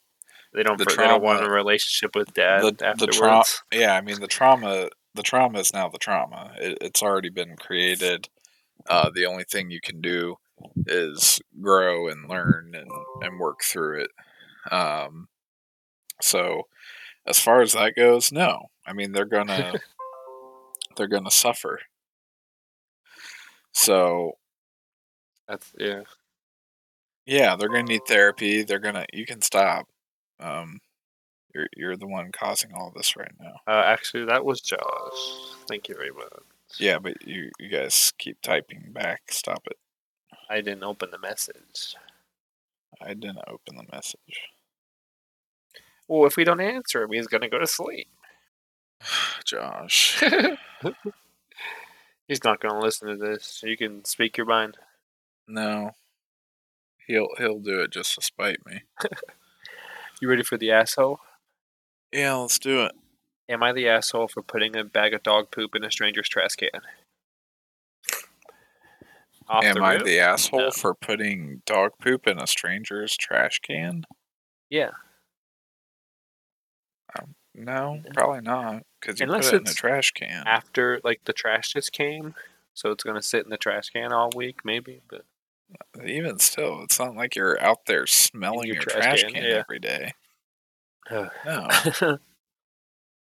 they 0.52 0.62
don't, 0.62 0.78
The 0.78 0.84
they 0.84 0.94
don't 0.96 1.22
want 1.22 1.44
a 1.44 1.50
relationship 1.50 2.14
with 2.14 2.32
dad 2.34 2.62
the, 2.62 2.72
the 2.72 2.86
afterwards? 2.86 3.16
trauma. 3.16 3.44
Yeah, 3.72 3.94
I 3.94 4.00
mean 4.02 4.20
the 4.20 4.26
trauma. 4.26 4.88
The 5.16 5.22
trauma 5.22 5.58
is 5.58 5.72
now 5.72 5.88
the 5.88 5.98
trauma. 5.98 6.52
It, 6.58 6.78
it's 6.80 7.02
already 7.02 7.30
been 7.30 7.56
created. 7.56 8.28
Uh, 8.88 9.10
the 9.14 9.26
only 9.26 9.44
thing 9.44 9.70
you 9.70 9.80
can 9.80 10.00
do 10.00 10.36
is 10.86 11.40
grow 11.60 12.08
and 12.08 12.28
learn 12.28 12.74
and, 12.74 12.90
and 13.22 13.40
work 13.40 13.62
through 13.64 14.02
it. 14.02 14.10
Um, 14.72 15.28
so, 16.20 16.62
as 17.26 17.40
far 17.40 17.60
as 17.62 17.72
that 17.72 17.96
goes, 17.96 18.30
no. 18.30 18.66
I 18.86 18.92
mean 18.92 19.12
they're 19.12 19.24
gonna 19.24 19.74
they're 20.96 21.08
gonna 21.08 21.30
suffer. 21.30 21.80
So 23.72 24.32
That's, 25.48 25.72
yeah. 25.78 26.02
Yeah, 27.26 27.56
they're 27.56 27.68
gonna 27.68 27.82
need 27.82 28.06
therapy. 28.06 28.62
They're 28.62 28.78
gonna. 28.78 29.04
You 29.12 29.26
can 29.26 29.42
stop. 29.42 29.86
Um, 30.40 30.80
you're 31.56 31.68
you're 31.76 31.96
the 31.96 32.06
one 32.06 32.32
causing 32.32 32.72
all 32.74 32.92
this 32.94 33.16
right 33.16 33.32
now. 33.40 33.60
Uh, 33.66 33.82
actually, 33.84 34.24
that 34.26 34.44
was 34.44 34.60
Josh. 34.60 34.78
Thank 35.68 35.88
you 35.88 35.94
very 35.94 36.10
much. 36.10 36.42
Yeah, 36.78 36.98
but 36.98 37.26
you 37.26 37.50
you 37.58 37.68
guys 37.68 38.12
keep 38.18 38.40
typing 38.42 38.90
back. 38.92 39.22
Stop 39.30 39.66
it. 39.66 39.78
I 40.50 40.60
didn't 40.60 40.84
open 40.84 41.10
the 41.10 41.18
message. 41.18 41.96
I 43.00 43.14
didn't 43.14 43.38
open 43.46 43.76
the 43.76 43.86
message. 43.90 44.20
Well, 46.08 46.26
if 46.26 46.36
we 46.36 46.44
don't 46.44 46.60
answer 46.60 47.02
him, 47.02 47.12
he's 47.12 47.26
gonna 47.26 47.48
go 47.48 47.58
to 47.58 47.66
sleep. 47.66 48.08
Josh. 49.44 50.22
he's 52.28 52.44
not 52.44 52.60
gonna 52.60 52.80
listen 52.80 53.08
to 53.08 53.16
this. 53.16 53.62
You 53.64 53.76
can 53.76 54.04
speak 54.04 54.36
your 54.36 54.46
mind. 54.46 54.76
No. 55.48 55.92
He'll 57.06 57.28
he'll 57.38 57.60
do 57.60 57.80
it 57.80 57.92
just 57.92 58.14
to 58.16 58.22
spite 58.22 58.64
me. 58.66 58.82
You 60.18 60.30
ready 60.30 60.42
for 60.42 60.56
the 60.56 60.70
asshole? 60.70 61.20
Yeah, 62.12 62.34
let's 62.34 62.58
do 62.58 62.82
it. 62.84 62.92
Am 63.48 63.62
I 63.62 63.72
the 63.72 63.88
asshole 63.88 64.28
for 64.28 64.42
putting 64.42 64.76
a 64.76 64.84
bag 64.84 65.14
of 65.14 65.22
dog 65.22 65.50
poop 65.50 65.74
in 65.74 65.84
a 65.84 65.90
stranger's 65.90 66.28
trash 66.28 66.56
can? 66.56 66.70
Off 69.48 69.64
Am 69.64 69.76
the 69.76 69.82
I 69.82 70.02
the 70.02 70.18
asshole 70.18 70.60
No. 70.60 70.70
for 70.70 70.94
putting 70.94 71.62
dog 71.66 71.92
poop 72.00 72.26
in 72.26 72.38
a 72.38 72.46
stranger's 72.46 73.16
trash 73.16 73.60
can? 73.60 74.04
Yeah. 74.70 74.90
Um, 77.16 77.34
no, 77.54 78.02
probably 78.12 78.40
not. 78.40 78.82
Because 79.00 79.20
you 79.20 79.26
Unless 79.26 79.50
put 79.50 79.54
it 79.54 79.60
in 79.62 79.68
a 79.68 79.74
trash 79.74 80.10
can. 80.10 80.42
After 80.46 81.00
like 81.04 81.20
the 81.24 81.32
trash 81.32 81.72
just 81.72 81.92
came, 81.92 82.34
so 82.74 82.90
it's 82.90 83.04
gonna 83.04 83.22
sit 83.22 83.44
in 83.44 83.50
the 83.50 83.56
trash 83.56 83.90
can 83.90 84.12
all 84.12 84.30
week, 84.34 84.64
maybe. 84.64 85.00
But 85.08 85.24
Even 86.04 86.38
still, 86.40 86.82
it's 86.82 86.98
not 86.98 87.14
like 87.14 87.36
you're 87.36 87.60
out 87.62 87.86
there 87.86 88.06
smelling 88.08 88.66
your 88.66 88.74
your, 88.76 88.82
trash 88.82 89.02
trash, 89.02 89.22
can, 89.22 89.34
can, 89.34 89.44
yeah. 89.44 89.62
every 89.68 89.78
day. 89.78 90.12
No. 91.10 91.28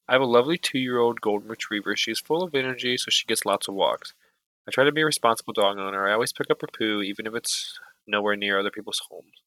I 0.08 0.12
have 0.12 0.20
a 0.22 0.26
lovely 0.26 0.56
two-year-old 0.56 1.20
golden 1.20 1.48
retriever. 1.48 1.96
She's 1.96 2.20
full 2.20 2.42
of 2.42 2.54
energy, 2.54 2.96
so 2.96 3.10
she 3.10 3.26
gets 3.26 3.44
lots 3.44 3.68
of 3.68 3.74
walks. 3.74 4.14
I 4.68 4.70
try 4.70 4.84
to 4.84 4.92
be 4.92 5.00
a 5.00 5.06
responsible 5.06 5.52
dog 5.52 5.78
owner. 5.78 6.08
I 6.08 6.12
always 6.12 6.32
pick 6.32 6.50
up 6.50 6.60
her 6.60 6.68
poo, 6.72 7.02
even 7.02 7.26
if 7.26 7.34
it's 7.34 7.78
nowhere 8.06 8.36
near 8.36 8.58
other 8.58 8.70
people's 8.70 9.02
homes. 9.10 9.42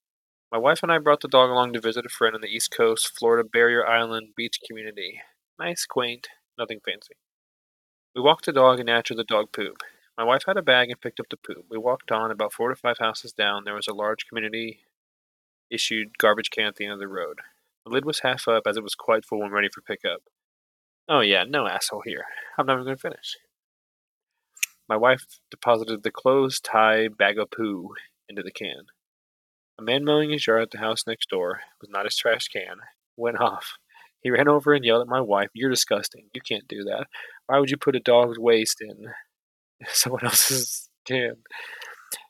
My 0.52 0.58
wife 0.58 0.82
and 0.82 0.92
I 0.92 0.98
brought 0.98 1.22
the 1.22 1.28
dog 1.28 1.50
along 1.50 1.74
to 1.74 1.82
visit 1.82 2.06
a 2.06 2.10
friend 2.10 2.36
on 2.36 2.42
the 2.42 2.48
East 2.48 2.72
Coast, 2.72 3.18
Florida 3.18 3.48
Barrier 3.48 3.86
Island 3.88 4.30
beach 4.36 4.60
community. 4.66 5.22
Nice, 5.60 5.86
quaint, 5.86 6.28
nothing 6.58 6.80
fancy. 6.84 7.16
We 8.16 8.22
walked 8.22 8.46
the 8.46 8.54
dog 8.54 8.80
and 8.80 8.88
natured 8.88 9.18
the 9.18 9.24
dog 9.24 9.52
poop. 9.52 9.78
My 10.18 10.24
wife 10.24 10.44
had 10.48 10.58
a 10.58 10.62
bag 10.62 10.90
and 10.90 11.00
picked 11.00 11.20
up 11.20 11.30
the 11.30 11.38
poop. 11.38 11.66
We 11.70 11.78
walked 11.78 12.12
on 12.12 12.32
about 12.32 12.52
four 12.52 12.70
to 12.70 12.76
five 12.76 12.98
houses 12.98 13.32
down. 13.32 13.64
There 13.64 13.76
was 13.76 13.88
a 13.88 13.94
large 13.94 14.26
community 14.28 14.80
issued 15.70 16.18
garbage 16.18 16.50
can 16.50 16.66
at 16.66 16.76
the 16.78 16.86
end 16.86 16.94
of 16.94 17.00
the 17.00 17.08
road. 17.08 17.40
The 17.86 17.92
lid 17.92 18.06
was 18.06 18.20
half 18.20 18.48
up 18.48 18.64
as 18.68 18.78
it 18.78 18.84
was 18.84 18.96
quite 18.96 19.26
full 19.26 19.40
when 19.40 19.52
ready 19.52 19.70
for 19.74 19.82
pickup. 19.82 20.22
Oh 21.08 21.22
yeah, 21.22 21.44
no 21.44 21.68
asshole 21.68 22.04
here. 22.06 22.26
I'm 22.58 22.66
never 22.66 22.84
going 22.84 22.96
to 22.96 23.02
finish. 23.02 23.38
My 24.88 24.98
wife 24.98 25.24
deposited 25.52 26.04
the 26.04 26.12
closed 26.12 26.64
tie 26.64 27.08
bag 27.08 27.38
of 27.38 27.52
poo 27.52 27.90
into 28.28 28.42
the 28.42 28.52
can. 28.52 28.86
A 29.80 29.82
man 29.82 30.04
mowing 30.04 30.32
his 30.32 30.46
yard 30.46 30.64
at 30.64 30.72
the 30.72 30.80
house 30.80 31.08
next 31.08 31.30
door 31.30 31.62
was 31.80 31.90
not 31.90 32.06
his 32.06 32.18
trash 32.18 32.48
can. 32.48 32.78
Went 33.16 33.40
off. 33.40 33.78
He 34.22 34.30
ran 34.30 34.48
over 34.48 34.74
and 34.74 34.84
yelled 34.84 35.02
at 35.02 35.08
my 35.08 35.22
wife, 35.22 35.50
You're 35.54 35.70
disgusting. 35.70 36.26
You 36.34 36.42
can't 36.42 36.68
do 36.68 36.84
that. 36.84 37.08
Why 37.48 37.60
would 37.60 37.70
you 37.70 37.78
put 37.78 37.96
a 37.96 38.00
dog's 38.00 38.38
waste 38.38 38.82
in 38.82 39.08
someone 39.88 40.26
else's 40.26 40.90
can? 41.06 41.36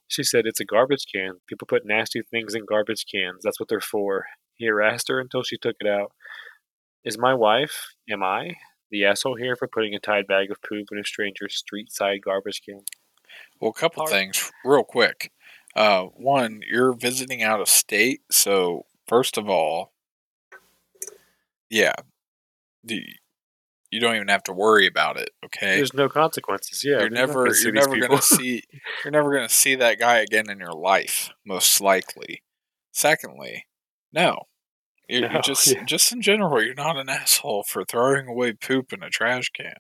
She 0.08 0.24
said, 0.24 0.46
It's 0.46 0.60
a 0.60 0.66
garbage 0.66 1.06
can. 1.14 1.36
People 1.48 1.66
put 1.66 1.86
nasty 1.86 2.22
things 2.30 2.56
in 2.56 2.66
garbage 2.66 3.06
cans. 3.12 3.42
That's 3.44 3.60
what 3.60 3.70
they're 3.70 3.82
for. 3.82 4.26
He 4.60 4.68
harassed 4.68 5.08
her 5.08 5.20
until 5.20 5.42
she 5.42 5.58
took 5.58 5.78
it 5.80 5.88
out. 5.88 6.12
Is 7.06 7.18
my 7.18 7.34
wife, 7.34 7.96
am 8.10 8.22
I, 8.22 8.58
the 8.92 9.06
asshole 9.06 9.38
here 9.38 9.56
for 9.56 9.70
putting 9.70 9.96
a 9.96 10.00
tied 10.00 10.28
bag 10.28 10.52
of 10.52 10.62
poop 10.62 10.90
in 10.92 11.00
a 11.00 11.06
stranger's 11.06 11.56
street 11.56 11.92
side 11.92 12.20
garbage 12.22 12.62
can? 12.64 12.82
Well, 13.62 13.72
a 13.72 13.80
couple 13.80 14.02
Hard. 14.02 14.12
things 14.12 14.52
real 14.66 14.84
quick. 14.84 15.32
Uh, 15.76 16.04
one, 16.04 16.60
you're 16.70 16.94
visiting 16.94 17.42
out 17.42 17.62
of 17.62 17.70
state, 17.70 18.22
so 18.30 18.86
first 19.08 19.38
of 19.38 19.48
all, 19.50 19.94
yeah, 21.70 21.94
the, 22.84 23.02
you 23.92 24.02
don't 24.02 24.16
even 24.16 24.28
have 24.28 24.44
to 24.44 24.54
worry 24.54 24.88
about 24.88 25.18
it. 25.18 25.30
Okay, 25.46 25.78
There's 25.78 25.94
no 25.94 26.10
consequences. 26.10 26.84
Yeah, 26.84 27.00
you're 27.00 27.10
never 27.10 27.48
you're 27.56 27.72
never 27.72 27.94
people. 27.94 28.10
gonna 28.10 28.22
see 28.22 28.64
you're 29.06 29.12
never 29.12 29.34
gonna 29.34 29.48
see 29.48 29.76
that 29.76 30.00
guy 30.00 30.18
again 30.18 30.50
in 30.50 30.60
your 30.60 30.74
life, 30.74 31.30
most 31.46 31.80
likely. 31.80 32.44
Secondly, 32.92 33.66
no. 34.12 34.48
You're, 35.10 35.22
No, 35.22 35.32
you're 35.34 35.42
just 35.42 35.68
yeah. 35.68 35.84
just 35.86 36.12
in 36.14 36.22
general, 36.22 36.64
you're 36.64 36.76
not 36.76 36.98
an 36.98 37.10
asshole 37.10 37.64
for 37.64 37.84
throwing 37.84 38.28
away 38.28 38.54
poop 38.54 38.94
in 38.94 39.04
a 39.04 39.10
trash 39.10 39.50
can. 39.50 39.74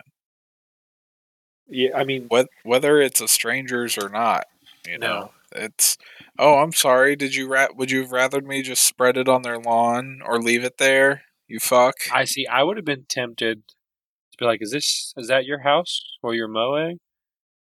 yeah, 1.67 1.95
I 1.95 2.03
mean, 2.03 2.27
Wh- 2.34 2.45
whether 2.65 2.99
it's 2.99 3.21
a 3.21 3.27
stranger's 3.27 3.97
or 3.97 4.09
not, 4.09 4.45
you 4.88 4.97
No. 4.97 5.07
know, 5.07 5.32
it's. 5.55 5.97
Oh, 6.39 6.59
I'm 6.59 6.71
sorry. 6.73 7.15
Did 7.15 7.36
you 7.36 7.47
ra- 7.47 7.67
would 7.75 7.91
you 7.91 8.01
have 8.01 8.11
rather 8.11 8.41
me 8.41 8.61
just 8.63 8.84
spread 8.86 9.17
it 9.17 9.27
on 9.30 9.41
their 9.43 9.59
lawn 9.59 10.21
or 10.25 10.41
leave 10.41 10.63
it 10.63 10.77
there? 10.77 11.23
You 11.47 11.59
fuck. 11.59 11.95
I 12.13 12.25
see. 12.25 12.47
I 12.47 12.63
would 12.63 12.77
have 12.77 12.86
been 12.86 13.05
tempted 13.09 13.63
to 13.67 14.38
be 14.39 14.45
like, 14.45 14.61
"Is 14.61 14.71
this 14.71 15.13
is 15.17 15.27
that 15.27 15.45
your 15.45 15.59
house 15.61 16.03
or 16.23 16.34
your 16.34 16.47
mowing?" 16.47 16.99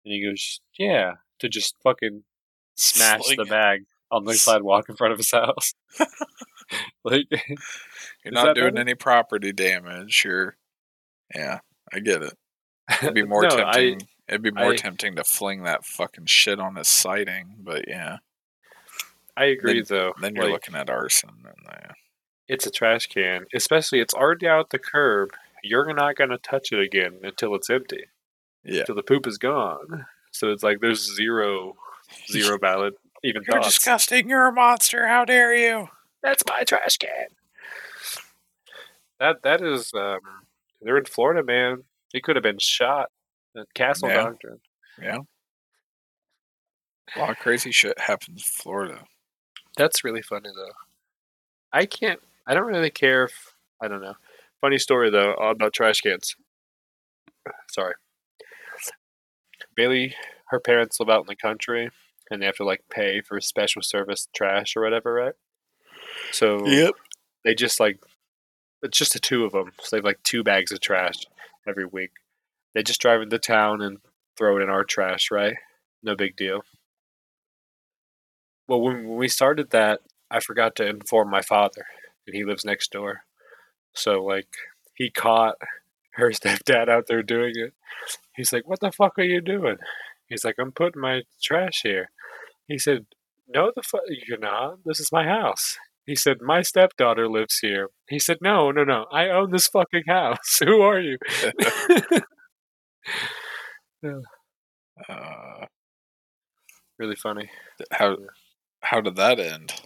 And 0.05 0.15
he 0.15 0.25
goes, 0.25 0.61
"Yeah." 0.79 1.15
To 1.41 1.49
just 1.49 1.75
fucking 1.83 2.25
smash 2.77 3.23
Sling 3.25 3.37
the 3.39 3.43
it. 3.45 3.49
bag 3.51 3.81
on 4.11 4.25
the 4.25 4.35
sidewalk 4.35 4.89
in 4.91 4.97
front 4.97 5.13
of 5.13 5.19
his 5.19 5.31
house. 5.31 5.73
like, 7.05 7.27
You're 8.25 8.33
not 8.33 8.55
doing 8.55 8.75
better? 8.75 8.79
any 8.81 8.95
property 8.95 9.53
damage. 9.53 10.23
You're. 10.25 10.57
Yeah, 11.35 11.61
I 11.93 12.01
get 12.01 12.23
it. 12.23 12.35
It'd 13.03 13.15
be 13.15 13.23
more 13.25 13.43
No, 13.43 13.49
I- 13.49 13.73
tempting. 13.73 14.09
It'd 14.29 14.43
be 14.43 14.51
more 14.53 14.73
I- 14.73 14.77
tempting 14.77 15.17
to 15.17 15.25
fling 15.25 15.65
that 15.65 15.85
fucking 15.85 16.27
shit 16.27 16.61
on 16.61 16.77
his 16.77 16.89
siding, 16.89 17.57
but 17.59 17.87
yeah. 17.89 18.19
I 19.37 19.45
agree, 19.47 19.83
though. 19.83 20.13
Then 20.21 20.35
you're 20.35 20.45
Like, 20.45 20.53
looking 20.53 20.75
at 20.75 20.91
arson, 20.91 21.31
and 21.45 21.67
uh, 21.69 21.93
it's 22.49 22.67
a 22.67 22.71
trash 22.71 23.07
can, 23.07 23.47
especially 23.55 24.01
it's 24.01 24.13
already 24.15 24.47
out 24.47 24.71
the 24.71 24.79
curb. 24.79 25.31
You're 25.63 25.93
not 25.95 26.17
gonna 26.17 26.39
touch 26.39 26.73
it 26.73 26.81
again 26.81 27.21
until 27.23 27.55
it's 27.55 27.71
empty, 27.71 28.05
yeah, 28.65 28.81
until 28.81 28.97
the 28.97 29.03
poop 29.03 29.27
is 29.27 29.39
gone. 29.39 30.07
So 30.33 30.51
it's 30.51 30.63
like 30.63 30.81
there's 30.81 31.15
zero, 31.17 31.77
zero 32.31 32.59
valid 32.59 32.95
even 33.25 33.43
you're 33.47 33.63
thoughts. 33.63 33.75
disgusting. 33.77 34.29
You're 34.29 34.47
a 34.49 34.53
monster. 34.53 35.07
How 35.07 35.25
dare 35.25 35.55
you? 35.55 35.89
That's 36.23 36.43
my 36.49 36.65
trash 36.65 36.97
can. 36.99 37.27
That 39.19 39.43
that 39.43 39.61
is 39.63 39.93
um 39.95 40.21
they're 40.81 40.97
in 40.99 41.05
Florida, 41.05 41.43
man. 41.43 41.85
He 42.13 42.21
could 42.21 42.37
have 42.37 42.43
been 42.43 42.59
shot. 42.59 43.11
The 43.55 43.67
castle 43.75 44.09
Yeah. 44.09 44.15
doctrine. 44.25 44.61
Yeah. 45.01 45.19
A 47.17 47.19
lot 47.19 47.31
of 47.31 47.39
crazy 47.39 47.73
shit 47.73 47.99
happens 47.99 48.43
in 48.43 48.63
Florida. 48.63 49.05
That's 49.77 50.05
really 50.05 50.23
funny 50.23 50.51
though. 50.55 50.73
I 51.73 51.87
can't 51.87 52.21
I 52.47 52.55
don't 52.55 52.67
really 52.67 52.91
care 52.91 53.25
if 53.25 53.55
I 53.81 53.89
don't 53.89 54.01
know. 54.03 54.15
Funny 54.61 54.79
story 54.79 55.11
though 55.11 55.35
about 55.35 55.73
trash 55.73 56.01
cans. 56.01 56.37
Sorry. 57.71 57.95
Bailey, 59.75 60.15
her 60.49 60.61
parents 60.61 60.99
live 61.01 61.09
out 61.09 61.21
in 61.23 61.27
the 61.27 61.37
country 61.37 61.91
and 62.31 62.41
they 62.43 62.47
have 62.47 62.57
to 62.57 62.65
like 62.65 62.85
pay 62.91 63.21
for 63.21 63.41
special 63.41 63.83
service 63.83 64.29
trash 64.35 64.77
or 64.77 64.83
whatever, 64.83 65.13
right? 65.13 65.35
So 66.33 66.67
yep. 66.67 66.95
they 67.45 67.55
just 67.55 67.81
like 67.81 67.99
it's 68.83 68.99
just 68.99 69.13
the 69.13 69.19
two 69.19 69.45
of 69.45 69.53
them. 69.53 69.73
So 69.81 69.89
they 69.91 69.99
have 69.99 70.05
like 70.05 70.23
two 70.23 70.43
bags 70.43 70.73
of 70.73 70.81
trash 70.81 71.27
every 71.69 71.85
week. 71.85 72.13
They 72.75 72.83
just 72.83 73.01
drive 73.01 73.21
into 73.21 73.39
town 73.39 73.83
and 73.83 73.99
throw 74.37 74.59
it 74.59 74.63
in 74.63 74.71
our 74.71 74.85
trash, 74.85 75.31
right? 75.31 75.57
No 76.03 76.15
big 76.17 76.37
deal. 76.37 76.63
Well, 78.69 78.81
when, 78.81 79.09
when 79.09 79.19
we 79.19 79.29
started 79.29 79.71
that, 79.71 80.01
I 80.31 80.41
forgot 80.41 80.77
to 80.77 80.87
inform 80.87 81.29
my 81.29 81.43
father, 81.43 81.87
and 82.27 82.37
he 82.37 82.45
lives 82.45 82.65
next 82.65 82.93
door. 82.93 83.23
So 83.95 84.25
like 84.25 84.49
he 84.95 85.11
caught 85.11 85.57
her 86.13 86.31
stepdad 86.31 86.89
out 86.89 87.07
there 87.09 87.23
doing 87.23 87.53
it. 87.57 87.75
He's 88.37 88.53
like, 88.53 88.69
"What 88.69 88.81
the 88.81 88.93
fuck 88.93 89.19
are 89.19 89.25
you 89.25 89.41
doing?" 89.41 89.79
He's 90.29 90.45
like, 90.45 90.55
"I'm 90.59 90.73
putting 90.73 91.03
my 91.03 91.23
trash 91.43 91.83
here." 91.83 92.11
He 92.69 92.79
said, 92.79 93.07
"No, 93.49 93.73
the 93.75 93.83
fuck 93.83 94.03
you're 94.29 94.39
not. 94.39 94.79
This 94.85 95.01
is 95.01 95.13
my 95.13 95.25
house." 95.25 95.77
He 96.11 96.17
said, 96.17 96.43
"My 96.43 96.63
stepdaughter 96.63 97.29
lives 97.29 97.61
here." 97.61 97.91
He 98.09 98.19
said, 98.19 98.39
"No, 98.41 98.73
no, 98.73 98.83
no. 98.83 99.07
I 99.13 99.29
own 99.29 99.53
this 99.53 99.69
fucking 99.69 100.07
house. 100.09 100.59
Who 100.65 100.81
are 100.81 100.99
you?" 100.99 101.19
Uh, 105.09 105.67
really 106.99 107.15
funny. 107.15 107.49
how 107.93 108.17
how 108.83 109.01
did 109.01 109.15
that 109.15 109.39
end? 109.39 109.83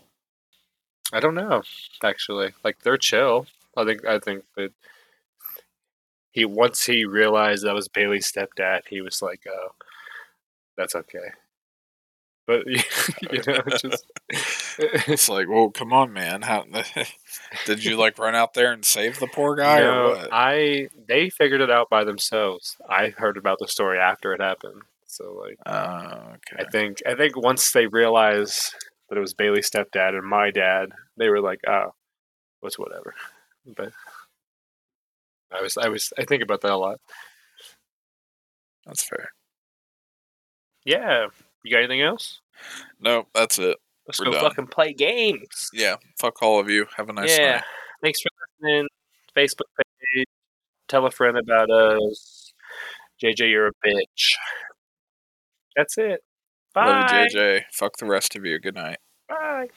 I 1.13 1.21
don't 1.21 1.35
know, 1.35 1.63
actually. 2.03 2.55
Like 2.65 2.79
they're 2.81 2.97
chill. 2.97 3.47
I 3.77 3.85
think 3.85 4.07
I 4.07 4.19
think 4.19 4.45
that 4.57 4.73
he 6.33 6.47
once 6.47 6.87
he 6.87 7.05
realized 7.05 7.65
that 7.65 7.75
was 7.75 7.89
Bailey's 7.89 8.33
stepdad, 8.33 8.89
he 8.89 9.03
was 9.03 9.21
like, 9.21 9.43
"Oh, 9.47 9.75
that's 10.77 10.95
okay." 10.95 11.33
But 12.47 12.67
you 12.67 12.77
know, 13.47 13.63
it's 13.67 13.83
just 13.83 14.05
It's 15.09 15.29
like, 15.29 15.49
well, 15.49 15.71
come 15.71 15.93
on, 15.93 16.13
man. 16.13 16.43
How 16.43 16.65
did 17.67 17.85
you 17.85 17.97
like 17.97 18.19
run 18.19 18.35
out 18.35 18.55
there 18.55 18.73
and 18.73 18.85
save 18.85 19.19
the 19.19 19.27
poor 19.27 19.55
guy 19.57 19.81
or 19.81 19.85
no, 19.95 20.09
what? 20.11 20.29
I 20.33 20.89
they 21.09 21.31
figured 21.31 21.61
it 21.61 21.71
out 21.71 21.89
by 21.89 22.05
themselves. 22.05 22.77
I 22.89 23.09
heard 23.09 23.37
about 23.37 23.59
the 23.61 23.69
story 23.69 23.99
after 23.99 24.33
it 24.35 24.41
happened. 24.41 24.83
So 25.07 25.33
like, 25.41 25.59
Uh, 25.65 26.37
I 26.59 26.65
think 26.71 26.99
I 27.07 27.15
think 27.15 27.37
once 27.37 27.71
they 27.73 27.87
realized 27.87 28.75
that 29.09 29.17
it 29.17 29.21
was 29.21 29.35
Bailey's 29.35 29.71
stepdad 29.71 30.11
and 30.17 30.27
my 30.27 30.51
dad, 30.51 30.91
they 31.17 31.29
were 31.29 31.41
like, 31.41 31.61
"Oh, 31.67 31.95
what's 32.61 32.79
whatever." 32.79 33.15
But 33.65 33.93
I 35.51 35.63
was 35.63 35.77
I 35.79 35.89
was 35.89 36.13
I 36.19 36.25
think 36.25 36.43
about 36.43 36.61
that 36.63 36.73
a 36.73 36.77
lot. 36.77 37.01
That's 38.87 39.03
fair. 39.05 39.31
Yeah. 40.85 41.29
You 41.65 41.73
got 41.73 41.79
anything 41.79 42.03
else? 42.03 42.41
No, 43.01 43.27
that's 43.35 43.59
it. 43.59 43.77
Let's 44.07 44.21
We're 44.21 44.27
go 44.27 44.33
done. 44.33 44.43
fucking 44.43 44.67
play 44.69 44.93
games. 44.93 45.71
Yeah. 45.73 45.97
Fuck 46.19 46.43
all 46.43 46.61
of 46.61 46.69
you. 46.69 46.87
Have 46.97 47.09
a 47.09 47.13
nice 47.13 47.37
yeah. 47.39 47.53
night. 47.53 47.65
Thanks 48.03 48.21
for 48.21 48.31
listening. 48.63 48.87
Facebook 49.37 49.85
page. 50.15 50.27
Tell 50.89 51.07
a 51.07 51.11
friend 51.11 51.39
about 51.39 51.71
us. 51.71 52.53
JJ, 53.23 53.51
you're 53.51 53.69
a 53.69 53.73
bitch. 53.87 54.35
That's 55.75 55.97
it. 55.97 56.21
Love 56.77 57.09
Bye. 57.09 57.27
you, 57.31 57.39
JJ. 57.39 57.63
Fuck 57.73 57.97
the 57.97 58.07
rest 58.07 58.37
of 58.37 58.45
you. 58.45 58.59
Good 58.61 58.75
night. 58.75 58.99
Bye. 59.29 59.69